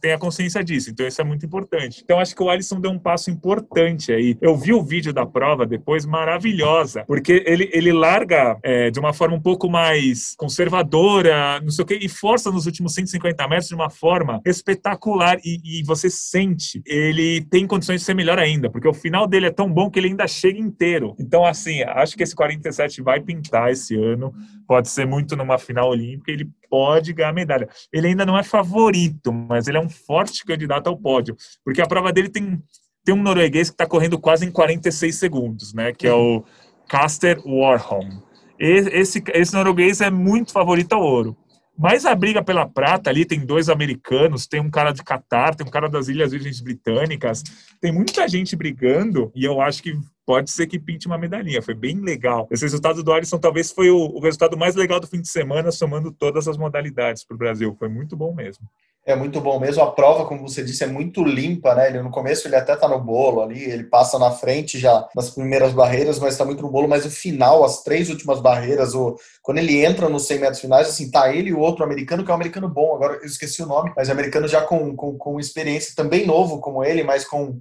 tem 0.00 0.12
a 0.12 0.18
consciência 0.18 0.62
disso. 0.62 0.90
Então, 0.90 1.06
isso 1.06 1.20
é 1.20 1.24
muito 1.24 1.44
importante. 1.44 2.00
Então, 2.04 2.18
acho 2.18 2.34
que 2.34 2.42
o 2.42 2.50
Alisson 2.50 2.80
deu 2.80 2.90
um 2.90 2.98
passo 2.98 3.30
importante 3.30 4.12
aí. 4.12 4.36
Eu 4.40 4.56
vi 4.56 4.72
o 4.72 4.82
vídeo 4.82 5.12
da 5.12 5.26
prova 5.26 5.66
depois, 5.66 6.04
maravilhoso 6.04 6.35
maravilhosa, 6.36 7.04
porque 7.06 7.42
ele, 7.46 7.68
ele 7.72 7.92
larga 7.92 8.58
é, 8.62 8.90
de 8.90 9.00
uma 9.00 9.12
forma 9.12 9.34
um 9.34 9.40
pouco 9.40 9.68
mais 9.68 10.34
conservadora, 10.36 11.60
não 11.60 11.70
sei 11.70 11.82
o 11.82 11.86
quê, 11.86 11.98
e 12.00 12.08
força 12.08 12.50
nos 12.50 12.66
últimos 12.66 12.94
150 12.94 13.48
metros 13.48 13.68
de 13.68 13.74
uma 13.74 13.90
forma 13.90 14.40
espetacular. 14.44 15.38
E, 15.44 15.80
e 15.80 15.82
você 15.84 16.08
sente, 16.10 16.82
ele 16.86 17.42
tem 17.46 17.66
condições 17.66 18.00
de 18.00 18.06
ser 18.06 18.14
melhor 18.14 18.38
ainda, 18.38 18.70
porque 18.70 18.88
o 18.88 18.94
final 18.94 19.26
dele 19.26 19.46
é 19.46 19.50
tão 19.50 19.72
bom 19.72 19.90
que 19.90 19.98
ele 19.98 20.08
ainda 20.08 20.28
chega 20.28 20.58
inteiro. 20.58 21.16
Então, 21.18 21.44
assim, 21.44 21.82
acho 21.82 22.16
que 22.16 22.22
esse 22.22 22.34
47 22.34 23.02
vai 23.02 23.20
pintar 23.20 23.72
esse 23.72 23.96
ano, 23.96 24.32
pode 24.66 24.88
ser 24.88 25.06
muito 25.06 25.36
numa 25.36 25.58
final 25.58 25.88
olímpica, 25.90 26.30
ele 26.30 26.48
pode 26.68 27.12
ganhar 27.12 27.32
medalha. 27.32 27.68
Ele 27.92 28.08
ainda 28.08 28.26
não 28.26 28.38
é 28.38 28.42
favorito, 28.42 29.32
mas 29.32 29.66
ele 29.66 29.78
é 29.78 29.80
um 29.80 29.88
forte 29.88 30.44
candidato 30.44 30.88
ao 30.88 30.96
pódio, 30.96 31.36
porque 31.64 31.80
a 31.80 31.86
prova 31.86 32.12
dele 32.12 32.28
tem 32.28 32.60
tem 33.06 33.14
um 33.14 33.22
norueguês 33.22 33.70
que 33.70 33.74
está 33.74 33.86
correndo 33.86 34.18
quase 34.18 34.44
em 34.44 34.50
46 34.50 35.14
segundos, 35.14 35.72
né? 35.72 35.92
Que 35.92 36.08
é 36.08 36.12
o 36.12 36.42
Caster 36.88 37.40
Warholm. 37.46 38.18
Esse, 38.58 39.22
esse 39.32 39.54
norueguês 39.54 40.00
é 40.00 40.10
muito 40.10 40.52
favorito 40.52 40.92
ao 40.92 41.02
ouro. 41.02 41.36
Mas 41.78 42.04
a 42.04 42.14
briga 42.14 42.42
pela 42.42 42.66
prata 42.66 43.08
ali 43.08 43.24
tem 43.24 43.46
dois 43.46 43.68
americanos, 43.68 44.46
tem 44.48 44.60
um 44.60 44.70
cara 44.70 44.90
de 44.90 45.04
Catar, 45.04 45.54
tem 45.54 45.64
um 45.64 45.70
cara 45.70 45.88
das 45.88 46.08
Ilhas 46.08 46.32
Virgens 46.32 46.60
Britânicas, 46.60 47.44
tem 47.80 47.92
muita 47.92 48.26
gente 48.26 48.56
brigando 48.56 49.30
e 49.36 49.44
eu 49.44 49.60
acho 49.60 49.82
que 49.82 49.96
pode 50.24 50.50
ser 50.50 50.66
que 50.66 50.78
pinte 50.78 51.06
uma 51.06 51.18
medalhinha. 51.18 51.62
Foi 51.62 51.74
bem 51.74 52.00
legal. 52.00 52.48
Esse 52.50 52.64
resultado 52.64 53.04
do 53.04 53.12
Alisson 53.12 53.38
talvez 53.38 53.70
foi 53.70 53.88
o, 53.88 53.98
o 53.98 54.20
resultado 54.20 54.56
mais 54.56 54.74
legal 54.74 54.98
do 54.98 55.06
fim 55.06 55.20
de 55.20 55.28
semana, 55.28 55.70
somando 55.70 56.10
todas 56.10 56.48
as 56.48 56.56
modalidades 56.56 57.24
para 57.24 57.36
o 57.36 57.38
Brasil. 57.38 57.76
Foi 57.78 57.88
muito 57.88 58.16
bom 58.16 58.34
mesmo. 58.34 58.66
É 59.08 59.14
muito 59.14 59.40
bom 59.40 59.60
mesmo. 59.60 59.84
A 59.84 59.92
prova, 59.92 60.26
como 60.26 60.48
você 60.48 60.64
disse, 60.64 60.82
é 60.82 60.86
muito 60.88 61.22
limpa, 61.22 61.76
né? 61.76 61.88
Ele, 61.88 62.02
no 62.02 62.10
começo 62.10 62.48
ele 62.48 62.56
até 62.56 62.74
tá 62.74 62.88
no 62.88 62.98
bolo 62.98 63.40
ali, 63.40 63.62
ele 63.62 63.84
passa 63.84 64.18
na 64.18 64.32
frente 64.32 64.80
já 64.80 65.08
nas 65.14 65.30
primeiras 65.30 65.72
barreiras, 65.72 66.18
mas 66.18 66.36
tá 66.36 66.44
muito 66.44 66.60
no 66.60 66.68
bolo. 66.68 66.88
Mas 66.88 67.06
o 67.06 67.10
final, 67.10 67.62
as 67.62 67.84
três 67.84 68.10
últimas 68.10 68.40
barreiras, 68.40 68.96
o, 68.96 69.16
quando 69.42 69.58
ele 69.58 69.84
entra 69.84 70.08
nos 70.08 70.26
100 70.26 70.40
metros 70.40 70.60
finais, 70.60 70.88
assim, 70.88 71.08
tá 71.08 71.32
ele 71.32 71.50
e 71.50 71.54
o 71.54 71.60
outro 71.60 71.84
americano, 71.84 72.24
que 72.24 72.30
é 72.30 72.32
um 72.32 72.36
americano 72.36 72.68
bom, 72.68 72.96
agora 72.96 73.14
eu 73.14 73.26
esqueci 73.26 73.62
o 73.62 73.66
nome, 73.66 73.92
mas 73.96 74.08
é 74.08 74.12
americano 74.12 74.48
já 74.48 74.62
com, 74.62 74.96
com, 74.96 75.16
com 75.16 75.38
experiência, 75.38 75.94
também 75.94 76.26
novo 76.26 76.60
como 76.60 76.82
ele, 76.82 77.04
mas 77.04 77.24
com. 77.24 77.60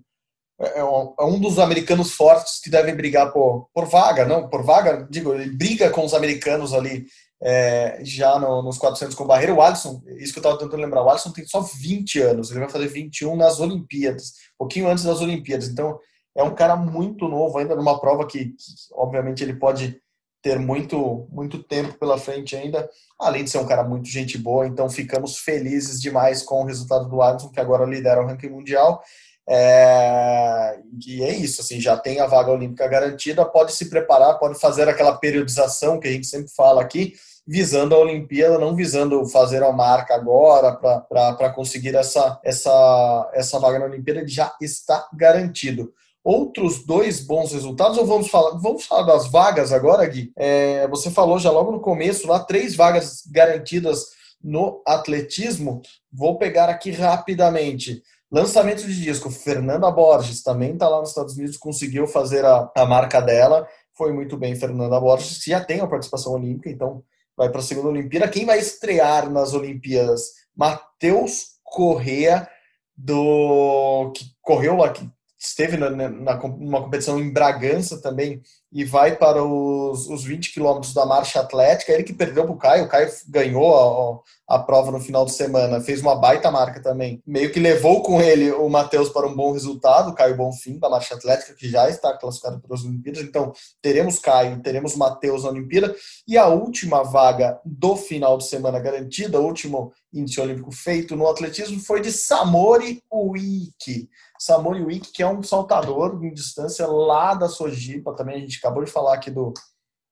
É, 0.60 0.80
é 0.80 0.84
um, 0.84 1.14
é 1.20 1.26
um 1.26 1.40
dos 1.40 1.60
americanos 1.60 2.14
fortes 2.14 2.60
que 2.60 2.72
devem 2.72 2.96
brigar 2.96 3.32
por, 3.32 3.70
por 3.72 3.86
vaga, 3.86 4.26
não? 4.26 4.50
Por 4.50 4.64
vaga, 4.64 5.06
digo, 5.12 5.36
ele 5.36 5.56
briga 5.56 5.92
com 5.92 6.04
os 6.04 6.16
americanos 6.16 6.74
ali 6.74 7.06
é, 7.46 8.00
já 8.04 8.40
no, 8.40 8.64
nos 8.64 8.80
400 8.80 9.16
com 9.16 9.28
barreira. 9.28 9.54
O 9.54 9.62
Alisson, 9.62 10.02
isso 10.18 10.34
que 10.34 10.40
eu 10.40 10.42
estava 10.42 10.58
tentando 10.58 10.82
lembrar, 10.82 11.04
o 11.04 11.10
Alisson 11.10 11.32
tem 11.32 11.46
só 11.46 11.62
20 11.62 12.20
anos, 12.20 12.50
ele 12.50 12.62
vai 12.62 12.70
fazer 12.70 12.88
21 12.88 13.36
nas 13.36 13.60
Olimpíadas, 13.60 14.30
um 14.56 14.58
pouquinho 14.58 14.90
antes 14.90 15.04
das 15.04 15.22
Olimpíadas. 15.22 15.70
Então, 15.70 16.00
é 16.36 16.44
um 16.44 16.56
cara 16.56 16.76
muito 16.76 17.28
novo 17.28 17.60
ainda 17.60 17.76
numa 17.76 18.02
prova 18.02 18.26
que, 18.26 18.46
que 18.46 18.56
obviamente, 18.94 19.44
ele 19.44 19.54
pode 19.54 20.02
ter 20.42 20.58
muito, 20.58 21.28
muito 21.32 21.62
tempo 21.62 21.94
pela 22.00 22.18
frente 22.18 22.56
ainda, 22.56 22.90
além 23.20 23.44
de 23.44 23.52
ser 23.52 23.60
um 23.60 23.66
cara 23.66 23.84
muito 23.84 24.08
gente 24.08 24.40
boa. 24.40 24.66
Então, 24.66 24.90
ficamos 24.90 25.38
felizes 25.38 26.02
demais 26.02 26.42
com 26.42 26.64
o 26.64 26.66
resultado 26.66 27.08
do 27.08 27.22
Alisson, 27.22 27.50
que 27.50 27.60
agora 27.60 27.86
lidera 27.86 28.24
o 28.24 28.26
ranking 28.26 28.50
mundial. 28.50 29.04
É, 29.48 30.80
e 31.06 31.24
é 31.24 31.36
isso, 31.36 31.62
assim, 31.62 31.80
já 31.80 31.96
tem 31.96 32.20
a 32.20 32.26
vaga 32.26 32.52
olímpica 32.52 32.88
garantida, 32.88 33.46
pode 33.46 33.72
se 33.74 33.88
preparar, 33.88 34.40
pode 34.40 34.60
fazer 34.60 34.90
aquela 34.90 35.16
periodização 35.18 36.00
que 36.00 36.08
a 36.08 36.12
gente 36.12 36.26
sempre 36.26 36.52
fala 36.52 36.82
aqui, 36.82 37.14
visando 37.48 37.94
a 37.94 38.00
Olimpíada, 38.00 38.58
não 38.58 38.76
visando 38.76 39.26
fazer 39.28 39.62
a 39.62 39.72
marca 39.72 40.16
agora 40.16 40.74
para 40.74 41.50
conseguir 41.54 41.96
essa, 41.96 42.40
essa, 42.44 43.32
essa 43.34 43.60
vaga 43.60 43.80
na 43.80 43.86
Olimpíada, 43.86 44.28
já 44.28 44.54
está 44.60 45.08
garantido. 45.14 45.94
Outros 46.24 46.84
dois 46.84 47.20
bons 47.20 47.52
resultados, 47.54 48.00
ou 48.00 48.06
vamos 48.06 48.30
falar, 48.30 48.58
vamos 48.58 48.86
falar 48.86 49.04
das 49.04 49.30
vagas 49.30 49.72
agora, 49.72 50.08
Gui? 50.08 50.32
É, 50.36 50.88
você 50.88 51.12
falou 51.12 51.38
já 51.38 51.52
logo 51.52 51.72
no 51.72 51.80
começo, 51.80 52.28
lá, 52.28 52.40
três 52.40 52.76
vagas 52.76 53.22
garantidas 53.32 54.08
no 54.44 54.82
atletismo. 54.88 55.84
Vou 56.12 56.40
pegar 56.40 56.68
aqui 56.68 56.90
rapidamente. 56.90 58.02
Lançamento 58.32 58.88
de 58.88 59.00
disco, 59.00 59.30
Fernanda 59.30 59.90
Borges 59.92 60.42
também 60.42 60.74
está 60.74 60.90
lá 60.90 61.00
nos 61.00 61.10
Estados 61.10 61.36
Unidos, 61.36 61.58
conseguiu 61.58 62.08
fazer 62.08 62.44
a, 62.44 62.72
a 62.76 62.86
marca 62.86 63.22
dela. 63.22 63.68
Foi 63.96 64.12
muito 64.12 64.36
bem, 64.36 64.56
Fernanda 64.56 65.00
Borges, 65.00 65.44
já 65.46 65.64
tem 65.64 65.80
a 65.80 65.88
participação 65.88 66.34
olímpica, 66.34 66.72
então 66.72 67.04
vai 67.38 67.50
para 67.50 67.60
a 67.60 67.64
segunda 67.64 67.90
Olimpíada. 67.90 68.28
Quem 68.28 68.46
vai 68.46 68.60
estrear 68.60 69.30
nas 69.30 69.54
Olimpíadas? 69.54 70.32
Matheus 70.56 71.56
Correa, 71.64 72.48
do 72.96 74.12
que 74.16 74.26
correu 74.42 74.78
lá, 74.78 74.90
que 74.92 75.10
esteve 75.48 75.78
na, 75.78 75.90
na, 75.90 76.38
numa 76.38 76.82
competição 76.82 77.20
em 77.20 77.32
Bragança 77.32 78.02
também 78.02 78.42
e 78.76 78.84
vai 78.84 79.16
para 79.16 79.42
os, 79.42 80.10
os 80.10 80.26
20 80.26 80.52
quilômetros 80.52 80.94
da 80.94 81.06
marcha 81.06 81.40
atlética. 81.40 81.94
Ele 81.94 82.04
que 82.04 82.12
perdeu 82.12 82.44
para 82.44 82.54
o 82.54 82.58
Caio, 82.58 82.84
o 82.84 82.90
Caio 82.90 83.10
ganhou 83.30 84.24
a, 84.48 84.56
a, 84.56 84.60
prova 84.60 84.92
no 84.92 85.00
final 85.00 85.24
de 85.24 85.32
semana, 85.32 85.80
fez 85.80 86.02
uma 86.02 86.14
baita 86.14 86.52
marca 86.52 86.82
também. 86.82 87.24
Meio 87.26 87.54
que 87.54 87.60
levou 87.60 88.04
com 88.04 88.22
ele 88.22 88.52
o 88.52 88.68
Matheus 88.68 89.08
para 89.08 89.28
um 89.28 89.34
bom 89.34 89.54
resultado, 89.54 90.10
o 90.10 90.14
Caio 90.14 90.36
Bonfim, 90.36 90.78
da 90.78 90.90
marcha 90.90 91.16
atlética, 91.16 91.54
que 91.54 91.70
já 91.70 91.90
está 91.90 92.18
classificado 92.18 92.60
para 92.60 92.76
as 92.76 92.84
Olimpíadas. 92.84 93.22
Então, 93.22 93.54
teremos 93.82 94.20
Caio, 94.20 94.62
teremos 94.62 94.94
Matheus 94.94 95.44
na 95.46 95.52
Olimpíada. 95.52 95.96
E 96.28 96.38
a 96.38 96.48
última 96.48 97.02
vaga 97.02 97.58
do 97.64 97.96
final 97.96 98.38
de 98.38 98.46
semana 98.46 98.78
garantida, 98.78 99.40
o 99.40 99.46
último 99.46 99.94
índice 100.14 100.42
olímpico 100.42 100.72
feito 100.74 101.16
no 101.16 101.30
atletismo, 101.30 101.80
foi 101.80 102.02
de 102.02 102.12
Samori 102.12 103.02
Uiki. 103.10 104.10
Samori 104.46 104.84
Uiki, 104.84 105.12
que 105.12 105.24
é 105.24 105.28
um 105.28 105.42
saltador 105.42 106.24
em 106.24 106.32
distância 106.32 106.86
lá 106.86 107.34
da 107.34 107.50
Sojipa, 107.50 108.16
também. 108.16 108.36
A 108.36 108.40
gente 108.40 108.60
acabou 108.60 108.84
de 108.84 108.92
falar 108.92 109.16
aqui 109.16 109.32
do, 109.32 109.52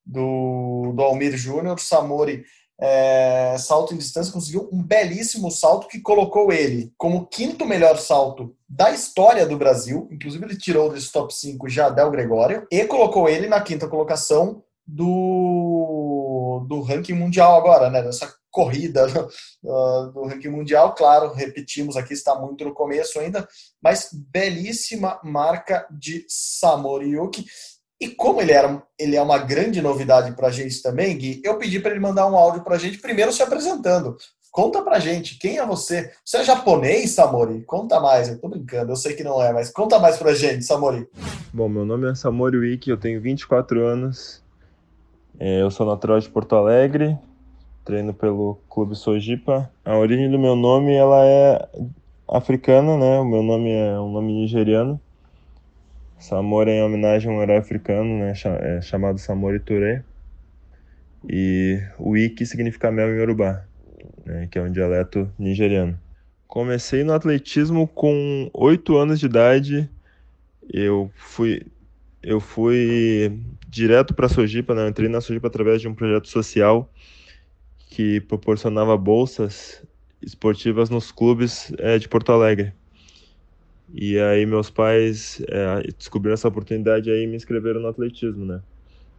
do, 0.03 0.91
do 0.95 1.01
Almir 1.03 1.37
Júnior, 1.37 1.79
Samori 1.79 2.43
é, 2.81 3.55
salto 3.59 3.93
em 3.93 3.97
distância, 3.97 4.33
conseguiu 4.33 4.67
um 4.71 4.81
belíssimo 4.81 5.51
salto 5.51 5.87
que 5.87 6.01
colocou 6.01 6.51
ele 6.51 6.91
como 6.97 7.27
quinto 7.27 7.65
melhor 7.65 7.97
salto 7.99 8.55
da 8.67 8.91
história 8.91 9.45
do 9.45 9.57
Brasil, 9.57 10.09
inclusive 10.11 10.43
ele 10.43 10.57
tirou 10.57 10.91
desse 10.91 11.11
top 11.11 11.33
5 11.33 11.69
Jadel 11.69 12.09
Gregório, 12.09 12.67
e 12.71 12.83
colocou 12.85 13.29
ele 13.29 13.47
na 13.47 13.61
quinta 13.61 13.87
colocação 13.87 14.63
do, 14.85 16.65
do 16.67 16.81
ranking 16.81 17.13
mundial 17.13 17.55
agora, 17.55 17.89
né, 17.89 18.01
dessa 18.01 18.33
corrida 18.53 19.07
do 20.13 20.27
ranking 20.27 20.49
mundial, 20.49 20.93
claro, 20.93 21.33
repetimos 21.33 21.97
aqui, 21.97 22.13
está 22.13 22.39
muito 22.39 22.63
no 22.63 22.73
começo 22.73 23.19
ainda, 23.19 23.45
mas 23.81 24.09
belíssima 24.31 25.19
marca 25.23 25.85
de 25.91 26.23
Samoriuki. 26.29 27.43
E 27.99 28.09
como 28.09 28.41
ele, 28.41 28.51
era, 28.51 28.83
ele 28.99 29.15
é 29.15 29.21
uma 29.21 29.37
grande 29.37 29.81
novidade 29.81 30.35
para 30.35 30.49
a 30.49 30.51
gente 30.51 30.81
também, 30.81 31.17
Gui, 31.17 31.41
eu 31.43 31.57
pedi 31.57 31.79
para 31.79 31.91
ele 31.91 31.99
mandar 31.99 32.27
um 32.27 32.35
áudio 32.35 32.63
para 32.63 32.75
a 32.75 32.79
gente, 32.79 32.99
primeiro 32.99 33.31
se 33.31 33.41
apresentando. 33.41 34.15
Conta 34.51 34.83
pra 34.83 34.99
gente, 34.99 35.39
quem 35.39 35.57
é 35.57 35.65
você? 35.65 36.11
Você 36.23 36.37
é 36.37 36.43
japonês, 36.43 37.11
Samori? 37.11 37.63
Conta 37.63 37.99
mais, 37.99 38.29
eu 38.29 38.39
tô 38.39 38.49
brincando, 38.49 38.91
eu 38.91 38.95
sei 38.95 39.15
que 39.15 39.23
não 39.23 39.41
é, 39.41 39.51
mas 39.51 39.71
conta 39.71 39.97
mais 39.97 40.17
pra 40.17 40.35
gente, 40.35 40.63
Samori. 40.63 41.07
Bom, 41.51 41.67
meu 41.67 41.85
nome 41.85 42.11
é 42.11 42.13
Samori 42.13 42.57
Wiki, 42.57 42.91
eu 42.91 42.97
tenho 42.97 43.19
24 43.19 43.83
anos, 43.83 44.43
é, 45.39 45.61
eu 45.61 45.71
sou 45.71 45.87
natural 45.87 46.19
de 46.19 46.29
Porto 46.29 46.55
Alegre, 46.55 47.17
treino 47.83 48.13
pelo 48.13 48.59
Clube 48.69 48.95
Sojipa. 48.95 49.69
A 49.83 49.97
origem 49.97 50.29
do 50.29 50.39
meu 50.39 50.55
nome, 50.55 50.93
ela 50.93 51.25
é 51.25 51.67
africana, 52.27 52.97
né? 52.97 53.19
O 53.19 53.25
meu 53.25 53.43
nome 53.43 53.71
é 53.71 53.99
um 53.99 54.11
nome 54.11 54.33
nigeriano. 54.33 54.99
Samora 56.17 56.71
em 56.71 56.81
homenagem 56.81 57.29
a 57.29 57.35
um 57.37 57.41
herói 57.41 57.57
africano, 57.57 58.19
né, 58.19 58.33
é 58.61 58.81
chamado 58.81 59.19
Samori 59.19 59.59
Touré. 59.59 60.03
E 61.27 61.81
o 61.99 62.15
Iki 62.15 62.45
significa 62.45 62.89
mel 62.89 63.13
em 63.13 63.17
Yorubá, 63.17 63.65
né, 64.25 64.47
que 64.49 64.57
é 64.57 64.61
um 64.61 64.71
dialeto 64.71 65.29
nigeriano. 65.37 65.99
Comecei 66.47 67.03
no 67.03 67.11
atletismo 67.11 67.87
com 67.87 68.49
oito 68.53 68.95
anos 68.95 69.19
de 69.19 69.25
idade. 69.25 69.89
Eu 70.71 71.11
fui 71.15 71.65
eu 72.21 72.39
fui 72.39 73.37
direto 73.67 74.13
para 74.13 74.29
Sojipa, 74.29 74.73
né? 74.73 74.83
Eu 74.83 74.87
entrei 74.87 75.09
na 75.09 75.19
Sojipa 75.19 75.47
através 75.47 75.81
de 75.81 75.89
um 75.89 75.93
projeto 75.93 76.29
social 76.29 76.89
que 77.93 78.19
proporcionava 78.21 78.97
bolsas 78.97 79.85
esportivas 80.19 80.89
nos 80.89 81.11
clubes 81.11 81.71
é, 81.77 81.99
de 81.99 82.09
Porto 82.09 82.31
Alegre. 82.31 82.73
E 83.93 84.17
aí 84.17 84.47
meus 84.47 84.71
pais 84.71 85.39
é, 85.47 85.91
descobriram 85.95 86.33
essa 86.33 86.47
oportunidade 86.47 87.11
aí 87.11 87.23
e 87.23 87.27
me 87.27 87.35
inscreveram 87.35 87.79
no 87.79 87.87
atletismo, 87.87 88.45
né? 88.45 88.61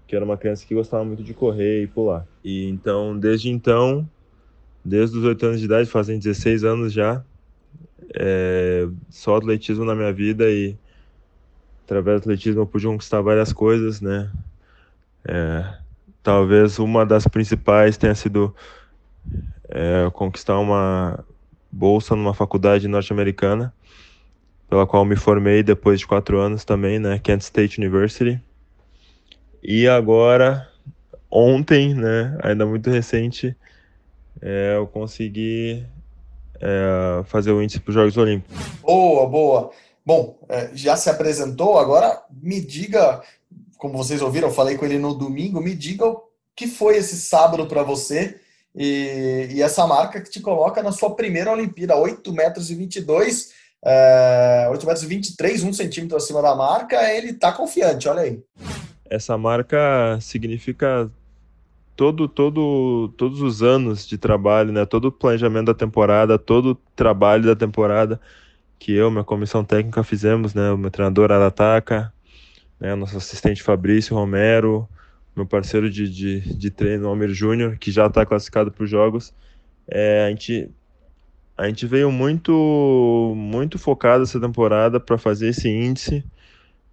Que 0.08 0.16
era 0.16 0.24
uma 0.24 0.36
criança 0.36 0.66
que 0.66 0.74
gostava 0.74 1.04
muito 1.04 1.22
de 1.22 1.32
correr 1.32 1.84
e 1.84 1.86
pular. 1.86 2.26
E 2.42 2.68
então, 2.68 3.16
desde 3.16 3.48
então, 3.48 4.10
desde 4.84 5.18
os 5.18 5.24
8 5.24 5.46
anos 5.46 5.60
de 5.60 5.66
idade, 5.66 5.88
fazem 5.88 6.18
16 6.18 6.64
anos 6.64 6.92
já, 6.92 7.24
é, 8.12 8.88
só 9.08 9.36
atletismo 9.36 9.84
na 9.84 9.94
minha 9.94 10.12
vida 10.12 10.50
e 10.50 10.76
através 11.84 12.20
do 12.20 12.24
atletismo 12.24 12.62
eu 12.62 12.66
pude 12.66 12.86
conquistar 12.86 13.20
várias 13.20 13.52
coisas, 13.52 14.00
né? 14.00 14.32
É, 15.24 15.83
talvez 16.24 16.78
uma 16.78 17.04
das 17.04 17.28
principais 17.28 17.98
tenha 17.98 18.14
sido 18.14 18.52
é, 19.68 20.10
conquistar 20.12 20.58
uma 20.58 21.24
bolsa 21.70 22.16
numa 22.16 22.32
faculdade 22.32 22.88
norte-americana 22.88 23.72
pela 24.68 24.86
qual 24.86 25.04
me 25.04 25.14
formei 25.14 25.62
depois 25.62 26.00
de 26.00 26.06
quatro 26.06 26.38
anos 26.40 26.64
também, 26.64 26.98
né, 26.98 27.20
Kent 27.22 27.42
State 27.42 27.78
University. 27.78 28.42
E 29.62 29.86
agora, 29.86 30.68
ontem, 31.30 31.94
né, 31.94 32.36
ainda 32.42 32.64
muito 32.64 32.90
recente, 32.90 33.54
é, 34.40 34.76
eu 34.76 34.86
consegui 34.86 35.84
é, 36.60 37.22
fazer 37.24 37.52
o 37.52 37.62
índice 37.62 37.80
para 37.80 37.90
os 37.90 37.94
Jogos 37.94 38.16
Olímpicos. 38.16 38.56
Boa, 38.80 39.28
boa. 39.28 39.70
Bom, 40.04 40.38
é, 40.48 40.70
já 40.74 40.96
se 40.96 41.08
apresentou, 41.08 41.78
agora 41.78 42.22
me 42.30 42.60
diga, 42.60 43.22
como 43.84 43.98
vocês 43.98 44.22
ouviram, 44.22 44.48
eu 44.48 44.54
falei 44.54 44.78
com 44.78 44.86
ele 44.86 44.98
no 44.98 45.12
domingo, 45.14 45.60
me 45.60 45.74
diga 45.74 46.06
o 46.06 46.22
que 46.56 46.66
foi 46.66 46.96
esse 46.96 47.16
sábado 47.16 47.66
para 47.66 47.82
você 47.82 48.40
e, 48.74 49.50
e, 49.50 49.60
essa 49.60 49.86
marca 49.86 50.22
que 50.22 50.30
te 50.30 50.40
coloca 50.40 50.82
na 50.82 50.90
sua 50.90 51.14
primeira 51.14 51.52
Olimpíada, 51.52 51.94
8 51.94 52.32
metros 52.32 52.70
e 52.70 52.74
22 52.74 53.52
é, 53.84 54.66
8 54.70 54.86
metros 54.86 55.04
e 55.04 55.06
23, 55.06 55.64
1 55.64 55.72
centímetro 55.74 56.16
acima 56.16 56.40
da 56.40 56.54
marca, 56.54 56.96
ele 57.12 57.34
tá 57.34 57.52
confiante, 57.52 58.08
olha 58.08 58.22
aí. 58.22 58.42
Essa 59.04 59.36
marca 59.36 60.18
significa 60.18 61.10
todo, 61.94 62.26
todo, 62.26 63.12
todos 63.18 63.42
os 63.42 63.62
anos 63.62 64.08
de 64.08 64.16
trabalho, 64.16 64.72
né, 64.72 64.86
todo 64.86 65.08
o 65.08 65.12
planejamento 65.12 65.66
da 65.66 65.74
temporada, 65.74 66.38
todo 66.38 66.70
o 66.70 66.74
trabalho 66.96 67.44
da 67.44 67.54
temporada 67.54 68.18
que 68.78 68.94
eu, 68.94 69.10
minha 69.10 69.24
comissão 69.24 69.62
técnica 69.62 70.02
fizemos, 70.02 70.54
né, 70.54 70.70
o 70.70 70.78
meu 70.78 70.90
treinador 70.90 71.30
Arataca, 71.30 72.10
né, 72.84 72.94
nosso 72.94 73.16
assistente 73.16 73.62
Fabrício 73.62 74.14
Romero, 74.14 74.86
meu 75.34 75.46
parceiro 75.46 75.88
de, 75.88 76.06
de, 76.06 76.40
de 76.54 76.70
treino, 76.70 77.08
Almir 77.08 77.30
Júnior, 77.30 77.78
que 77.78 77.90
já 77.90 78.06
está 78.06 78.26
classificado 78.26 78.70
para 78.70 78.84
os 78.84 78.90
jogos, 78.90 79.32
é, 79.88 80.26
a 80.26 80.28
gente 80.28 80.70
a 81.56 81.66
gente 81.66 81.86
veio 81.86 82.10
muito 82.10 83.32
muito 83.36 83.78
focado 83.78 84.24
essa 84.24 84.40
temporada 84.40 85.00
para 85.00 85.16
fazer 85.16 85.48
esse 85.48 85.68
índice. 85.68 86.24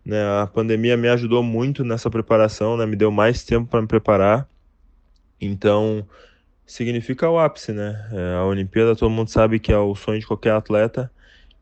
Né? 0.06 0.18
A 0.42 0.48
pandemia 0.48 0.96
me 0.96 1.10
ajudou 1.10 1.44
muito 1.44 1.84
nessa 1.84 2.10
preparação, 2.10 2.78
né? 2.78 2.86
me 2.86 2.96
deu 2.96 3.12
mais 3.12 3.44
tempo 3.44 3.68
para 3.68 3.82
me 3.82 3.88
preparar. 3.88 4.48
Então, 5.42 6.08
significa 6.66 7.30
o 7.30 7.40
ápice, 7.40 7.74
né? 7.74 8.08
É, 8.14 8.36
a 8.36 8.46
Olimpíada 8.46 8.96
todo 8.96 9.10
mundo 9.10 9.30
sabe 9.30 9.60
que 9.60 9.74
é 9.74 9.78
o 9.78 9.96
sonho 9.96 10.20
de 10.20 10.28
qualquer 10.28 10.54
atleta 10.54 11.12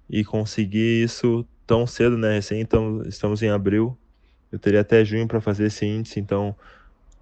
e 0.10 0.24
conseguir 0.24 1.04
isso 1.04 1.46
tão 1.66 1.88
cedo, 1.88 2.18
né? 2.18 2.34
Recém 2.36 2.62
então, 2.62 3.02
estamos 3.08 3.42
em 3.42 3.50
abril, 3.50 3.98
eu 4.52 4.60
teria 4.60 4.82
até 4.82 5.04
junho 5.06 5.28
para 5.28 5.40
fazer 5.42 5.66
esse 5.68 5.86
índice, 5.86 6.20
então 6.20 6.56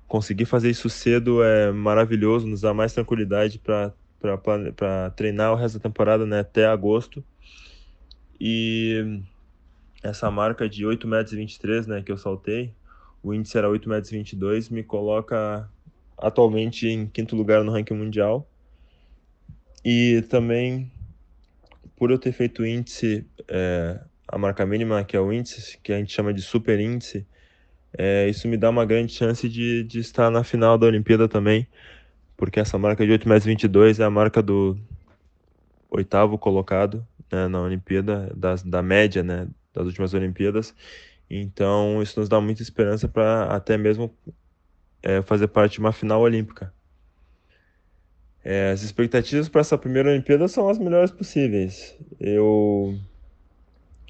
conseguir 0.08 0.46
fazer 0.46 0.70
isso 0.70 0.90
cedo 0.90 1.44
é 1.44 1.72
maravilhoso, 1.72 2.48
nos 2.48 2.62
dá 2.62 2.74
mais 2.74 2.94
tranquilidade 2.94 3.60
para 3.60 3.94
treinar 5.16 5.52
o 5.52 5.56
resto 5.56 5.78
da 5.78 5.84
temporada, 5.84 6.26
né, 6.26 6.40
até 6.40 6.66
agosto. 6.66 7.24
E 8.40 9.22
essa 10.02 10.32
marca 10.32 10.70
de 10.70 10.86
8,23 10.86 11.08
metros, 11.08 11.88
né, 11.88 12.02
que 12.02 12.12
eu 12.12 12.18
saltei, 12.18 12.74
o 13.22 13.34
índice 13.34 13.58
era 13.58 13.68
8,22 13.68 13.88
metros, 13.88 14.70
me 14.70 14.84
coloca 14.84 15.70
atualmente 16.18 16.88
em 16.88 17.08
quinto 17.08 17.36
lugar 17.36 17.64
no 17.64 17.72
ranking 17.72 17.96
mundial. 17.96 18.48
E 19.84 20.22
também, 20.30 20.92
por 21.96 22.12
eu 22.12 22.18
ter 22.18 22.32
feito 22.32 22.66
índice, 22.66 23.26
é, 23.48 24.00
a 24.28 24.38
marca 24.38 24.66
mínima, 24.66 25.04
que 25.04 25.16
é 25.16 25.20
o 25.20 25.32
índice, 25.32 25.78
que 25.82 25.94
a 25.94 25.98
gente 25.98 26.14
chama 26.14 26.34
de 26.34 26.42
super 26.42 26.80
índice, 26.80 27.26
é, 27.98 28.28
isso 28.30 28.48
me 28.48 28.58
dá 28.58 28.70
uma 28.70 28.86
grande 28.86 29.14
chance 29.14 29.48
de, 29.48 29.84
de 29.84 30.00
estar 30.00 30.30
na 30.30 30.44
final 30.44 30.78
da 30.78 30.88
Olimpíada 30.88 31.28
também, 31.28 31.68
porque 32.36 32.60
essa 32.60 32.78
marca 32.78 33.06
de 33.06 33.12
8,22 33.12 33.26
metros 33.26 34.00
é 34.00 34.04
a 34.04 34.10
marca 34.10 34.42
do 34.42 34.78
oitavo 35.90 36.38
colocado 36.38 37.06
né, 37.32 37.48
na 37.48 37.62
Olimpíada, 37.62 38.32
das, 38.36 38.64
da 38.64 38.82
média 38.82 39.24
né, 39.24 39.48
das 39.74 39.86
últimas 39.86 40.14
Olimpíadas. 40.14 40.76
Então, 41.30 42.02
isso 42.02 42.20
nos 42.20 42.30
dá 42.30 42.40
muita 42.40 42.62
esperança 42.62 43.08
para 43.08 43.46
até 43.46 43.78
mesmo 43.78 44.14
é, 45.02 45.22
fazer 45.22 45.48
parte 45.48 45.74
de 45.74 45.80
uma 45.80 45.92
final 45.92 46.22
olímpica. 46.22 46.74
É, 48.44 48.72
as 48.72 48.82
expectativas 48.82 49.50
para 49.50 49.62
essa 49.62 49.78
primeira 49.78 50.10
Olimpíada 50.10 50.48
são 50.48 50.70
as 50.70 50.78
melhores 50.78 51.12
possíveis. 51.12 51.98
Eu 52.20 52.98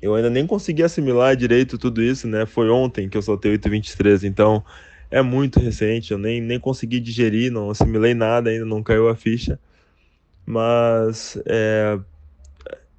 eu 0.01 0.13
ainda 0.15 0.29
nem 0.29 0.45
consegui 0.45 0.83
assimilar 0.83 1.35
direito 1.35 1.77
tudo 1.77 2.01
isso, 2.01 2.27
né? 2.27 2.45
Foi 2.45 2.69
ontem 2.69 3.09
que 3.09 3.17
eu 3.17 3.21
soltei 3.21 3.51
823, 3.51 4.23
então 4.23 4.63
é 5.09 5.21
muito 5.21 5.59
recente, 5.59 6.11
eu 6.11 6.17
nem, 6.17 6.41
nem 6.41 6.59
consegui 6.59 6.99
digerir, 6.99 7.51
não 7.51 7.69
assimilei 7.69 8.13
nada 8.13 8.49
ainda, 8.49 8.65
não 8.65 8.83
caiu 8.83 9.09
a 9.09 9.15
ficha. 9.15 9.59
Mas 10.45 11.37
é, 11.45 11.99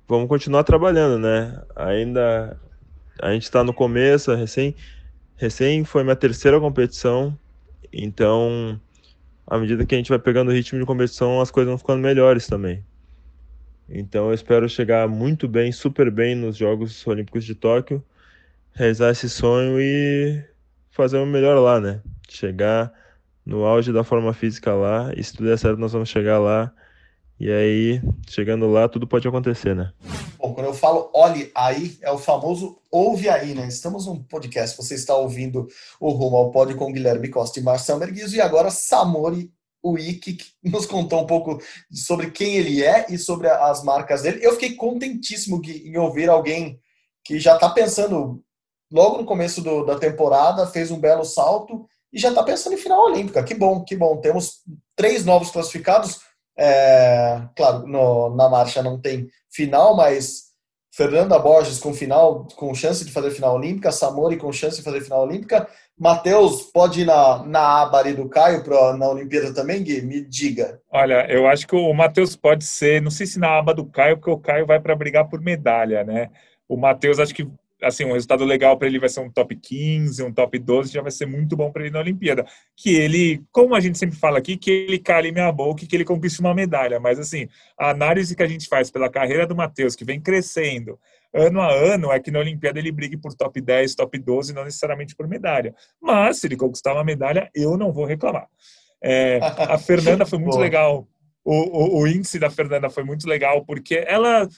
vamos 0.09 0.28
continuar 0.28 0.64
trabalhando, 0.64 1.18
né? 1.18 1.62
Ainda 1.76 2.59
a 3.20 3.32
gente 3.32 3.44
está 3.44 3.62
no 3.62 3.72
começo, 3.72 4.34
recém, 4.34 4.74
recém 5.36 5.84
foi 5.84 6.03
minha 6.03 6.16
terceira 6.16 6.61
competição, 6.61 7.38
então 7.92 8.80
à 9.46 9.59
medida 9.59 9.86
que 9.86 9.94
a 9.94 9.99
gente 9.99 10.11
vai 10.11 10.18
pegando 10.18 10.49
o 10.51 10.55
ritmo 10.55 10.78
de 10.78 10.86
competição, 10.86 11.40
as 11.40 11.51
coisas 11.51 11.68
vão 11.68 11.78
ficando 11.78 12.03
melhores 12.03 12.46
também. 12.46 12.84
Então 13.89 14.28
eu 14.28 14.34
espero 14.34 14.68
chegar 14.68 15.09
muito 15.09 15.49
bem, 15.49 15.72
super 15.72 16.11
bem 16.11 16.34
nos 16.34 16.57
Jogos 16.57 17.07
Olímpicos 17.07 17.45
de 17.45 17.55
Tóquio, 17.55 18.05
realizar 18.72 19.11
esse 19.11 19.28
sonho 19.28 19.80
e 19.80 20.45
fazer 20.91 21.18
o 21.18 21.26
melhor 21.26 21.59
lá, 21.59 21.80
né? 21.80 22.01
Chegar 22.28 22.93
no 23.47 23.64
auge 23.64 23.93
da 23.93 24.05
forma 24.05 24.34
física 24.34 24.74
lá, 24.74 25.11
e 25.16 25.24
se 25.24 25.32
tudo 25.32 25.49
der 25.49 25.59
certo, 25.59 25.78
nós 25.78 25.93
vamos 25.93 26.11
chegar 26.11 26.39
lá. 26.39 26.70
E 27.41 27.51
aí, 27.51 28.03
chegando 28.28 28.66
lá, 28.66 28.89
tudo 28.89 29.07
pode 29.07 29.26
acontecer, 29.26 29.74
né? 29.74 29.93
Bom, 30.36 30.53
quando 30.53 30.66
eu 30.66 30.74
falo 30.74 31.09
olhe 31.14 31.51
aí, 31.55 31.97
é 32.03 32.11
o 32.11 32.18
famoso 32.18 32.78
ouve 32.91 33.28
aí, 33.28 33.55
né? 33.55 33.68
Estamos 33.68 34.07
num 34.07 34.22
podcast, 34.22 34.76
você 34.76 34.95
está 34.95 35.14
ouvindo 35.14 35.66
o 35.99 36.11
Rumo 36.11 36.36
ao 36.36 36.51
Pódio 36.51 36.76
com 36.76 36.93
Guilherme 36.93 37.28
Costa 37.28 37.59
e 37.59 37.62
Marcelo 37.62 38.01
Merguizo, 38.01 38.36
e 38.36 38.41
agora 38.41 38.70
Samori 38.70 39.51
Wiki, 39.84 40.34
que 40.34 40.46
nos 40.62 40.86
contou 40.86 41.22
um 41.22 41.26
pouco 41.26 41.58
sobre 41.92 42.30
quem 42.30 42.56
ele 42.56 42.84
é 42.84 43.06
e 43.08 43.18
sobre 43.18 43.48
as 43.48 43.82
marcas 43.82 44.22
dele. 44.22 44.44
Eu 44.44 44.52
fiquei 44.52 44.74
contentíssimo 44.74 45.60
em 45.64 45.96
ouvir 45.96 46.28
alguém 46.28 46.80
que 47.24 47.38
já 47.38 47.54
está 47.54 47.68
pensando 47.68 48.42
logo 48.90 49.18
no 49.18 49.24
começo 49.24 49.62
do, 49.62 49.84
da 49.84 49.98
temporada, 49.98 50.66
fez 50.66 50.90
um 50.90 50.98
belo 50.98 51.24
salto 51.24 51.86
e 52.12 52.18
já 52.18 52.30
está 52.30 52.42
pensando 52.42 52.74
em 52.74 52.78
final 52.78 53.04
olímpica. 53.06 53.42
Que 53.42 53.54
bom, 53.54 53.84
que 53.84 53.96
bom. 53.96 54.16
Temos 54.20 54.62
três 54.96 55.24
novos 55.24 55.50
classificados. 55.50 56.20
É, 56.56 57.42
claro, 57.56 57.86
no, 57.86 58.34
na 58.34 58.48
marcha 58.48 58.82
não 58.82 59.00
tem 59.00 59.28
final, 59.50 59.94
mas 59.94 60.48
Fernanda 60.92 61.38
Borges 61.38 61.78
com 61.78 61.94
final, 61.94 62.48
com 62.56 62.74
chance 62.74 63.04
de 63.04 63.12
fazer 63.12 63.30
final 63.30 63.54
olímpica, 63.54 63.92
Samori 63.92 64.36
com 64.36 64.52
chance 64.52 64.78
de 64.78 64.82
fazer 64.82 65.00
final 65.00 65.22
olímpica. 65.22 65.68
Matheus, 65.99 66.62
pode 66.62 67.01
ir 67.01 67.05
na, 67.05 67.44
na 67.44 67.82
aba 67.82 67.99
ali 67.99 68.14
do 68.14 68.28
Caio 68.28 68.62
pra, 68.62 68.96
na 68.96 69.09
Olimpíada 69.09 69.53
também, 69.53 69.82
Gui? 69.82 70.01
Me 70.03 70.20
diga. 70.20 70.80
Olha, 70.90 71.26
eu 71.28 71.46
acho 71.49 71.66
que 71.66 71.74
o 71.74 71.92
Matheus 71.92 72.36
pode 72.36 72.64
ser, 72.64 73.03
não 73.03 73.11
sei 73.11 73.26
se 73.26 73.38
na 73.38 73.59
aba 73.59 73.74
do 73.74 73.84
Caio, 73.84 74.16
porque 74.16 74.30
o 74.30 74.38
Caio 74.38 74.66
vai 74.66 74.78
para 74.78 74.94
brigar 74.94 75.28
por 75.28 75.40
medalha, 75.40 76.05
né? 76.05 76.30
O 76.68 76.76
Matheus 76.76 77.18
acho 77.18 77.34
que 77.34 77.49
assim, 77.82 78.05
um 78.05 78.12
resultado 78.12 78.44
legal 78.44 78.76
para 78.76 78.88
ele 78.88 78.99
vai 78.99 79.09
ser 79.09 79.20
um 79.20 79.30
top 79.30 79.55
15, 79.55 80.22
um 80.22 80.32
top 80.32 80.59
12, 80.59 80.92
já 80.92 81.01
vai 81.01 81.11
ser 81.11 81.26
muito 81.26 81.57
bom 81.57 81.70
para 81.70 81.82
ele 81.82 81.92
na 81.92 82.01
Olimpíada. 82.01 82.44
Que 82.76 82.94
ele, 82.94 83.42
como 83.53 83.74
a 83.74 83.80
gente 83.80 83.99
sempre 83.99 84.16
fala 84.16 84.38
aqui, 84.38 84.57
que 84.57 84.70
ele 84.70 84.99
cale 84.99 85.32
minha 85.32 85.51
boca 85.53 85.84
e 85.84 85.86
que 85.86 85.96
ele 85.96 86.05
conquiste 86.05 86.40
uma 86.40 86.55
medalha. 86.55 86.99
Mas, 86.99 87.18
assim, 87.18 87.49
a 87.78 87.90
análise 87.90 88.34
que 88.34 88.42
a 88.42 88.49
gente 88.49 88.66
faz 88.68 88.90
pela 88.90 89.09
carreira 89.09 89.46
do 89.46 89.55
Matheus, 89.55 89.94
que 89.94 90.05
vem 90.05 90.20
crescendo 90.20 90.99
ano 91.34 91.60
a 91.60 91.72
ano, 91.72 92.12
é 92.12 92.20
que 92.20 92.30
na 92.30 92.38
Olimpíada 92.38 92.78
ele 92.78 92.92
brigue 92.92 93.16
por 93.16 93.34
top 93.34 93.60
10, 93.60 93.94
top 93.94 94.18
12, 94.18 94.52
não 94.52 94.64
necessariamente 94.64 95.14
por 95.14 95.28
medalha. 95.28 95.74
Mas, 96.00 96.38
se 96.38 96.46
ele 96.46 96.56
conquistar 96.56 96.94
uma 96.94 97.04
medalha, 97.04 97.50
eu 97.54 97.76
não 97.76 97.92
vou 97.92 98.04
reclamar. 98.04 98.48
É, 99.02 99.38
a 99.42 99.76
Fernanda 99.78 100.24
foi 100.26 100.38
muito 100.38 100.58
legal. 100.58 101.06
O, 101.44 101.98
o, 101.98 102.02
o 102.02 102.06
índice 102.06 102.38
da 102.38 102.50
Fernanda 102.50 102.90
foi 102.90 103.04
muito 103.04 103.26
legal, 103.28 103.64
porque 103.64 104.04
ela 104.06 104.48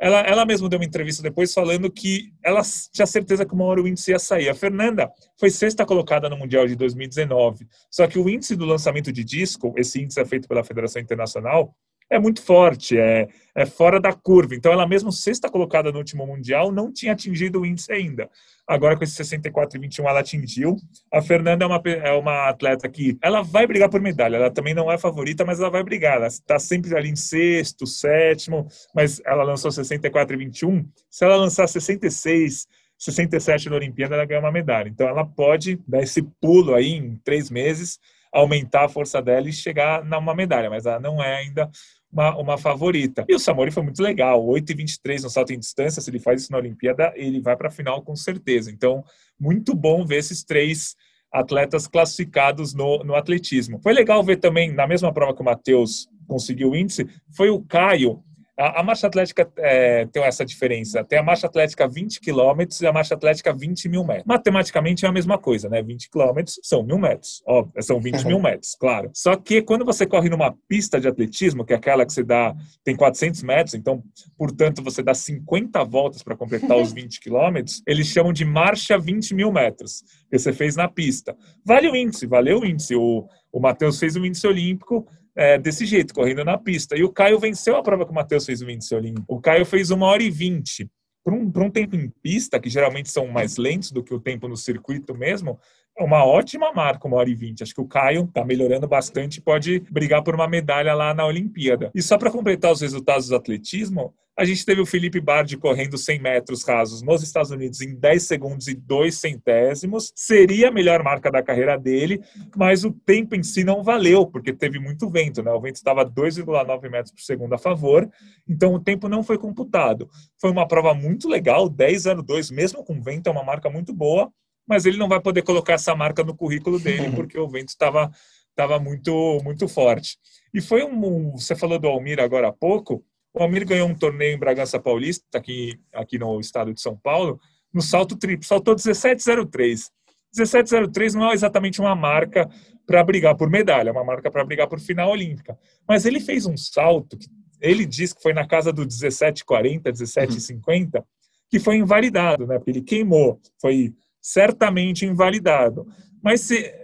ela, 0.00 0.20
ela 0.20 0.46
mesma 0.46 0.68
deu 0.68 0.78
uma 0.78 0.84
entrevista 0.84 1.22
depois 1.22 1.52
falando 1.52 1.90
que 1.90 2.32
ela 2.42 2.62
tinha 2.92 3.06
certeza 3.06 3.44
que 3.44 3.52
uma 3.52 3.64
hora 3.64 3.82
o 3.82 3.88
índice 3.88 4.12
ia 4.12 4.18
sair. 4.18 4.48
A 4.48 4.54
Fernanda 4.54 5.10
foi 5.36 5.50
sexta 5.50 5.84
colocada 5.84 6.28
no 6.28 6.36
Mundial 6.36 6.68
de 6.68 6.76
2019. 6.76 7.66
Só 7.90 8.06
que 8.06 8.18
o 8.18 8.28
índice 8.28 8.54
do 8.54 8.64
lançamento 8.64 9.12
de 9.12 9.24
disco, 9.24 9.74
esse 9.76 10.00
índice 10.00 10.20
é 10.20 10.24
feito 10.24 10.46
pela 10.46 10.62
Federação 10.62 11.02
Internacional, 11.02 11.74
é 12.10 12.18
muito 12.18 12.42
forte, 12.42 12.98
é, 12.98 13.28
é 13.54 13.66
fora 13.66 14.00
da 14.00 14.12
curva. 14.12 14.54
Então, 14.54 14.72
ela 14.72 14.86
mesmo 14.86 15.12
sexta 15.12 15.50
colocada 15.50 15.92
no 15.92 15.98
último 15.98 16.26
Mundial 16.26 16.72
não 16.72 16.92
tinha 16.92 17.12
atingido 17.12 17.60
o 17.60 17.66
índice 17.66 17.92
ainda. 17.92 18.30
Agora, 18.66 18.96
com 18.96 19.04
esse 19.04 19.14
64 19.14 19.78
e 19.78 19.80
21, 19.80 20.08
ela 20.08 20.20
atingiu. 20.20 20.76
A 21.12 21.20
Fernanda 21.22 21.64
é 21.64 21.66
uma, 21.66 21.82
é 21.84 22.12
uma 22.12 22.48
atleta 22.48 22.88
que 22.88 23.18
ela 23.22 23.42
vai 23.42 23.66
brigar 23.66 23.88
por 23.88 24.00
medalha. 24.00 24.36
Ela 24.36 24.50
também 24.50 24.74
não 24.74 24.92
é 24.92 24.98
favorita, 24.98 25.44
mas 25.44 25.58
ela 25.58 25.70
vai 25.70 25.82
brigar. 25.82 26.16
Ela 26.16 26.26
está 26.26 26.58
sempre 26.58 26.94
ali 26.96 27.08
em 27.08 27.16
sexto, 27.16 27.86
sétimo, 27.86 28.66
mas 28.94 29.20
ela 29.24 29.42
lançou 29.42 29.70
64 29.70 30.34
e 30.34 30.38
21. 30.38 30.86
Se 31.10 31.24
ela 31.24 31.36
lançar 31.36 31.66
66, 31.66 32.66
67 32.98 33.70
na 33.70 33.76
Olimpíada, 33.76 34.14
ela 34.14 34.24
ganha 34.24 34.40
uma 34.40 34.52
medalha. 34.52 34.88
Então, 34.88 35.08
ela 35.08 35.24
pode 35.24 35.80
dar 35.86 36.02
esse 36.02 36.22
pulo 36.40 36.74
aí 36.74 36.92
em 36.92 37.16
três 37.24 37.50
meses, 37.50 37.98
aumentar 38.32 38.84
a 38.84 38.88
força 38.88 39.22
dela 39.22 39.48
e 39.48 39.52
chegar 39.52 40.04
numa 40.04 40.34
medalha, 40.34 40.68
mas 40.68 40.86
ela 40.86 41.00
não 41.00 41.22
é 41.22 41.36
ainda 41.36 41.70
uma, 42.10 42.36
uma 42.36 42.58
favorita. 42.58 43.24
E 43.28 43.34
o 43.34 43.38
Samori 43.38 43.70
foi 43.70 43.82
muito 43.82 44.02
legal, 44.02 44.44
8,23 44.46 45.22
no 45.22 45.30
salto 45.30 45.52
em 45.52 45.58
distância, 45.58 46.00
se 46.00 46.10
ele 46.10 46.18
faz 46.18 46.42
isso 46.42 46.52
na 46.52 46.58
Olimpíada, 46.58 47.12
ele 47.14 47.40
vai 47.40 47.56
para 47.56 47.68
a 47.68 47.72
final 47.72 48.02
com 48.02 48.16
certeza. 48.16 48.70
Então, 48.70 49.04
muito 49.38 49.74
bom 49.74 50.04
ver 50.04 50.16
esses 50.16 50.42
três 50.42 50.96
atletas 51.32 51.86
classificados 51.86 52.74
no, 52.74 53.04
no 53.04 53.14
atletismo. 53.14 53.78
Foi 53.82 53.92
legal 53.92 54.22
ver 54.24 54.36
também, 54.36 54.72
na 54.72 54.86
mesma 54.86 55.12
prova 55.12 55.34
que 55.34 55.42
o 55.42 55.44
Matheus 55.44 56.08
conseguiu 56.26 56.70
o 56.70 56.76
índice, 56.76 57.06
foi 57.36 57.50
o 57.50 57.60
Caio 57.62 58.22
A, 58.58 58.80
a 58.80 58.82
marcha 58.82 59.06
atlética 59.06 59.48
é, 59.56 60.06
tem 60.06 60.22
essa 60.24 60.44
diferença. 60.44 61.04
Tem 61.04 61.18
a 61.18 61.22
marcha 61.22 61.46
atlética 61.46 61.86
20 61.86 62.20
km 62.20 62.64
e 62.82 62.86
a 62.86 62.92
marcha 62.92 63.14
atlética 63.14 63.52
20 63.52 63.88
mil 63.88 64.04
metros. 64.04 64.26
Matematicamente 64.26 65.06
é 65.06 65.08
a 65.08 65.12
mesma 65.12 65.38
coisa, 65.38 65.68
né? 65.68 65.80
20 65.80 66.10
km 66.10 66.42
são 66.62 66.82
mil 66.82 66.98
metros. 66.98 67.40
Óbvio, 67.46 67.80
são 67.82 68.00
20 68.00 68.26
mil 68.26 68.40
metros, 68.42 68.74
claro. 68.74 69.10
Só 69.14 69.36
que 69.36 69.62
quando 69.62 69.84
você 69.84 70.04
corre 70.04 70.28
numa 70.28 70.52
pista 70.66 71.00
de 71.00 71.06
atletismo, 71.06 71.64
que 71.64 71.72
é 71.72 71.76
aquela 71.76 72.04
que 72.04 72.12
você 72.12 72.24
dá, 72.24 72.52
tem 72.82 72.96
400 72.96 73.42
metros, 73.44 73.74
então, 73.74 74.02
portanto, 74.36 74.82
você 74.82 75.02
dá 75.02 75.14
50 75.14 75.84
voltas 75.84 76.22
para 76.24 76.36
completar 76.36 76.76
os 76.76 76.92
20 76.98 77.20
quilômetros, 77.20 77.80
eles 77.86 78.08
chamam 78.08 78.32
de 78.32 78.44
marcha 78.44 78.98
20 78.98 79.34
mil 79.34 79.52
metros, 79.52 80.02
que 80.28 80.36
você 80.36 80.52
fez 80.52 80.74
na 80.74 80.88
pista. 80.88 81.36
Vale 81.64 81.88
o 81.88 81.94
índice, 81.94 82.26
valeu 82.26 82.60
o 82.60 82.66
índice. 82.66 82.96
O, 82.96 83.28
o 83.52 83.60
Matheus 83.60 83.98
fez 84.00 84.16
o 84.16 84.26
índice 84.26 84.46
olímpico, 84.46 85.06
é, 85.38 85.56
desse 85.56 85.86
jeito, 85.86 86.12
correndo 86.12 86.44
na 86.44 86.58
pista. 86.58 86.96
E 86.96 87.04
o 87.04 87.12
Caio 87.12 87.38
venceu 87.38 87.76
a 87.76 87.82
prova 87.82 88.04
que 88.04 88.10
o 88.10 88.14
Matheus 88.14 88.44
fez 88.44 88.60
o 88.60 88.68
índice 88.68 88.92
olímpico. 88.94 89.24
O 89.32 89.40
Caio 89.40 89.64
fez 89.64 89.90
uma 89.92 90.06
hora 90.06 90.22
e 90.22 90.30
vinte. 90.30 90.90
Para 91.24 91.34
um, 91.34 91.52
um 91.66 91.70
tempo 91.70 91.94
em 91.94 92.10
pista, 92.22 92.58
que 92.58 92.68
geralmente 92.68 93.10
são 93.10 93.28
mais 93.28 93.56
lentos 93.56 93.92
do 93.92 94.02
que 94.02 94.12
o 94.12 94.18
tempo 94.18 94.48
no 94.48 94.56
circuito 94.56 95.14
mesmo, 95.14 95.58
é 95.96 96.02
uma 96.02 96.24
ótima 96.24 96.72
marca, 96.72 97.06
uma 97.06 97.18
hora 97.18 97.30
e 97.30 97.34
vinte. 97.34 97.62
Acho 97.62 97.74
que 97.74 97.80
o 97.80 97.86
Caio 97.86 98.24
está 98.24 98.44
melhorando 98.44 98.88
bastante 98.88 99.36
e 99.36 99.40
pode 99.40 99.80
brigar 99.90 100.22
por 100.22 100.34
uma 100.34 100.48
medalha 100.48 100.94
lá 100.94 101.14
na 101.14 101.24
Olimpíada. 101.24 101.90
E 101.94 102.02
só 102.02 102.18
para 102.18 102.30
completar 102.30 102.72
os 102.72 102.80
resultados 102.80 103.28
do 103.28 103.36
atletismo, 103.36 104.12
a 104.38 104.44
gente 104.44 104.64
teve 104.64 104.80
o 104.80 104.86
Felipe 104.86 105.20
Bardi 105.20 105.56
correndo 105.56 105.98
100 105.98 106.20
metros 106.20 106.62
rasos 106.62 107.02
nos 107.02 107.24
Estados 107.24 107.50
Unidos 107.50 107.80
em 107.80 107.92
10 107.96 108.22
segundos 108.22 108.68
e 108.68 108.74
2 108.74 109.12
centésimos. 109.12 110.12
Seria 110.14 110.68
a 110.68 110.70
melhor 110.70 111.02
marca 111.02 111.28
da 111.28 111.42
carreira 111.42 111.76
dele, 111.76 112.22
mas 112.56 112.84
o 112.84 112.92
tempo 112.92 113.34
em 113.34 113.42
si 113.42 113.64
não 113.64 113.82
valeu, 113.82 114.24
porque 114.24 114.52
teve 114.52 114.78
muito 114.78 115.10
vento, 115.10 115.42
né? 115.42 115.50
O 115.50 115.60
vento 115.60 115.74
estava 115.74 116.06
2,9 116.06 116.88
metros 116.88 117.10
por 117.10 117.20
segundo 117.20 117.52
a 117.52 117.58
favor, 117.58 118.08
então 118.48 118.72
o 118.74 118.78
tempo 118.78 119.08
não 119.08 119.24
foi 119.24 119.38
computado. 119.38 120.08
Foi 120.40 120.52
uma 120.52 120.68
prova 120.68 120.94
muito 120.94 121.28
legal, 121.28 121.68
10,02, 121.68 122.54
mesmo 122.54 122.84
com 122.84 123.02
vento, 123.02 123.26
é 123.26 123.32
uma 123.32 123.42
marca 123.42 123.68
muito 123.68 123.92
boa, 123.92 124.32
mas 124.68 124.86
ele 124.86 124.98
não 124.98 125.08
vai 125.08 125.20
poder 125.20 125.42
colocar 125.42 125.72
essa 125.72 125.96
marca 125.96 126.22
no 126.22 126.36
currículo 126.36 126.78
dele, 126.78 127.10
porque 127.16 127.36
o 127.36 127.48
vento 127.48 127.70
estava 127.70 128.08
estava 128.50 128.78
muito 128.78 129.40
muito 129.42 129.66
forte. 129.66 130.16
E 130.54 130.60
foi 130.60 130.84
um, 130.84 131.32
você 131.32 131.56
falou 131.56 131.78
do 131.78 131.88
Almir 131.88 132.20
agora 132.20 132.48
há 132.48 132.52
pouco, 132.52 133.04
o 133.38 133.42
Almir 133.42 133.66
ganhou 133.66 133.88
um 133.88 133.94
torneio 133.94 134.34
em 134.34 134.38
Bragança 134.38 134.80
Paulista, 134.80 135.24
aqui, 135.38 135.78
aqui 135.94 136.18
no 136.18 136.40
estado 136.40 136.74
de 136.74 136.80
São 136.80 136.96
Paulo, 136.96 137.40
no 137.72 137.80
salto 137.80 138.16
triplo, 138.16 138.44
saltou 138.44 138.74
17,03. 138.74 139.90
17,03 140.36 141.14
não 141.14 141.30
é 141.30 141.34
exatamente 141.34 141.80
uma 141.80 141.94
marca 141.94 142.48
para 142.86 143.02
brigar 143.04 143.36
por 143.36 143.48
medalha, 143.48 143.90
é 143.90 143.92
uma 143.92 144.04
marca 144.04 144.30
para 144.30 144.44
brigar 144.44 144.66
por 144.66 144.80
final 144.80 145.10
olímpica. 145.10 145.58
Mas 145.86 146.04
ele 146.04 146.20
fez 146.20 146.46
um 146.46 146.56
salto, 146.56 147.16
que 147.16 147.28
ele 147.60 147.86
diz 147.86 148.12
que 148.12 148.22
foi 148.22 148.32
na 148.32 148.46
casa 148.46 148.72
do 148.72 148.84
17,40, 148.84 149.82
17,50, 149.84 151.04
que 151.50 151.58
foi 151.58 151.76
invalidado, 151.76 152.46
né? 152.46 152.58
Porque 152.58 152.70
ele 152.70 152.82
queimou, 152.82 153.40
foi 153.60 153.94
certamente 154.20 155.06
invalidado. 155.06 155.86
Mas 156.22 156.40
se, 156.42 156.74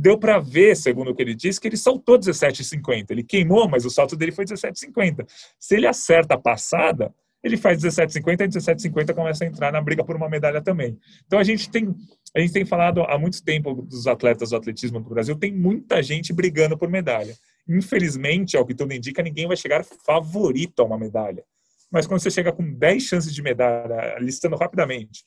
deu 0.00 0.18
para 0.18 0.38
ver, 0.38 0.76
segundo 0.76 1.10
o 1.10 1.14
que 1.14 1.22
ele 1.22 1.34
disse, 1.34 1.60
que 1.60 1.68
ele 1.68 1.76
saltou 1.76 2.18
17,50. 2.18 3.10
Ele 3.10 3.22
queimou, 3.22 3.68
mas 3.68 3.84
o 3.84 3.90
salto 3.90 4.16
dele 4.16 4.32
foi 4.32 4.44
17,50. 4.44 5.26
Se 5.58 5.76
ele 5.76 5.86
acerta 5.86 6.34
a 6.34 6.38
passada, 6.38 7.14
ele 7.42 7.56
faz 7.56 7.82
17,50 7.82 8.40
e 8.40 8.48
17,50 8.48 9.14
começa 9.14 9.44
a 9.44 9.46
entrar 9.46 9.72
na 9.72 9.80
briga 9.80 10.04
por 10.04 10.16
uma 10.16 10.28
medalha 10.28 10.62
também. 10.62 10.98
Então 11.26 11.38
a 11.38 11.44
gente 11.44 11.70
tem 11.70 11.94
a 12.34 12.38
gente 12.38 12.52
tem 12.52 12.64
falado 12.64 13.02
há 13.02 13.18
muito 13.18 13.42
tempo 13.42 13.74
dos 13.74 14.06
atletas 14.06 14.50
do 14.50 14.56
atletismo 14.56 15.00
do 15.00 15.10
Brasil, 15.10 15.34
tem 15.34 15.52
muita 15.52 16.00
gente 16.00 16.32
brigando 16.32 16.78
por 16.78 16.88
medalha. 16.88 17.34
Infelizmente, 17.68 18.56
ao 18.56 18.64
que 18.64 18.74
tudo 18.74 18.94
indica, 18.94 19.20
ninguém 19.20 19.48
vai 19.48 19.56
chegar 19.56 19.84
favorito 19.84 20.80
a 20.80 20.84
uma 20.84 20.96
medalha. 20.96 21.42
Mas 21.90 22.06
quando 22.06 22.20
você 22.20 22.30
chega 22.30 22.52
com 22.52 22.72
10 22.72 23.02
chances 23.02 23.34
de 23.34 23.42
medalha, 23.42 24.16
listando 24.20 24.54
rapidamente, 24.54 25.24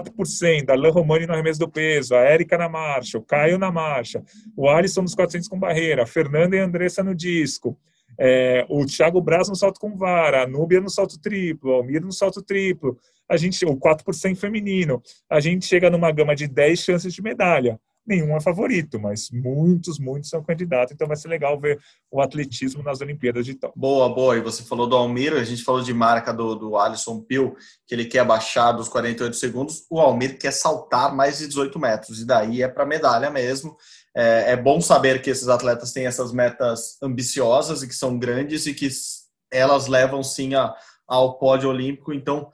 4%, 0.00 0.70
a 0.70 0.72
Alain 0.72 0.90
Romani 0.90 1.26
no 1.26 1.34
arremesso 1.34 1.60
do 1.60 1.68
peso, 1.68 2.14
a 2.14 2.20
Érica 2.20 2.56
na 2.56 2.68
marcha, 2.68 3.18
o 3.18 3.22
Caio 3.22 3.58
na 3.58 3.70
marcha, 3.70 4.22
o 4.56 4.68
Alisson 4.68 5.02
nos 5.02 5.14
400 5.14 5.48
com 5.48 5.58
barreira, 5.58 6.04
a 6.04 6.06
Fernanda 6.06 6.56
e 6.56 6.60
a 6.60 6.64
Andressa 6.64 7.02
no 7.02 7.14
disco, 7.14 7.76
é, 8.18 8.64
o 8.68 8.84
Thiago 8.86 9.20
Braz 9.20 9.48
no 9.48 9.56
salto 9.56 9.80
com 9.80 9.96
vara, 9.96 10.42
a 10.42 10.46
Núbia 10.46 10.80
no 10.80 10.90
salto 10.90 11.20
triplo, 11.20 11.70
o 11.70 11.74
Almir 11.74 12.02
no 12.02 12.12
salto 12.12 12.42
triplo, 12.42 12.98
a 13.28 13.36
gente, 13.36 13.64
o 13.64 13.76
4% 13.76 14.36
feminino, 14.36 15.02
a 15.28 15.40
gente 15.40 15.66
chega 15.66 15.90
numa 15.90 16.10
gama 16.10 16.34
de 16.34 16.46
10 16.46 16.78
chances 16.78 17.14
de 17.14 17.22
medalha 17.22 17.78
nenhum 18.06 18.36
é 18.36 18.40
favorito, 18.40 18.98
mas 19.00 19.30
muitos, 19.30 19.98
muitos 19.98 20.28
são 20.28 20.42
candidatos, 20.42 20.92
então 20.92 21.06
vai 21.06 21.16
ser 21.16 21.28
legal 21.28 21.58
ver 21.58 21.80
o 22.10 22.20
atletismo 22.20 22.82
nas 22.82 23.00
Olimpíadas 23.00 23.46
de 23.46 23.54
Tóquio. 23.54 23.80
Boa, 23.80 24.08
boa. 24.12 24.36
E 24.36 24.40
você 24.40 24.62
falou 24.64 24.86
do 24.86 24.96
Almir, 24.96 25.34
a 25.34 25.44
gente 25.44 25.62
falou 25.62 25.82
de 25.82 25.94
marca 25.94 26.32
do, 26.32 26.54
do 26.54 26.76
Alisson 26.76 27.20
Pio, 27.20 27.54
que 27.86 27.94
ele 27.94 28.04
quer 28.04 28.24
baixar 28.24 28.72
dos 28.72 28.88
48 28.88 29.36
segundos, 29.36 29.86
o 29.90 30.00
Almir 30.00 30.38
quer 30.38 30.52
saltar 30.52 31.14
mais 31.14 31.38
de 31.38 31.46
18 31.46 31.78
metros, 31.78 32.20
e 32.20 32.26
daí 32.26 32.62
é 32.62 32.68
para 32.68 32.84
medalha 32.84 33.30
mesmo. 33.30 33.76
É, 34.14 34.52
é 34.52 34.56
bom 34.56 34.80
saber 34.80 35.22
que 35.22 35.30
esses 35.30 35.48
atletas 35.48 35.92
têm 35.92 36.06
essas 36.06 36.32
metas 36.32 36.98
ambiciosas 37.02 37.82
e 37.82 37.88
que 37.88 37.94
são 37.94 38.18
grandes 38.18 38.66
e 38.66 38.74
que 38.74 38.88
elas 39.50 39.86
levam 39.86 40.22
sim 40.22 40.54
a, 40.54 40.74
ao 41.06 41.38
pódio 41.38 41.70
olímpico, 41.70 42.12
então 42.12 42.50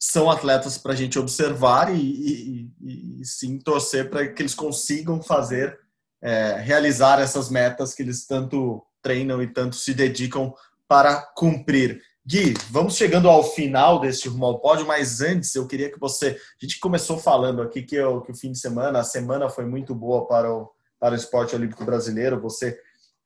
são 0.00 0.30
atletas 0.30 0.78
para 0.78 0.94
a 0.94 0.96
gente 0.96 1.18
observar 1.18 1.94
e, 1.94 2.00
e, 2.00 3.20
e, 3.20 3.24
sim 3.24 3.58
torcer 3.58 4.08
para 4.08 4.26
que 4.26 4.40
eles 4.40 4.54
consigam 4.54 5.22
fazer, 5.22 5.78
é, 6.22 6.54
realizar 6.54 7.20
essas 7.20 7.50
metas 7.50 7.92
que 7.92 8.02
eles 8.02 8.26
tanto 8.26 8.82
treinam 9.02 9.42
e 9.42 9.46
tanto 9.46 9.76
se 9.76 9.92
dedicam 9.92 10.54
para 10.88 11.20
cumprir. 11.36 12.00
Gui, 12.26 12.54
vamos 12.70 12.96
chegando 12.96 13.28
ao 13.28 13.44
final 13.44 14.00
deste 14.00 14.28
rumo 14.28 14.46
ao 14.46 14.58
pódio, 14.58 14.86
mas 14.86 15.20
antes 15.20 15.54
eu 15.54 15.66
queria 15.66 15.90
que 15.90 16.00
você. 16.00 16.28
A 16.30 16.64
gente 16.64 16.80
começou 16.80 17.18
falando 17.18 17.60
aqui 17.60 17.82
que, 17.82 17.96
eu, 17.96 18.22
que 18.22 18.32
o 18.32 18.36
fim 18.36 18.52
de 18.52 18.58
semana, 18.58 19.00
a 19.00 19.04
semana 19.04 19.50
foi 19.50 19.66
muito 19.66 19.94
boa 19.94 20.26
para 20.26 20.50
o, 20.50 20.70
para 20.98 21.12
o 21.12 21.16
esporte 21.16 21.54
olímpico 21.54 21.84
brasileiro. 21.84 22.40
Você 22.40 22.78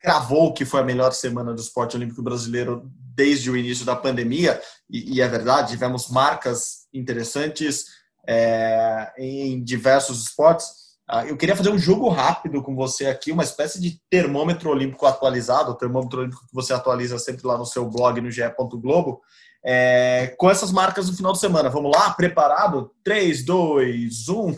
cravou 0.05 0.53
que 0.53 0.67
foi 0.67 0.81
a 0.81 0.85
melhor 0.85 1.15
semana 1.15 1.55
do 1.55 1.61
esporte 1.63 1.97
olímpico 1.97 2.23
brasileiro 2.23 2.93
desde 3.17 3.51
o 3.51 3.57
início 3.57 3.87
da 3.87 3.97
pandemia, 3.97 4.61
e, 4.91 5.15
e 5.15 5.21
é 5.23 5.27
verdade, 5.27 5.71
tivemos 5.71 6.11
marcas 6.11 6.87
interessantes 6.93 7.87
é, 8.29 9.11
em 9.17 9.65
diversos 9.65 10.23
esportes. 10.25 10.67
Ah, 11.09 11.25
eu 11.25 11.39
queria 11.39 11.57
fazer 11.57 11.71
um 11.71 11.79
jogo 11.79 12.11
rápido 12.11 12.63
com 12.63 12.75
você 12.75 13.07
aqui, 13.07 13.33
uma 13.33 13.45
espécie 13.45 13.81
de 13.81 13.99
termômetro 14.11 14.69
olímpico 14.69 15.07
atualizado, 15.07 15.71
o 15.71 15.75
termômetro 15.75 16.21
olímpico 16.21 16.47
que 16.47 16.55
você 16.55 16.75
atualiza 16.75 17.19
sempre 17.19 17.47
lá 17.47 17.57
no 17.57 17.65
seu 17.65 17.89
blog 17.89 18.21
no 18.21 18.31
ge 18.31 18.43
Globo, 18.75 19.23
é, 19.65 20.35
com 20.37 20.51
essas 20.51 20.71
marcas 20.71 21.09
no 21.09 21.17
final 21.17 21.33
de 21.33 21.41
semana. 21.41 21.71
Vamos 21.71 21.91
lá? 21.97 22.11
Preparado? 22.11 22.91
3, 23.03 23.43
2, 23.43 24.29
1. 24.29 24.57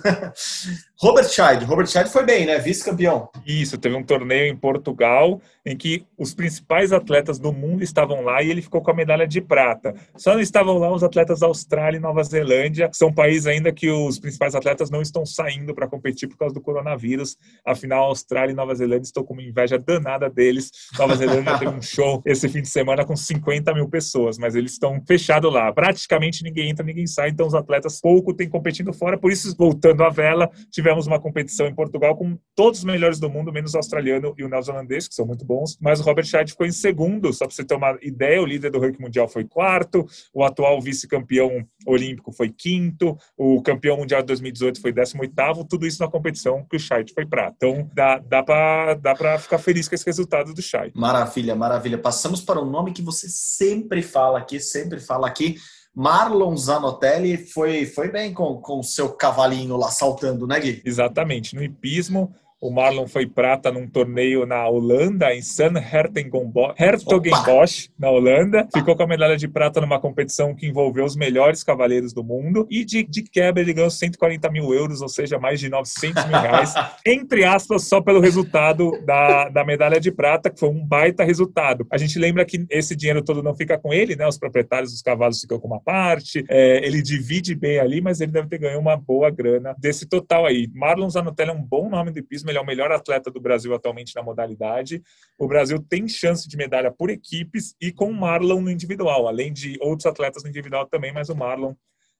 Robert 0.99 1.29
Scheid. 1.29 1.63
Robert 1.67 1.87
Scheid 1.89 2.09
foi 2.09 2.25
bem, 2.25 2.47
né? 2.47 2.59
Vice-campeão. 2.59 3.29
Isso, 3.47 3.77
teve 3.77 3.95
um 3.95 4.03
torneio 4.03 4.51
em 4.51 4.57
Portugal 4.57 5.43
em 5.65 5.77
que 5.77 6.07
os 6.17 6.33
principais 6.33 6.91
atletas 6.91 7.39
do 7.39 7.53
mundo 7.53 7.83
estavam 7.83 8.23
lá 8.23 8.43
e 8.43 8.51
ele 8.51 8.63
ficou 8.63 8.81
com 8.81 8.91
a 8.93 8.95
medalha 8.95 9.27
de 9.27 9.41
prata. 9.43 9.95
Só 10.17 10.33
não 10.33 10.41
estavam 10.41 10.79
lá 10.79 10.91
os 10.91 11.03
atletas 11.03 11.41
da 11.41 11.49
Austrália 11.49 11.99
e 11.99 12.01
Nova 12.01 12.23
Zelândia, 12.23 12.89
que 12.89 12.97
são 12.97 13.13
países 13.13 13.47
ainda 13.47 13.71
que 13.71 13.91
os 13.91 14.19
principais 14.19 14.55
atletas 14.55 14.89
não 14.89 15.03
estão 15.03 15.27
saindo 15.27 15.75
para 15.75 15.87
competir 15.87 16.29
por 16.29 16.39
causa 16.39 16.55
do 16.55 16.63
coronavírus. 16.63 17.37
Afinal, 17.67 18.05
a 18.05 18.07
Austrália 18.07 18.53
e 18.53 18.57
Nova 18.57 18.75
Zelândia 18.75 19.07
estão 19.07 19.23
com 19.23 19.35
uma 19.35 19.43
inveja 19.43 19.79
danada 19.79 20.31
deles. 20.31 20.71
Nova 20.99 21.15
Zelândia 21.15 21.59
teve 21.59 21.73
um 21.73 21.83
show 21.83 22.23
esse 22.25 22.49
fim 22.49 22.63
de 22.63 22.69
semana 22.69 23.05
com 23.05 23.17
50 23.17 23.75
mil 23.75 23.89
pessoas, 23.89 24.39
mas 24.39 24.55
eles 24.55 24.73
estão 24.73 25.03
fechados 25.07 25.53
lá. 25.53 25.71
Praticamente 25.75 26.43
ninguém 26.43 26.71
entra, 26.71 26.87
ninguém 26.87 27.07
sai, 27.07 27.29
então 27.31 27.47
os 27.47 27.55
atletas 27.55 28.01
pouco 28.01 28.33
têm 28.33 28.49
competindo 28.49 28.95
fora. 28.95 29.19
Por 29.19 29.31
isso, 29.31 29.55
voltando 29.59 30.03
à 30.03 30.09
vela, 30.09 30.49
tivemos 30.71 30.86
uma 30.93 31.20
competição 31.20 31.66
em 31.66 31.74
Portugal 31.74 32.16
com 32.16 32.39
todos 32.55 32.80
os 32.80 32.84
melhores 32.84 33.18
do 33.18 33.28
mundo, 33.30 33.53
menos 33.53 33.74
o 33.74 33.76
australiano 33.76 34.34
e 34.37 34.45
o 34.45 34.49
neozelandês, 34.49 35.09
que 35.09 35.14
são 35.14 35.26
muito 35.26 35.45
bons. 35.45 35.76
Mas 35.80 36.01
o 36.01 36.03
Robert 36.03 36.24
Scheid 36.24 36.51
ficou 36.51 36.66
em 36.66 36.72
segundo, 36.72 37.32
só 37.32 37.47
para 37.47 37.55
você 37.55 37.64
ter 37.64 37.74
uma 37.74 37.99
ideia. 38.03 38.43
O 38.43 38.47
líder 38.47 38.70
do 38.70 38.78
ranking 38.78 39.03
mundial 39.03 39.28
foi 39.28 39.45
quarto, 39.45 40.07
o 40.32 40.45
atual 40.45 40.80
vice-campeão 40.80 41.66
olímpico 41.87 42.32
foi 42.32 42.51
quinto, 42.51 43.16
o 43.37 43.62
campeão 43.62 43.97
mundial 43.97 44.20
de 44.20 44.26
2018 44.28 44.80
foi 44.80 44.93
18. 44.93 45.64
Tudo 45.64 45.87
isso 45.87 46.03
na 46.03 46.11
competição 46.11 46.64
que 46.68 46.76
o 46.76 46.80
Scheid 46.80 47.12
foi 47.12 47.26
prata. 47.26 47.55
Então 47.57 47.89
dá, 47.95 48.18
dá 48.18 48.43
para 48.43 48.95
dá 48.95 49.39
ficar 49.39 49.59
feliz 49.59 49.89
com 49.89 49.95
esse 49.95 50.05
resultado 50.07 50.53
do 50.53 50.62
Scheid. 50.62 50.93
Maravilha, 50.95 51.55
maravilha. 51.55 51.99
Passamos 51.99 52.41
para 52.41 52.61
o 52.61 52.64
nome 52.64 52.93
que 52.93 53.03
você 53.03 53.28
sempre 53.28 54.03
fala 54.03 54.39
aqui, 54.39 54.61
sempre 54.61 55.01
fala 55.01 55.26
aqui 55.26 55.57
Marlon 55.97 56.55
Zanotelli 56.59 57.39
foi, 57.39 57.87
foi 57.87 58.11
bem 58.11 58.35
com 58.35 58.61
o 58.63 58.83
seu 58.83 59.09
cavalinho 59.15 59.79
lá 59.79 59.91
saltando, 59.91 60.47
né, 60.47 60.61
Gui? 60.61 60.83
Exatamente. 60.85 61.55
No 61.55 61.63
hipismo, 61.63 62.35
O 62.59 62.71
Marlon 62.71 63.07
foi 63.07 63.27
prata 63.27 63.71
num 63.71 63.87
torneio 63.87 64.47
na 64.47 64.67
Holanda, 64.67 65.35
em 65.35 65.43
San 65.43 65.75
Hertogenbosch, 65.75 67.91
na 67.99 68.11
Holanda. 68.11 68.67
Ficou 68.75 68.97
com 68.97 69.03
a 69.03 69.07
medalha 69.07 69.37
de 69.37 69.47
prata 69.47 69.79
numa 69.79 70.01
competição 70.01 70.55
que 70.55 70.67
envolveu 70.67 71.05
os 71.05 71.17
melhores 71.17 71.63
cavaleiros 71.63 72.15
do 72.15 72.25
mundo. 72.25 72.67
E 72.71 72.83
de, 72.83 73.03
de 73.03 73.25
quebra 73.25 73.63
ele 73.63 73.75
ganhou 73.75 73.91
140 73.91 74.51
mil 74.51 74.73
euros, 74.73 75.03
ou 75.03 75.09
seja, 75.09 75.39
mais 75.39 75.61
de 75.61 75.69
900 75.69 76.25
mil 76.25 76.39
reais, 76.39 76.73
entre 77.05 77.45
aspas, 77.45 77.87
só 77.87 78.01
pelo 78.01 78.21
resultado 78.21 78.91
da, 79.05 79.51
da 79.51 79.63
medalha 79.63 80.01
de 80.01 80.11
prata, 80.11 80.49
que 80.49 80.59
foi 80.59 80.71
um 80.71 80.83
baita 80.83 81.25
resultado. 81.25 81.87
A 81.91 81.99
gente 81.99 82.19
lembra 82.19 82.47
que 82.47 82.65
esse 82.71 82.97
dinheiro 82.97 83.23
todo 83.23 83.43
não 83.43 83.55
fica 83.55 83.77
com 83.77 83.93
ele, 83.93 84.17
né? 84.17 84.27
Os 84.27 84.39
proprietários 84.39 84.93
dos 84.93 85.03
cavalos 85.03 85.43
ficam 85.43 85.61
com 85.61 85.69
uma 85.69 85.81
parte, 85.81 86.43
é, 86.49 86.87
ele 86.87 87.03
divide 87.03 87.55
bem 87.55 87.79
ali, 87.79 88.01
mas 88.01 88.23
ele 88.23 88.33
deve 88.33 88.49
ter 88.49 88.57
ganho 88.57 88.81
uma 88.81 88.97
boa 88.97 89.29
grana 89.29 89.77
desse 89.79 90.07
total 90.07 90.47
aí. 90.47 90.71
Marlon 90.75 91.11
Zanotelli 91.11 91.51
é 91.51 91.55
um 91.55 91.63
bom 91.63 91.91
nome 91.91 92.11
do 92.11 92.19
hipismo, 92.19 92.46
ele 92.51 92.59
é 92.59 92.61
o 92.61 92.67
melhor 92.67 92.91
atleta 92.93 93.31
do 93.31 93.41
Brasil 93.41 93.75
atualmente 93.75 94.15
na 94.15 94.23
modalidade. 94.23 95.03
O 95.39 95.47
Brasil 95.47 95.79
tem 95.79 96.09
chance 96.09 96.49
de 96.49 96.57
medalha 96.57 96.91
por 96.91 97.11
equipes 97.11 97.75
e 97.81 97.93
com 97.93 98.11
o 98.11 98.15
Marlon 98.15 98.61
no 98.61 98.71
individual, 98.71 99.29
além 99.29 99.53
de 99.53 99.77
outros 99.81 100.07
atletas 100.07 100.43
no 100.43 100.49
individual 100.49 100.87
também, 100.87 101.13
mas 101.13 101.29
o 101.29 101.37
Marlon 101.37 101.75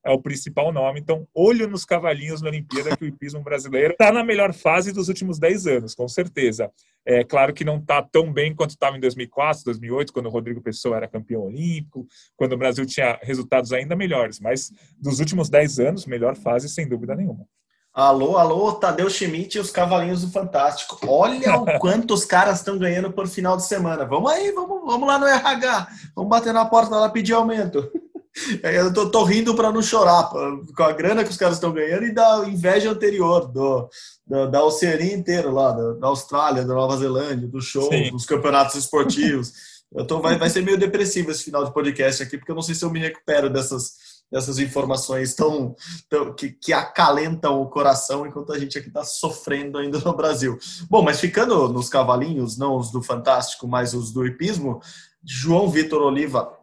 é 0.07 0.11
o 0.11 0.23
principal 0.23 0.73
nome. 0.73 1.01
Então, 1.01 1.27
olho 1.35 1.69
nos 1.69 1.85
cavalinhos 1.85 2.41
na 2.41 2.49
Olimpíada, 2.49 2.97
que 2.97 3.05
o 3.05 3.09
hipismo 3.09 3.43
brasileiro 3.43 3.93
está 3.93 4.13
na 4.13 4.23
melhor 4.23 4.53
fase 4.55 4.93
dos 4.93 5.09
últimos 5.09 5.39
10 5.39 5.67
anos, 5.67 5.95
com 5.95 6.07
certeza. 6.07 6.71
É 7.05 7.25
claro 7.25 7.53
que 7.53 7.65
não 7.65 7.79
está 7.79 8.01
tão 8.01 8.33
bem 8.33 8.55
quanto 8.55 8.71
estava 8.71 8.97
em 8.97 9.01
2004, 9.01 9.65
2008, 9.65 10.13
quando 10.13 10.27
o 10.27 10.31
Rodrigo 10.31 10.63
Pessoa 10.63 10.97
era 10.97 11.09
campeão 11.09 11.43
olímpico, 11.43 12.07
quando 12.37 12.53
o 12.53 12.57
Brasil 12.57 12.87
tinha 12.87 13.19
resultados 13.21 13.73
ainda 13.73 13.97
melhores, 13.97 14.39
mas 14.39 14.71
dos 14.99 15.19
últimos 15.19 15.51
10 15.51 15.81
anos, 15.81 16.07
melhor 16.07 16.37
fase, 16.37 16.69
sem 16.69 16.89
dúvida 16.89 17.17
nenhuma. 17.17 17.47
Alô, 17.97 18.37
alô, 18.37 18.73
Tadeu 18.73 19.09
Schmidt 19.09 19.57
e 19.57 19.59
os 19.59 19.71
Cavalinhos 19.71 20.21
do 20.21 20.31
Fantástico. 20.31 20.99
Olha 21.09 21.57
o 21.57 21.65
quanto 21.81 22.13
os 22.13 22.27
caras 22.27 22.59
estão 22.59 22.77
ganhando 22.77 23.11
por 23.11 23.27
final 23.27 23.57
de 23.57 23.65
semana. 23.65 24.05
Vamos 24.05 24.31
aí, 24.31 24.53
vamos, 24.53 24.85
vamos 24.85 25.09
lá 25.09 25.19
no 25.19 25.27
RH. 25.27 25.89
Vamos 26.15 26.29
bater 26.29 26.53
na 26.53 26.67
porta 26.67 26.95
lá 26.95 27.09
pedir 27.09 27.33
aumento. 27.33 27.91
Eu 28.63 28.93
tô, 28.93 29.09
tô 29.09 29.25
rindo 29.25 29.55
para 29.55 29.73
não 29.73 29.81
chorar, 29.81 30.29
com 30.29 30.83
a 30.83 30.93
grana 30.93 31.25
que 31.25 31.31
os 31.31 31.39
caras 31.39 31.55
estão 31.55 31.73
ganhando 31.73 32.05
e 32.05 32.13
da 32.13 32.45
inveja 32.47 32.91
anterior 32.91 33.49
do, 33.49 33.89
do 34.27 34.51
da 34.51 34.63
Oceania 34.63 35.15
inteira 35.15 35.51
lá, 35.51 35.73
da, 35.73 35.93
da, 35.95 36.07
Austrália, 36.09 36.67
da 36.67 36.75
Nova 36.75 36.99
Zelândia, 36.99 37.49
do 37.49 37.63
show, 37.63 37.89
Sim. 37.89 38.11
dos 38.11 38.27
campeonatos 38.27 38.75
esportivos. 38.75 39.55
Eu 39.91 40.07
tô, 40.07 40.21
vai, 40.21 40.37
vai 40.37 40.51
ser 40.51 40.63
meio 40.63 40.77
depressivo 40.77 41.31
esse 41.31 41.45
final 41.45 41.65
de 41.65 41.73
podcast 41.73 42.23
aqui, 42.23 42.37
porque 42.37 42.51
eu 42.51 42.57
não 42.57 42.61
sei 42.61 42.75
se 42.75 42.85
eu 42.85 42.91
me 42.91 43.01
recupero 43.01 43.49
dessas, 43.49 43.93
dessas 44.31 44.59
informações 44.59 45.35
tão, 45.35 45.75
tão 46.09 46.35
que, 46.35 46.51
que, 46.51 46.73
acalentam 46.73 47.61
o 47.61 47.69
coração 47.69 48.27
enquanto 48.27 48.53
a 48.53 48.59
gente 48.59 48.77
aqui 48.77 48.89
está 48.89 49.05
sofrendo 49.05 49.79
ainda 49.79 49.99
no 50.01 50.17
Brasil. 50.17 50.59
Bom, 50.91 51.03
mas 51.03 51.21
ficando 51.21 51.69
nos 51.69 51.89
cavalinhos, 51.89 52.59
não 52.59 52.77
os 52.77 52.91
do 52.91 53.03
Fantástico, 53.03 53.69
mas 53.69 53.95
os 53.95 54.13
do 54.13 54.27
hipismo, 54.27 54.81
João 55.25 55.69
Vitor 55.69 56.03
Oliva 56.03 56.57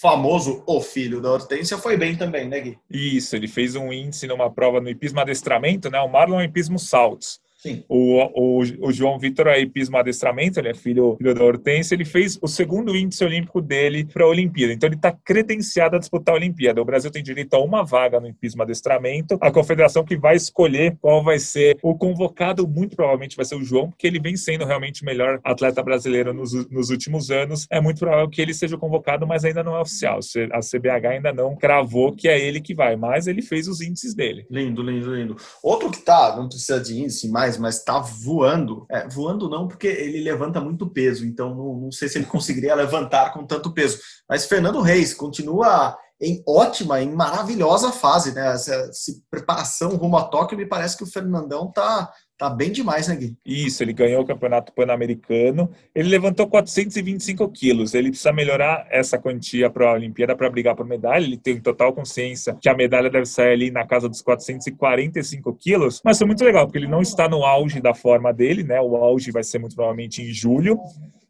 famoso 0.00 0.62
o 0.66 0.80
filho 0.80 1.20
da 1.22 1.32
Hortência 1.32 1.78
foi 1.78 1.96
bem 1.96 2.16
também, 2.16 2.46
né, 2.46 2.60
Gui? 2.60 2.78
Isso, 2.90 3.34
ele 3.34 3.48
fez 3.48 3.74
um 3.74 3.92
índice 3.92 4.26
numa 4.26 4.50
prova 4.50 4.80
no 4.80 4.90
hipismo 4.90 5.20
adestramento, 5.20 5.90
né? 5.90 5.98
O 6.00 6.08
Marlon 6.08 6.42
hipismo 6.42 6.78
saltos. 6.78 7.40
Sim. 7.56 7.84
O, 7.88 8.20
o, 8.34 8.86
o 8.86 8.92
João 8.92 9.18
Vitor 9.18 9.48
é 9.48 9.60
hipismo 9.60 9.96
adestramento, 9.96 10.60
ele 10.60 10.68
é 10.68 10.74
filho, 10.74 11.16
filho 11.16 11.34
da 11.34 11.42
Hortência, 11.42 11.94
ele 11.94 12.04
fez 12.04 12.38
o 12.40 12.48
segundo 12.48 12.96
índice 12.96 13.24
olímpico 13.24 13.60
dele 13.60 14.04
para 14.04 14.24
a 14.24 14.28
Olimpíada. 14.28 14.72
Então 14.72 14.88
ele 14.88 14.96
está 14.96 15.12
credenciado 15.12 15.96
a 15.96 15.98
disputar 15.98 16.34
a 16.34 16.38
Olimpíada. 16.38 16.80
O 16.80 16.84
Brasil 16.84 17.10
tem 17.10 17.22
direito 17.22 17.54
a 17.54 17.58
uma 17.58 17.84
vaga 17.84 18.20
no 18.20 18.28
hipismo 18.28 18.62
adestramento. 18.62 19.38
A 19.40 19.50
confederação 19.50 20.04
que 20.04 20.16
vai 20.16 20.36
escolher 20.36 20.96
qual 21.00 21.24
vai 21.24 21.38
ser 21.38 21.76
o 21.82 21.94
convocado, 21.94 22.66
muito 22.68 22.94
provavelmente 22.94 23.36
vai 23.36 23.44
ser 23.44 23.56
o 23.56 23.64
João, 23.64 23.90
porque 23.90 24.06
ele 24.06 24.20
vem 24.20 24.36
sendo 24.36 24.64
realmente 24.64 25.02
o 25.02 25.06
melhor 25.06 25.40
atleta 25.42 25.82
brasileiro 25.82 26.32
nos, 26.32 26.52
nos 26.70 26.90
últimos 26.90 27.30
anos. 27.30 27.66
É 27.70 27.80
muito 27.80 27.98
provável 27.98 28.28
que 28.28 28.40
ele 28.40 28.54
seja 28.54 28.76
convocado, 28.76 29.26
mas 29.26 29.44
ainda 29.44 29.62
não 29.62 29.76
é 29.76 29.80
oficial. 29.80 30.20
A 30.52 30.60
CBH 30.60 31.06
ainda 31.10 31.32
não 31.32 31.56
cravou 31.56 32.14
que 32.14 32.28
é 32.28 32.38
ele 32.38 32.60
que 32.60 32.74
vai, 32.74 32.96
mas 32.96 33.26
ele 33.26 33.42
fez 33.42 33.68
os 33.68 33.80
índices 33.80 34.14
dele. 34.14 34.46
Lindo, 34.50 34.82
lindo, 34.82 35.14
lindo. 35.14 35.36
Outro 35.62 35.90
que 35.90 36.02
tá, 36.02 36.36
não 36.36 36.48
precisa 36.48 36.80
de 36.80 37.00
índice 37.00 37.28
mais, 37.30 37.55
mas 37.58 37.76
está 37.76 37.98
voando. 37.98 38.86
É, 38.90 39.08
voando 39.08 39.48
não, 39.48 39.68
porque 39.68 39.86
ele 39.86 40.22
levanta 40.22 40.60
muito 40.60 40.88
peso, 40.88 41.24
então 41.24 41.54
não, 41.54 41.74
não 41.74 41.92
sei 41.92 42.08
se 42.08 42.18
ele 42.18 42.26
conseguiria 42.26 42.74
levantar 42.76 43.32
com 43.32 43.46
tanto 43.46 43.72
peso. 43.72 43.98
Mas 44.28 44.46
Fernando 44.46 44.80
Reis 44.80 45.14
continua 45.14 45.96
em 46.20 46.42
ótima, 46.46 47.00
em 47.00 47.12
maravilhosa 47.12 47.92
fase, 47.92 48.32
né? 48.32 48.54
Essa, 48.54 48.74
essa 48.74 49.12
preparação 49.30 49.96
rumo 49.96 50.16
a 50.16 50.24
Tóquio, 50.24 50.56
me 50.56 50.66
parece 50.66 50.96
que 50.96 51.04
o 51.04 51.10
Fernandão 51.10 51.70
tá 51.70 52.10
Tá 52.38 52.50
bem 52.50 52.70
demais, 52.70 53.08
né, 53.08 53.16
Gui? 53.16 53.34
Isso, 53.46 53.82
ele 53.82 53.94
ganhou 53.94 54.22
o 54.22 54.26
Campeonato 54.26 54.70
Pan-Americano. 54.70 55.70
Ele 55.94 56.10
levantou 56.10 56.46
425 56.46 57.48
quilos. 57.48 57.94
Ele 57.94 58.10
precisa 58.10 58.30
melhorar 58.30 58.86
essa 58.90 59.18
quantia 59.18 59.70
para 59.70 59.88
a 59.88 59.94
Olimpíada 59.94 60.36
para 60.36 60.50
brigar 60.50 60.76
por 60.76 60.84
medalha. 60.84 61.24
Ele 61.24 61.38
tem 61.38 61.58
total 61.58 61.94
consciência 61.94 62.54
que 62.60 62.68
a 62.68 62.74
medalha 62.74 63.08
deve 63.08 63.24
sair 63.24 63.52
ali 63.52 63.70
na 63.70 63.86
casa 63.86 64.06
dos 64.06 64.20
445 64.20 65.54
quilos. 65.54 66.02
Mas 66.04 66.18
foi 66.18 66.26
muito 66.26 66.44
legal, 66.44 66.66
porque 66.66 66.78
ele 66.78 66.86
não 66.86 67.00
está 67.00 67.26
no 67.26 67.42
auge 67.42 67.80
da 67.80 67.94
forma 67.94 68.34
dele, 68.34 68.62
né? 68.62 68.78
O 68.82 68.96
auge 68.96 69.30
vai 69.30 69.42
ser 69.42 69.58
muito 69.58 69.74
provavelmente 69.74 70.20
em 70.20 70.30
julho. 70.30 70.78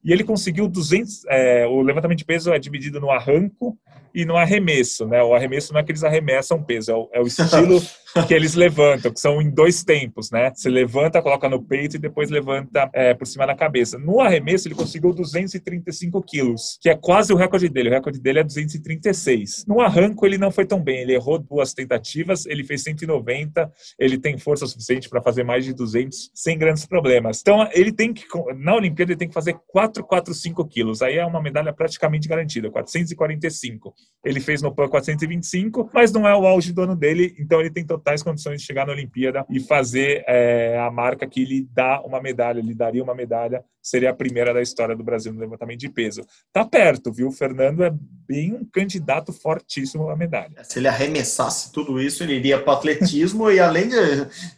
E 0.05 0.13
ele 0.13 0.25
conseguiu 0.25 0.67
200. 0.67 1.25
É, 1.29 1.69
o 1.69 1.83
levantamento 1.83 2.19
de 2.19 2.25
peso 2.25 2.53
é 2.53 2.59
dividido 2.59 3.01
no 3.01 3.13
arranco 3.13 3.79
e 4.17 4.25
no 4.25 4.35
arremesso, 4.35 5.07
né? 5.07 5.23
O 5.23 5.35
arremesso 5.35 5.73
não 5.73 5.81
é 5.81 5.85
que 5.85 5.93
eles 5.93 6.03
arremessam 6.03 6.63
peso, 6.63 6.91
é 6.91 6.95
o, 6.95 7.09
é 7.13 7.21
o 7.21 7.27
estilo 7.29 7.83
que 8.25 8.35
eles 8.35 8.55
levantam, 8.55 9.13
que 9.13 9.21
são 9.21 9.41
em 9.43 9.51
dois 9.51 9.83
tempos, 9.83 10.31
né? 10.31 10.53
Você 10.55 10.69
levanta, 10.69 11.23
coloca 11.23 11.49
no 11.49 11.63
peito 11.63 11.97
e 11.97 11.99
depois 11.99 12.31
levanta 12.31 12.89
é, 12.93 13.15
por 13.15 13.27
cima 13.27 13.47
da 13.47 13.55
cabeça. 13.55 13.99
No 13.99 14.21
arremesso, 14.21 14.69
ele 14.69 14.75
conseguiu 14.75 15.13
235 15.13 16.23
quilos, 16.23 16.79
que 16.81 16.89
é 16.89 16.97
quase 16.97 17.33
o 17.33 17.37
recorde 17.37 17.69
dele. 17.69 17.89
O 17.89 17.93
recorde 17.93 18.21
dele 18.21 18.41
é 18.41 18.45
236. 18.45 19.65
No 19.67 19.81
arranco, 19.81 20.27
ele 20.27 20.39
não 20.39 20.51
foi 20.51 20.65
tão 20.65 20.83
bem. 20.83 21.01
Ele 21.01 21.15
errou 21.15 21.39
duas 21.39 21.75
tentativas, 21.75 22.47
ele 22.47 22.65
fez 22.65 22.83
190, 22.83 23.71
ele 23.99 24.19
tem 24.19 24.39
força 24.39 24.67
suficiente 24.67 25.09
para 25.09 25.23
fazer 25.23 25.45
mais 25.45 25.65
de 25.65 25.73
200 25.73 26.31
sem 26.35 26.59
grandes 26.59 26.87
problemas. 26.87 27.41
Então, 27.41 27.69
ele 27.73 27.93
tem 27.93 28.13
que, 28.13 28.25
na 28.57 28.75
Olimpíada, 28.75 29.13
ele 29.13 29.19
tem 29.19 29.29
que 29.29 29.35
fazer 29.35 29.57
445 29.67 30.67
quilos. 30.67 31.03
Aí 31.03 31.17
é 31.17 31.27
uma 31.27 31.43
medalha 31.43 31.73
praticamente 31.73 32.29
garantida, 32.29 32.71
445. 32.71 33.95
Ele 34.25 34.41
fez 34.41 34.63
no 34.63 34.75
PAN 34.75 34.89
425, 34.89 35.91
mas 35.93 36.13
não 36.13 36.27
é 36.27 36.35
o 36.37 36.47
auge 36.47 36.73
do 36.73 36.83
ano 36.83 36.97
dele, 36.97 37.35
então 37.39 37.61
ele 37.61 37.71
tem 37.71 37.85
totais 38.07 38.23
condições 38.23 38.61
de 38.61 38.67
chegar 38.67 38.87
na 38.87 38.93
Olimpíada 38.93 39.45
e 39.51 39.59
fazer 39.59 40.23
é, 40.29 40.79
a 40.79 40.89
marca 40.91 41.27
que 41.27 41.45
lhe 41.45 41.69
dá 41.73 42.01
uma 42.03 42.23
medalha, 42.23 42.61
lhe 42.61 42.75
daria 42.75 43.03
uma 43.03 43.15
medalha, 43.17 43.65
seria 43.83 44.11
a 44.11 44.15
primeira 44.15 44.55
da 44.55 44.63
história 44.63 44.95
do 44.95 45.03
Brasil 45.03 45.33
no 45.33 45.41
levantamento 45.41 45.81
de 45.81 45.89
peso. 45.89 46.25
Tá 46.53 46.65
perto, 46.65 47.13
viu? 47.13 47.27
O 47.27 47.33
Fernando 47.33 47.83
é 47.83 47.93
bem 48.27 48.55
um 48.55 48.65
candidato 48.65 49.33
fortíssimo 49.33 50.11
à 50.11 50.17
medalha. 50.17 50.65
Se 50.65 50.79
ele 50.79 50.89
arremessasse 50.89 51.73
tudo 51.73 52.01
isso, 52.01 52.23
ele 52.23 52.35
iria 52.35 52.61
para 52.61 52.75
o 52.75 52.77
atletismo 52.77 53.51
e, 53.51 53.61
além 53.61 53.89
de, 53.89 53.97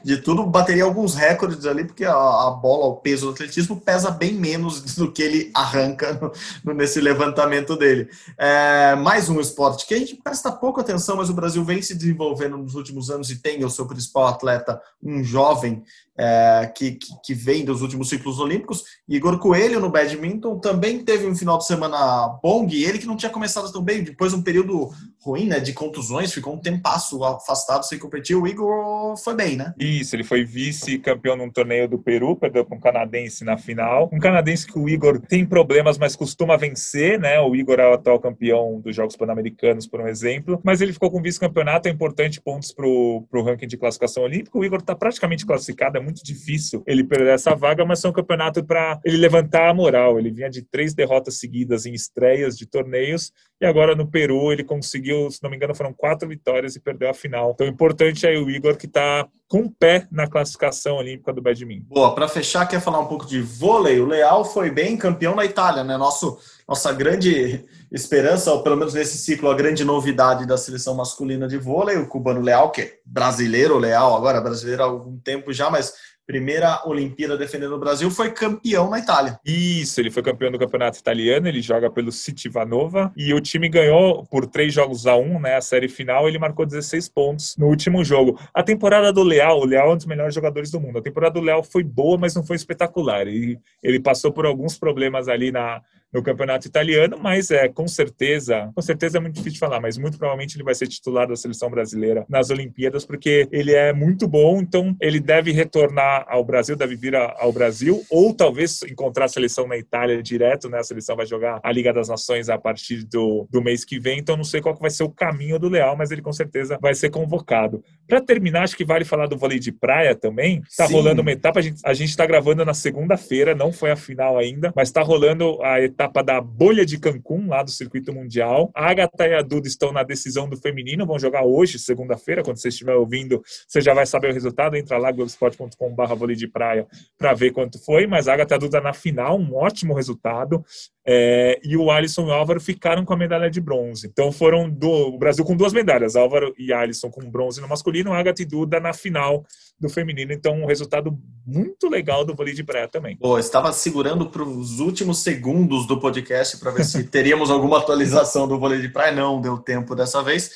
de 0.05 0.17
tudo, 0.19 0.47
bateria 0.47 0.85
alguns 0.85 1.15
recordes 1.15 1.67
ali, 1.67 1.85
porque 1.85 2.05
a, 2.05 2.13
a, 2.13 2.51
bola, 2.51 2.87
o 2.87 2.97
peso 2.97 3.27
do 3.27 3.33
atletismo 3.33 3.81
pesa 3.81 4.11
bem 4.11 4.35
menos 4.35 4.81
do 4.97 5.13
que 5.13 5.23
ele 5.23 5.51
arranca 5.55 6.15
no, 6.15 6.33
no, 6.65 6.75
nesse 6.75 7.01
levantamento 7.01 7.77
dele. 7.77 8.09
É, 8.37 8.95
mais 8.97 9.29
um 9.29 9.41
esporte 9.41 9.87
que 9.87 9.95
a 9.95 9.99
gente 9.99 10.17
presta 10.17 10.51
pouca 10.51 10.81
atenção, 10.81 11.17
mas 11.17 11.31
o 11.31 11.35
Brasil 11.35 11.65
vem 11.65 11.83
se 11.83 11.95
desenvolvendo 11.95 12.57
nos 12.57 12.75
últimos 12.75 13.11
anos 13.11 13.31
e 13.31 13.37
tem 13.37 13.65
o 13.65 13.71
seu 13.71 13.87
principal 13.87 14.27
atleta, 14.27 14.81
um 15.03 15.23
jovem 15.23 15.83
é, 16.19 16.73
que, 16.75 16.93
que, 16.93 17.13
que, 17.25 17.35
vem 17.35 17.65
dos 17.65 17.81
últimos 17.81 18.09
ciclos 18.09 18.41
olímpicos. 18.41 18.83
Igor 19.09 19.39
Coelho, 19.39 19.79
no 19.79 19.91
badminton, 19.91 20.59
também 20.59 21.05
teve 21.05 21.27
um 21.27 21.37
final 21.37 21.59
de 21.59 21.67
semana 21.67 22.39
bom, 22.43 22.67
e 22.69 22.85
ele 22.85 22.99
que 22.99 23.07
não 23.07 23.17
tinha 23.17 23.31
começado 23.31 23.73
tão 23.73 23.83
bem, 23.83 24.03
depois 24.03 24.35
um 24.35 24.43
período 24.43 24.91
ruim, 25.21 25.47
né, 25.47 25.61
de 25.61 25.73
contusões, 25.73 26.33
ficou 26.33 26.55
um 26.55 26.59
tempasso 26.59 27.23
afastado 27.23 27.85
sem 27.85 27.99
competir, 27.99 28.35
o 28.35 28.47
Igor 28.47 29.17
foi 29.17 29.35
bem, 29.35 29.57
né? 29.57 29.75
Isso, 29.79 30.17
ele 30.17 30.25
foi 30.25 30.45
vice-campeão 30.45 31.37
num 31.37 31.51
torneio 31.51 31.89
do 31.89 31.99
Peru, 31.99 32.35
perdeu 32.35 32.65
para 32.65 32.77
um 32.77 32.81
canadense 32.81 33.45
na 33.45 33.57
final. 33.57 34.09
Um 34.13 34.19
canadense 34.19 34.67
que 34.67 34.79
o 34.79 34.89
Igor 34.89 35.21
tem 35.21 35.45
problemas, 35.45 35.99
mas 35.99 36.17
costuma 36.17 36.57
vencer, 36.57 37.21
né? 37.21 37.39
O 37.41 37.55
Igor 37.55 37.79
é 37.79 37.89
o 37.89 37.95
atual 37.95 38.19
campeão 38.19 38.81
dos 38.81 38.97
Jogos 38.97 39.17
Pan-Americanos, 39.17 39.87
por 39.87 40.01
um 40.01 40.09
exemplo, 40.09 40.61
mas 40.65 40.81
ele 40.81 40.93
ficou 40.93 41.11
com 41.11 41.23
vice-campeonato, 41.23 41.89
é 41.89 41.91
importante 41.91 42.41
pontos 42.41 42.73
para 42.73 42.87
o 42.87 43.43
ranking 43.45 43.67
de 43.67 43.77
classificação 43.77 44.23
olímpica. 44.23 44.59
O 44.59 44.65
Igor 44.65 44.81
está 44.81 44.95
praticamente 44.95 45.45
classificado, 45.45 45.99
é 45.99 46.01
muito 46.09 46.25
difícil 46.25 46.83
ele 46.87 47.05
perder 47.05 47.35
essa 47.35 47.55
vaga, 47.55 47.85
mas 47.85 48.03
é 48.03 48.09
um 48.09 48.13
campeonato 48.13 48.65
para 48.65 48.99
ele 49.05 49.19
levantar 49.19 49.69
a 49.69 49.75
moral. 49.75 50.19
Ele 50.19 50.31
vinha 50.31 50.49
de 50.49 50.63
três 50.63 50.95
derrotas 50.95 51.39
seguidas 51.39 51.85
em 51.85 51.93
estreias 51.93 52.57
de 52.57 52.67
torneios 52.67 53.31
e 53.61 53.67
agora 53.67 53.95
no 53.95 54.07
Peru 54.07 54.51
ele 54.51 54.65
conseguiu, 54.65 55.31
se 55.31 55.43
não 55.43 55.51
me 55.51 55.57
engano, 55.57 55.75
foram 55.75 55.93
quatro 55.93 56.29
vitórias 56.29 56.77
e 56.77 56.81
perdeu 56.81 57.11
a 57.11 57.15
final. 57.15 57.53
Então, 57.55 57.67
importante 57.67 58.27
aí 58.27 58.39
o 58.39 58.49
Igor 58.51 58.77
que 58.77 58.87
está 58.87 59.29
com 59.47 59.69
pé 59.69 60.07
na 60.11 60.27
classificação 60.27 60.97
olímpica 60.97 61.33
do 61.33 61.43
badminton. 61.43 61.95
Boa, 61.95 62.15
para 62.15 62.29
fechar, 62.29 62.67
quer 62.67 62.81
falar 62.81 63.01
um 63.01 63.07
pouco 63.07 63.27
de 63.27 63.41
vôlei? 63.41 63.99
O 64.01 64.07
Leal 64.07 64.45
foi 64.45 64.71
bem 64.71 64.97
campeão 64.97 65.35
na 65.35 65.45
Itália, 65.45 65.83
né? 65.83 65.97
Nosso, 65.97 66.39
nossa 66.69 66.93
grande 66.93 67.65
esperança, 67.91 68.53
ou 68.53 68.63
pelo 68.63 68.77
menos 68.77 68.95
nesse 68.95 69.19
ciclo, 69.19 69.51
a 69.51 69.55
grande 69.55 69.85
novidade 69.85 70.47
da 70.47 70.57
seleção 70.57 70.95
masculina 70.95 71.49
de 71.49 71.57
vôlei, 71.57 71.97
o 71.97 72.07
cubano 72.07 72.41
Leal, 72.41 72.71
que 72.71 72.83
é 72.83 72.95
brasileiro, 73.05 73.79
Leal, 73.79 74.17
agora 74.17 74.41
brasileiro 74.41 74.83
há 74.83 74.87
algum 74.87 75.19
tempo 75.19 75.53
já, 75.53 75.71
mas 75.71 75.95
primeira 76.29 76.83
Olimpíada 76.85 77.39
defendendo 77.39 77.73
o 77.73 77.79
Brasil, 77.79 78.11
foi 78.11 78.31
campeão 78.31 78.91
na 78.91 78.99
Itália. 78.99 79.41
Isso, 79.43 79.99
ele 79.99 80.11
foi 80.11 80.23
campeão 80.23 80.53
do 80.53 80.59
campeonato 80.59 80.99
italiano, 80.99 81.49
ele 81.49 81.63
joga 81.63 81.91
pelo 81.91 82.13
City 82.13 82.51
Vanova 82.51 83.11
e 83.17 83.33
o 83.33 83.41
time 83.41 83.67
ganhou 83.67 84.27
por 84.27 84.47
três 84.47 84.75
jogos 84.75 85.07
a 85.07 85.17
um, 85.17 85.41
né? 85.41 85.57
A 85.57 85.63
série 85.63 85.89
final, 85.89 86.29
ele 86.29 86.39
marcou 86.39 86.67
16 86.67 87.09
pontos 87.09 87.57
no 87.57 87.67
último 87.67 88.05
jogo. 88.05 88.39
A 88.53 88.63
temporada 88.63 89.11
do 89.11 89.23
Leal, 89.23 89.59
o 89.59 89.65
Leal 89.65 89.91
é 89.91 89.95
um 89.95 89.97
dos 89.97 90.05
melhores 90.05 90.35
jogadores 90.35 90.71
do 90.71 90.79
mundo. 90.79 90.99
A 90.99 91.03
temporada 91.03 91.33
do 91.33 91.41
Leal 91.41 91.65
foi 91.65 91.83
boa, 91.83 92.19
mas 92.19 92.35
não 92.35 92.45
foi 92.45 92.57
espetacular. 92.57 93.27
E 93.27 93.59
ele 93.83 93.99
passou 93.99 94.31
por 94.31 94.45
alguns 94.45 94.77
problemas 94.79 95.29
ali 95.29 95.51
na, 95.51 95.81
no 96.13 96.23
campeonato 96.23 96.67
italiano, 96.67 97.19
mas 97.21 97.51
é 97.51 97.69
com 97.69 97.87
certeza, 97.87 98.71
com 98.75 98.83
certeza 98.83 99.19
é 99.19 99.21
muito 99.21 99.35
difícil 99.35 99.55
de 99.55 99.59
falar, 99.59 99.81
mas 99.81 99.99
muito 99.99 100.19
provavelmente 100.19 100.57
ele 100.57 100.65
vai 100.65 100.75
ser 100.75 100.87
titular 100.87 101.29
da 101.29 101.37
seleção 101.37 101.71
brasileira 101.71 102.25
nas 102.29 102.51
Olimpíadas, 102.51 103.05
porque 103.05 103.47
ele 103.53 103.75
é 103.75 103.93
muito 103.93 104.27
bom, 104.27 104.61
então 104.61 104.97
ele 105.01 105.21
deve 105.21 105.53
retornar 105.53 106.25
ao 106.29 106.45
Brasil, 106.45 106.77
deve 106.77 106.97
vir 106.97 107.15
ao 107.15 107.53
Brasil, 107.53 108.03
ou 108.11 108.35
talvez 108.35 108.83
encontrar 108.83 109.27
a 109.27 109.29
seleção 109.29 109.67
na 109.67 109.77
Itália 109.77 110.23
direto, 110.23 110.69
né? 110.69 110.79
A 110.79 110.85
seleção 110.85 111.17
vai 111.17 111.27
jogar 111.27 111.61
a 111.63 111.73
Liga 111.73 111.93
das 111.93 112.09
Nações 112.09 112.49
a 112.49 112.59
partir 112.59 113.05
do, 113.05 113.47
do 113.51 113.63
mês 113.63 113.85
que 113.85 113.99
vem, 113.99 114.19
então 114.19 114.37
não 114.37 114.45
sei 114.45 114.61
qual 114.61 114.75
vai 114.77 114.91
ser 114.91 115.03
o 115.03 115.11
caminho 115.11 115.59
do 115.59 115.69
Leal, 115.69 115.97
mas 115.97 116.11
ele 116.11 116.23
com 116.23 116.33
certeza 116.33 116.79
vai 116.81 116.95
ser 116.95 117.11
convocado. 117.11 117.83
Para 118.07 118.21
terminar, 118.21 118.63
acho 118.63 118.77
que 118.77 118.85
vale 118.85 119.05
falar 119.05 119.27
do 119.27 119.37
vôlei 119.37 119.59
de 119.59 119.73
praia 119.73 120.15
também. 120.15 120.63
Tá 120.77 120.87
Sim. 120.87 120.95
rolando 120.95 121.21
uma 121.21 121.33
etapa, 121.33 121.61
a 121.85 121.95
gente 121.95 122.09
está 122.11 122.25
gravando 122.25 122.65
na 122.65 122.75
segunda-feira, 122.75 123.55
não 123.55 123.73
foi 123.73 123.91
a 123.91 123.97
final 123.97 124.39
ainda, 124.39 124.73
mas 124.75 124.89
está 124.89 125.03
rolando 125.03 125.63
a 125.63 125.81
etapa 125.81 125.98
etapa 125.99 126.23
da 126.23 126.41
bolha 126.41 126.87
de 126.87 126.97
Cancún, 126.97 127.49
lá 127.49 127.65
do 127.65 127.73
circuito 127.73 128.13
mundial. 128.13 128.71
A 128.73 128.89
Agatha 128.89 129.27
e 129.27 129.35
a 129.35 129.43
Duda 129.43 129.67
estão 129.67 129.93
na 129.93 130.05
decisão 130.05 130.49
do 130.49 130.57
feminino, 130.57 131.05
vão 131.05 131.19
jogar 131.19 131.45
hoje, 131.45 131.77
segunda-feira. 131.77 132.45
Quando 132.45 132.59
você 132.59 132.69
estiver 132.69 132.95
ouvindo, 132.95 133.43
você 133.67 133.81
já 133.81 133.93
vai 133.93 134.07
saber 134.07 134.31
o 134.31 134.33
resultado. 134.33 134.77
Entra 134.77 134.97
lá, 134.97 135.11
globesport.com.br 135.11 136.33
de 136.37 136.47
praia, 136.47 136.87
para 137.19 137.35
ver 137.35 137.51
quanto 137.51 137.85
foi. 137.85 138.07
Mas 138.07 138.29
a 138.29 138.35
Agatha 138.35 138.55
e 138.55 138.57
a 138.57 138.59
Duda 138.59 138.81
na 138.81 138.93
final, 138.93 139.37
um 139.37 139.57
ótimo 139.57 139.93
resultado. 139.93 140.65
É, 141.05 141.59
e 141.65 141.77
o 141.77 141.91
Alisson 141.91 142.27
e 142.27 142.27
o 142.27 142.33
Álvaro 142.33 142.61
ficaram 142.61 143.05
com 143.05 143.15
a 143.15 143.17
medalha 143.17 143.51
de 143.51 143.61
bronze. 143.61 144.07
Então 144.07 144.31
foram 144.31 144.71
do 144.71 144.89
o 144.89 145.19
Brasil 145.19 145.45
com 145.45 145.57
duas 145.57 145.73
medalhas, 145.73 146.15
Álvaro 146.15 146.55
e 146.59 146.73
Alisson 146.73 147.11
com 147.11 147.29
bronze 147.31 147.61
no 147.63 147.69
masculino, 147.69 148.13
Agatha 148.13 148.43
e 148.43 148.45
Duda 148.45 148.79
na 148.79 148.93
final 148.93 149.45
do 149.81 149.89
feminino. 149.89 150.33
Então 150.33 150.55
um 150.55 150.67
resultado 150.67 151.17
muito 151.47 151.89
legal 151.89 152.25
do 152.25 152.35
vôlei 152.35 152.55
de 152.55 152.65
praia 152.65 152.89
também. 152.89 153.19
Estava 153.39 153.73
segurando 153.73 154.29
para 154.29 154.43
os 154.43 154.81
últimos 154.81 155.21
segundos 155.21 155.87
do 155.87 156.01
podcast 156.01 156.59
para 156.59 156.71
ver 156.71 156.85
se 156.85 157.05
teríamos 157.05 157.51
alguma 157.51 157.79
atualização 157.79 158.47
do 158.47 158.59
vôlei 158.59 158.81
de 158.81 158.89
praia. 158.89 159.13
Não 159.13 159.41
deu 159.41 159.59
tempo 159.59 159.95
dessa 159.95 160.23
vez. 160.23 160.51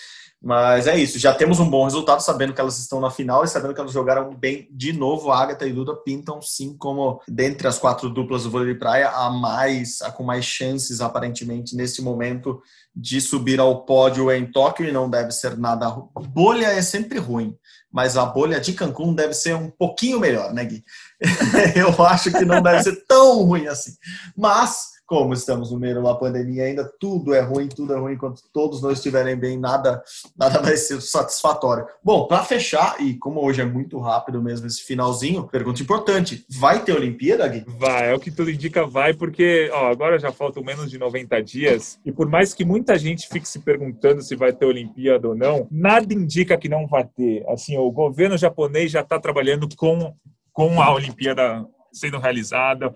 Mas 0.44 0.88
é 0.88 0.98
isso, 0.98 1.20
já 1.20 1.32
temos 1.32 1.60
um 1.60 1.70
bom 1.70 1.84
resultado, 1.84 2.20
sabendo 2.20 2.52
que 2.52 2.60
elas 2.60 2.76
estão 2.76 3.00
na 3.00 3.10
final 3.10 3.44
e 3.44 3.48
sabendo 3.48 3.74
que 3.74 3.80
elas 3.80 3.92
jogaram 3.92 4.34
bem 4.34 4.66
de 4.72 4.92
novo. 4.92 5.30
A 5.30 5.40
Agatha 5.40 5.64
e 5.64 5.72
Duda 5.72 5.94
pintam 5.94 6.42
sim 6.42 6.76
como, 6.76 7.20
dentre 7.28 7.68
as 7.68 7.78
quatro 7.78 8.10
duplas 8.10 8.42
do 8.42 8.50
vôlei 8.50 8.72
de 8.72 8.78
praia, 8.78 9.08
a 9.08 9.30
mais, 9.30 10.02
a 10.02 10.10
com 10.10 10.24
mais 10.24 10.44
chances, 10.44 11.00
aparentemente, 11.00 11.76
neste 11.76 12.02
momento, 12.02 12.60
de 12.94 13.20
subir 13.20 13.60
ao 13.60 13.84
pódio 13.84 14.32
em 14.32 14.44
Tóquio 14.44 14.88
e 14.88 14.90
não 14.90 15.08
deve 15.08 15.30
ser 15.30 15.56
nada. 15.56 15.88
Bolha 16.30 16.66
é 16.66 16.82
sempre 16.82 17.20
ruim, 17.20 17.56
mas 17.92 18.16
a 18.16 18.24
bolha 18.24 18.58
de 18.60 18.72
Cancún 18.72 19.14
deve 19.14 19.34
ser 19.34 19.54
um 19.54 19.70
pouquinho 19.70 20.18
melhor, 20.18 20.52
né, 20.52 20.64
Gui? 20.64 20.84
Eu 21.76 22.04
acho 22.04 22.32
que 22.32 22.44
não 22.44 22.62
deve 22.62 22.82
ser 22.82 23.04
tão 23.06 23.42
ruim 23.42 23.66
assim. 23.66 23.92
Mas 24.36 24.92
como 25.12 25.34
estamos 25.34 25.70
no 25.70 25.78
meio 25.78 25.92
de 25.92 26.00
uma 26.00 26.18
pandemia 26.18 26.64
ainda, 26.64 26.90
tudo 26.98 27.34
é 27.34 27.40
ruim, 27.40 27.68
tudo 27.68 27.92
é 27.92 27.98
ruim. 27.98 28.14
Enquanto 28.14 28.40
todos 28.50 28.80
nós 28.80 28.94
estiverem 28.94 29.36
bem, 29.36 29.58
nada, 29.58 30.02
nada 30.34 30.58
vai 30.58 30.74
ser 30.74 31.02
satisfatório. 31.02 31.84
Bom, 32.02 32.26
para 32.26 32.42
fechar, 32.44 32.98
e 32.98 33.18
como 33.18 33.44
hoje 33.44 33.60
é 33.60 33.64
muito 33.66 33.98
rápido 33.98 34.40
mesmo 34.40 34.66
esse 34.66 34.82
finalzinho, 34.82 35.46
pergunta 35.46 35.82
importante: 35.82 36.46
vai 36.48 36.82
ter 36.82 36.94
Olimpíada, 36.94 37.46
Gui? 37.46 37.62
Vai, 37.78 38.10
é 38.10 38.14
o 38.14 38.18
que 38.18 38.30
tudo 38.30 38.50
indica, 38.50 38.86
vai, 38.86 39.12
porque 39.12 39.68
ó, 39.74 39.88
agora 39.90 40.18
já 40.18 40.32
faltam 40.32 40.64
menos 40.64 40.90
de 40.90 40.96
90 40.96 41.42
dias, 41.42 41.98
e 42.06 42.10
por 42.10 42.26
mais 42.26 42.54
que 42.54 42.64
muita 42.64 42.98
gente 42.98 43.28
fique 43.28 43.46
se 43.46 43.58
perguntando 43.58 44.22
se 44.22 44.34
vai 44.34 44.50
ter 44.50 44.64
Olimpíada 44.64 45.28
ou 45.28 45.34
não, 45.34 45.68
nada 45.70 46.10
indica 46.14 46.56
que 46.56 46.70
não 46.70 46.86
vai 46.86 47.04
ter. 47.04 47.44
Assim, 47.50 47.76
o 47.76 47.92
governo 47.92 48.38
japonês 48.38 48.90
já 48.90 49.02
está 49.02 49.20
trabalhando 49.20 49.68
com, 49.76 50.14
com 50.54 50.80
a 50.80 50.90
Olimpíada 50.90 51.66
sendo 51.92 52.18
realizada 52.18 52.94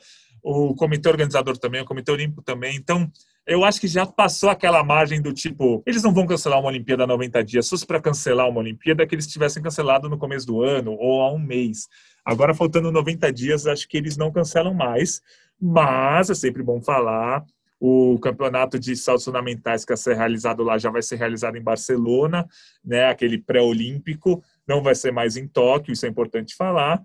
o 0.49 0.77
comitê 0.77 1.09
organizador 1.09 1.59
também, 1.59 1.81
o 1.81 1.85
comitê 1.85 2.13
olímpico 2.13 2.41
também. 2.41 2.77
Então, 2.77 3.11
eu 3.45 3.65
acho 3.65 3.81
que 3.81 3.89
já 3.89 4.07
passou 4.07 4.49
aquela 4.49 4.85
margem 4.85 5.21
do 5.21 5.33
tipo, 5.33 5.83
eles 5.85 6.05
não 6.05 6.15
vão 6.15 6.25
cancelar 6.25 6.61
uma 6.61 6.69
Olimpíada 6.69 7.03
há 7.03 7.07
90 7.07 7.43
dias, 7.43 7.67
se 7.67 7.71
fosse 7.71 7.85
para 7.85 8.01
cancelar 8.01 8.49
uma 8.49 8.61
Olimpíada, 8.61 9.05
que 9.05 9.13
eles 9.13 9.27
tivessem 9.27 9.61
cancelado 9.61 10.09
no 10.09 10.17
começo 10.17 10.47
do 10.47 10.63
ano 10.63 10.93
ou 10.93 11.21
há 11.21 11.33
um 11.33 11.39
mês. 11.39 11.89
Agora, 12.25 12.55
faltando 12.55 12.93
90 12.93 13.33
dias, 13.33 13.67
acho 13.67 13.89
que 13.89 13.97
eles 13.97 14.17
não 14.17 14.31
cancelam 14.31 14.73
mais, 14.73 15.21
mas 15.61 16.31
é 16.31 16.35
sempre 16.35 16.63
bom 16.63 16.81
falar. 16.81 17.45
O 17.81 18.17
campeonato 18.21 18.79
de 18.79 18.95
saltos 18.95 19.25
fundamentais 19.25 19.85
que 19.85 19.91
vai 19.91 19.97
ser 19.97 20.15
realizado 20.15 20.63
lá 20.63 20.79
já 20.79 20.91
vai 20.91 21.03
ser 21.03 21.17
realizado 21.17 21.57
em 21.57 21.63
Barcelona, 21.63 22.47
né? 22.85 23.07
Aquele 23.07 23.37
pré-olímpico, 23.37 24.43
não 24.67 24.81
vai 24.81 24.95
ser 24.95 25.11
mais 25.11 25.37
em 25.37 25.49
Tóquio, 25.49 25.93
isso 25.93 26.07
é 26.07 26.09
importante 26.09 26.55
falar. 26.55 27.03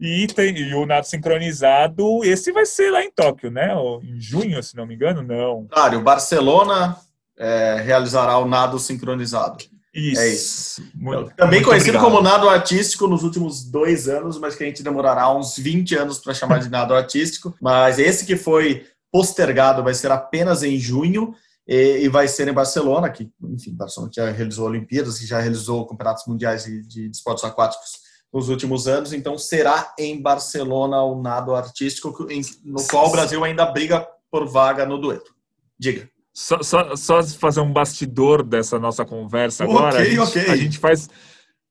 E, 0.00 0.28
tem, 0.28 0.56
e 0.56 0.74
o 0.74 0.86
nado 0.86 1.06
sincronizado, 1.06 2.24
esse 2.24 2.52
vai 2.52 2.64
ser 2.64 2.90
lá 2.90 3.02
em 3.02 3.10
Tóquio, 3.10 3.50
né? 3.50 3.74
Em 4.02 4.20
junho, 4.20 4.62
se 4.62 4.76
não 4.76 4.86
me 4.86 4.94
engano, 4.94 5.22
não. 5.22 5.66
Claro, 5.68 5.98
o 5.98 6.02
Barcelona 6.02 6.96
é, 7.36 7.80
realizará 7.84 8.38
o 8.38 8.46
nado 8.46 8.78
sincronizado. 8.78 9.64
Isso. 9.92 10.20
É 10.20 10.28
isso. 10.28 10.82
Muito, 10.94 11.34
Também 11.34 11.58
muito 11.58 11.68
conhecido 11.68 11.98
obrigado. 11.98 12.12
como 12.12 12.22
nado 12.22 12.48
artístico 12.48 13.08
nos 13.08 13.24
últimos 13.24 13.64
dois 13.64 14.08
anos, 14.08 14.38
mas 14.38 14.54
que 14.54 14.62
a 14.62 14.66
gente 14.66 14.82
demorará 14.82 15.34
uns 15.34 15.56
20 15.56 15.96
anos 15.96 16.18
para 16.18 16.34
chamar 16.34 16.60
de 16.60 16.68
nado 16.68 16.94
artístico. 16.94 17.54
Mas 17.60 17.98
esse 17.98 18.24
que 18.24 18.36
foi 18.36 18.86
postergado 19.10 19.82
vai 19.82 19.94
ser 19.94 20.12
apenas 20.12 20.62
em 20.62 20.78
junho 20.78 21.34
e, 21.66 22.04
e 22.04 22.08
vai 22.08 22.28
ser 22.28 22.46
em 22.46 22.52
Barcelona, 22.52 23.10
que, 23.10 23.30
enfim, 23.42 23.74
Barcelona 23.74 24.12
já 24.14 24.30
realizou 24.30 24.68
Olimpíadas, 24.68 25.18
que 25.18 25.26
já 25.26 25.40
realizou 25.40 25.86
campeonatos 25.86 26.24
mundiais 26.26 26.64
de, 26.64 26.82
de, 26.82 27.08
de 27.08 27.16
esportes 27.16 27.42
aquáticos 27.42 28.07
nos 28.32 28.48
últimos 28.48 28.86
anos, 28.86 29.12
então 29.12 29.38
será 29.38 29.94
em 29.98 30.20
Barcelona 30.20 31.02
o 31.02 31.20
nado 31.20 31.54
artístico, 31.54 32.26
no 32.64 32.86
qual 32.86 33.08
o 33.08 33.12
Brasil 33.12 33.42
ainda 33.42 33.64
briga 33.66 34.06
por 34.30 34.46
vaga 34.46 34.84
no 34.84 34.98
dueto. 34.98 35.34
Diga. 35.78 36.08
Só, 36.32 36.62
só, 36.62 36.94
só 36.94 37.22
fazer 37.22 37.60
um 37.60 37.72
bastidor 37.72 38.44
dessa 38.44 38.78
nossa 38.78 39.04
conversa 39.04 39.64
agora. 39.64 40.00
Okay, 40.00 40.18
a, 40.18 40.24
gente, 40.24 40.38
okay. 40.38 40.52
a 40.52 40.56
gente 40.56 40.78
faz 40.78 41.08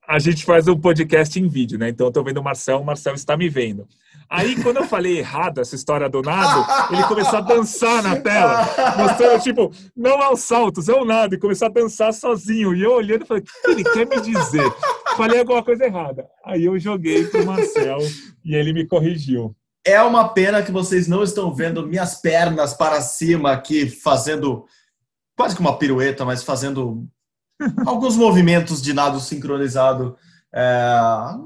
a 0.07 0.19
gente 0.19 0.45
faz 0.45 0.67
um 0.69 0.79
podcast 0.79 1.37
em 1.37 1.49
vídeo, 1.49 1.77
né? 1.77 1.89
Então 1.89 2.07
eu 2.07 2.11
tô 2.11 2.23
vendo 2.23 2.37
o 2.37 2.43
Marcel, 2.43 2.79
o 2.79 2.85
Marcel 2.85 3.13
está 3.13 3.35
me 3.35 3.49
vendo. 3.49 3.85
Aí, 4.29 4.61
quando 4.61 4.77
eu 4.77 4.85
falei 4.85 5.19
errado 5.19 5.59
essa 5.59 5.75
história 5.75 6.09
do 6.09 6.21
nado, 6.21 6.65
ele 6.91 7.03
começou 7.03 7.39
a 7.39 7.41
dançar 7.41 8.03
na 8.03 8.17
tela, 8.17 8.65
mostrando, 8.97 9.41
tipo, 9.41 9.71
não 9.95 10.21
é 10.21 10.29
os 10.29 10.41
saltos, 10.41 10.89
é 10.89 10.93
o 10.93 11.05
nado, 11.05 11.35
e 11.35 11.39
começou 11.39 11.67
a 11.67 11.71
dançar 11.71 12.13
sozinho. 12.13 12.75
E 12.75 12.83
eu 12.83 12.91
olhando, 12.91 13.25
falei, 13.25 13.43
o 13.43 13.45
que 13.45 13.71
ele 13.71 13.83
quer 13.83 14.05
me 14.05 14.19
dizer? 14.21 14.69
Falei 15.15 15.39
alguma 15.39 15.63
coisa 15.63 15.85
errada. 15.85 16.25
Aí 16.43 16.65
eu 16.65 16.77
joguei 16.77 17.25
pro 17.25 17.45
Marcel 17.45 17.99
e 18.43 18.55
ele 18.55 18.73
me 18.73 18.85
corrigiu. 18.85 19.55
É 19.85 20.01
uma 20.01 20.27
pena 20.27 20.61
que 20.61 20.71
vocês 20.71 21.07
não 21.07 21.23
estão 21.23 21.53
vendo 21.53 21.87
minhas 21.87 22.15
pernas 22.15 22.73
para 22.73 22.99
cima 23.01 23.51
aqui, 23.51 23.89
fazendo 23.89 24.65
quase 25.37 25.55
que 25.55 25.61
uma 25.61 25.77
pirueta, 25.77 26.25
mas 26.25 26.43
fazendo 26.43 27.07
alguns 27.85 28.15
movimentos 28.15 28.81
de 28.81 28.93
nado 28.93 29.19
sincronizado 29.19 30.17
é, 30.53 30.97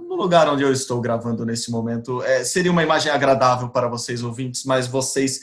no 0.07 0.15
lugar 0.15 0.47
onde 0.49 0.63
eu 0.63 0.71
estou 0.71 1.01
gravando 1.01 1.45
nesse 1.45 1.71
momento. 1.71 2.21
É, 2.23 2.43
seria 2.43 2.71
uma 2.71 2.83
imagem 2.83 3.11
agradável 3.11 3.69
para 3.69 3.87
vocês 3.87 4.23
ouvintes, 4.23 4.63
mas 4.65 4.87
vocês, 4.87 5.39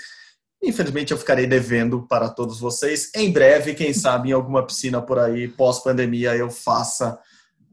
infelizmente, 0.62 1.12
eu 1.12 1.19
ficarei 1.19 1.47
devendo 1.47 2.07
para 2.07 2.29
todos 2.29 2.61
vocês. 2.61 3.11
Em 3.14 3.31
breve, 3.31 3.75
quem 3.75 3.93
sabe, 3.93 4.31
em 4.31 4.33
alguma 4.33 4.64
piscina 4.64 5.03
por 5.03 5.19
aí, 5.19 5.49
pós-pandemia, 5.49 6.37
eu 6.37 6.51
faça 6.51 7.19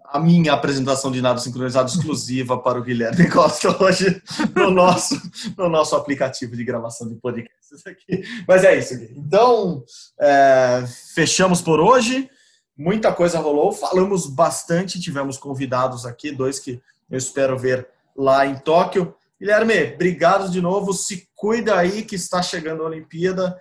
a 0.08 0.20
minha 0.20 0.54
apresentação 0.54 1.12
de 1.12 1.22
nado 1.22 1.41
sincronizado 1.41 1.89
exclusiva 1.89 2.58
para 2.58 2.80
o 2.80 2.84
Guilherme 2.84 3.28
Costa 3.32 3.76
hoje 3.84 4.22
no 4.56 4.72
nosso, 4.72 5.20
no 5.58 5.68
nosso 5.68 5.96
aplicativo 5.96 6.56
de 6.56 6.64
gravação 6.64 7.08
de 7.08 7.16
podcasts 7.16 7.86
aqui. 7.86 8.24
Mas 8.48 8.64
é 8.64 8.78
isso, 8.78 8.98
Gui. 8.98 9.14
Então, 9.18 9.84
é, 10.20 10.86
fechamos 11.14 11.62
por 11.62 11.80
hoje 11.80 12.30
muita 12.78 13.13
coisa 13.13 13.39
rolou, 13.39 13.71
falamos 13.71 14.28
bastante, 14.28 14.99
tivemos 14.99 15.38
convidados 15.38 16.05
aqui, 16.05 16.32
dois 16.32 16.59
que 16.59 16.82
eu 17.09 17.17
espero 17.17 17.57
ver 17.57 17.88
lá 18.15 18.45
em 18.45 18.55
Tóquio. 18.55 19.15
Guilherme, 19.39 19.93
obrigado 19.93 20.49
de 20.49 20.61
novo, 20.61 20.93
se 20.93 21.28
cuida 21.36 21.78
aí 21.78 22.03
que 22.03 22.15
está 22.15 22.41
chegando 22.41 22.84
a 22.84 22.88
Olimpíada. 22.88 23.59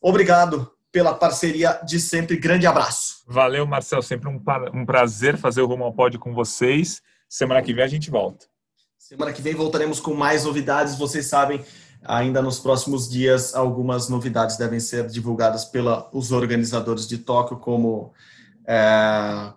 Obrigado 0.00 0.72
pela 0.90 1.14
parceria 1.14 1.80
de 1.84 1.98
sempre, 1.98 2.36
grande 2.36 2.66
abraço. 2.66 3.22
Valeu, 3.26 3.66
Marcel, 3.66 4.02
sempre 4.02 4.28
um, 4.28 4.40
um 4.74 4.84
prazer 4.84 5.38
fazer 5.38 5.62
o 5.62 5.66
Rumo 5.66 5.84
ao 5.84 5.92
Pódio 5.92 6.20
com 6.20 6.34
vocês. 6.34 7.00
Semana 7.28 7.62
que 7.62 7.72
vem 7.72 7.84
a 7.84 7.88
gente 7.88 8.10
volta. 8.10 8.46
Semana 8.98 9.32
que 9.32 9.40
vem 9.40 9.54
voltaremos 9.54 10.00
com 10.00 10.14
mais 10.14 10.44
novidades, 10.44 10.98
vocês 10.98 11.26
sabem, 11.26 11.64
ainda 12.02 12.42
nos 12.42 12.58
próximos 12.58 13.08
dias 13.08 13.54
algumas 13.54 14.08
novidades 14.08 14.56
devem 14.56 14.80
ser 14.80 15.06
divulgadas 15.06 15.64
pelos 15.64 16.30
organizadores 16.30 17.06
de 17.06 17.18
Tóquio, 17.18 17.58
como 17.58 18.12
é, 18.66 19.52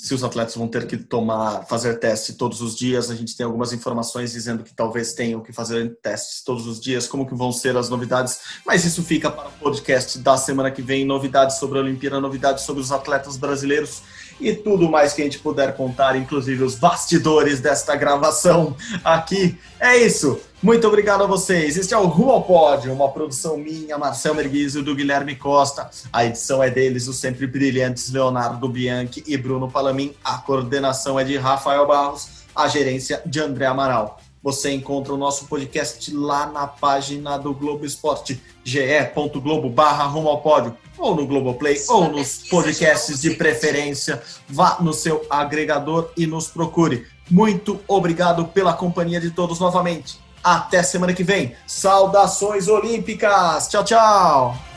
se 0.00 0.14
os 0.14 0.24
atletas 0.24 0.54
vão 0.54 0.66
ter 0.66 0.86
que 0.86 0.96
tomar, 0.96 1.66
fazer 1.66 1.98
teste 1.98 2.32
todos 2.32 2.62
os 2.62 2.74
dias. 2.74 3.10
A 3.10 3.14
gente 3.14 3.36
tem 3.36 3.44
algumas 3.44 3.70
informações 3.72 4.32
dizendo 4.32 4.62
que 4.62 4.72
talvez 4.72 5.12
tenham 5.12 5.40
que 5.40 5.52
fazer 5.52 5.94
testes 6.02 6.42
todos 6.42 6.66
os 6.66 6.80
dias, 6.80 7.06
como 7.06 7.26
que 7.26 7.34
vão 7.34 7.52
ser 7.52 7.76
as 7.76 7.90
novidades, 7.90 8.40
mas 8.64 8.84
isso 8.84 9.02
fica 9.02 9.30
para 9.30 9.48
o 9.48 9.52
podcast 9.52 10.18
da 10.20 10.38
semana 10.38 10.70
que 10.70 10.80
vem, 10.80 11.04
novidades 11.04 11.58
sobre 11.58 11.78
a 11.78 11.82
Olimpíada, 11.82 12.18
novidades 12.18 12.64
sobre 12.64 12.80
os 12.80 12.90
atletas 12.90 13.36
brasileiros 13.36 14.00
e 14.40 14.54
tudo 14.54 14.88
mais 14.88 15.12
que 15.12 15.20
a 15.20 15.24
gente 15.24 15.38
puder 15.38 15.76
contar, 15.76 16.16
inclusive 16.16 16.64
os 16.64 16.76
bastidores 16.76 17.60
desta 17.60 17.94
gravação 17.94 18.74
aqui. 19.04 19.58
É 19.78 19.98
isso. 19.98 20.40
Muito 20.62 20.86
obrigado 20.86 21.24
a 21.24 21.26
vocês. 21.26 21.78
Este 21.78 21.94
é 21.94 21.96
o 21.96 22.04
Rumo 22.04 22.32
ao 22.32 22.42
Pódio, 22.42 22.92
uma 22.92 23.08
produção 23.08 23.56
minha, 23.56 23.96
Marcel 23.96 24.34
Merguizo, 24.34 24.82
do 24.82 24.94
Guilherme 24.94 25.34
Costa. 25.34 25.88
A 26.12 26.26
edição 26.26 26.62
é 26.62 26.68
deles, 26.68 27.08
os 27.08 27.16
sempre 27.16 27.46
brilhantes 27.46 28.10
Leonardo 28.10 28.68
Bianchi 28.68 29.24
e 29.26 29.38
Bruno 29.38 29.70
Palamin. 29.70 30.14
A 30.22 30.36
coordenação 30.36 31.18
é 31.18 31.24
de 31.24 31.38
Rafael 31.38 31.86
Barros, 31.86 32.44
a 32.54 32.68
gerência 32.68 33.22
de 33.24 33.40
André 33.40 33.64
Amaral. 33.64 34.20
Você 34.42 34.70
encontra 34.70 35.14
o 35.14 35.16
nosso 35.16 35.46
podcast 35.46 36.14
lá 36.14 36.44
na 36.44 36.66
página 36.66 37.38
do 37.38 37.54
Globo 37.54 37.86
Esporte, 37.86 38.38
ge.globo 38.62 39.70
barra 39.70 40.04
rumo 40.04 40.28
ao 40.28 40.42
pódio, 40.42 40.76
ou 40.98 41.16
no 41.16 41.26
Globoplay, 41.26 41.82
ou 41.88 42.10
nos 42.10 42.36
podcasts 42.50 43.18
de 43.22 43.30
preferência. 43.30 44.22
Vá 44.46 44.76
no 44.78 44.92
seu 44.92 45.24
agregador 45.30 46.10
e 46.18 46.26
nos 46.26 46.48
procure. 46.48 47.06
Muito 47.30 47.80
obrigado 47.88 48.44
pela 48.48 48.74
companhia 48.74 49.20
de 49.20 49.30
todos 49.30 49.58
novamente. 49.58 50.18
Até 50.42 50.82
semana 50.82 51.12
que 51.12 51.22
vem. 51.22 51.54
Saudações 51.66 52.68
olímpicas. 52.68 53.68
Tchau, 53.68 53.84
tchau. 53.84 54.69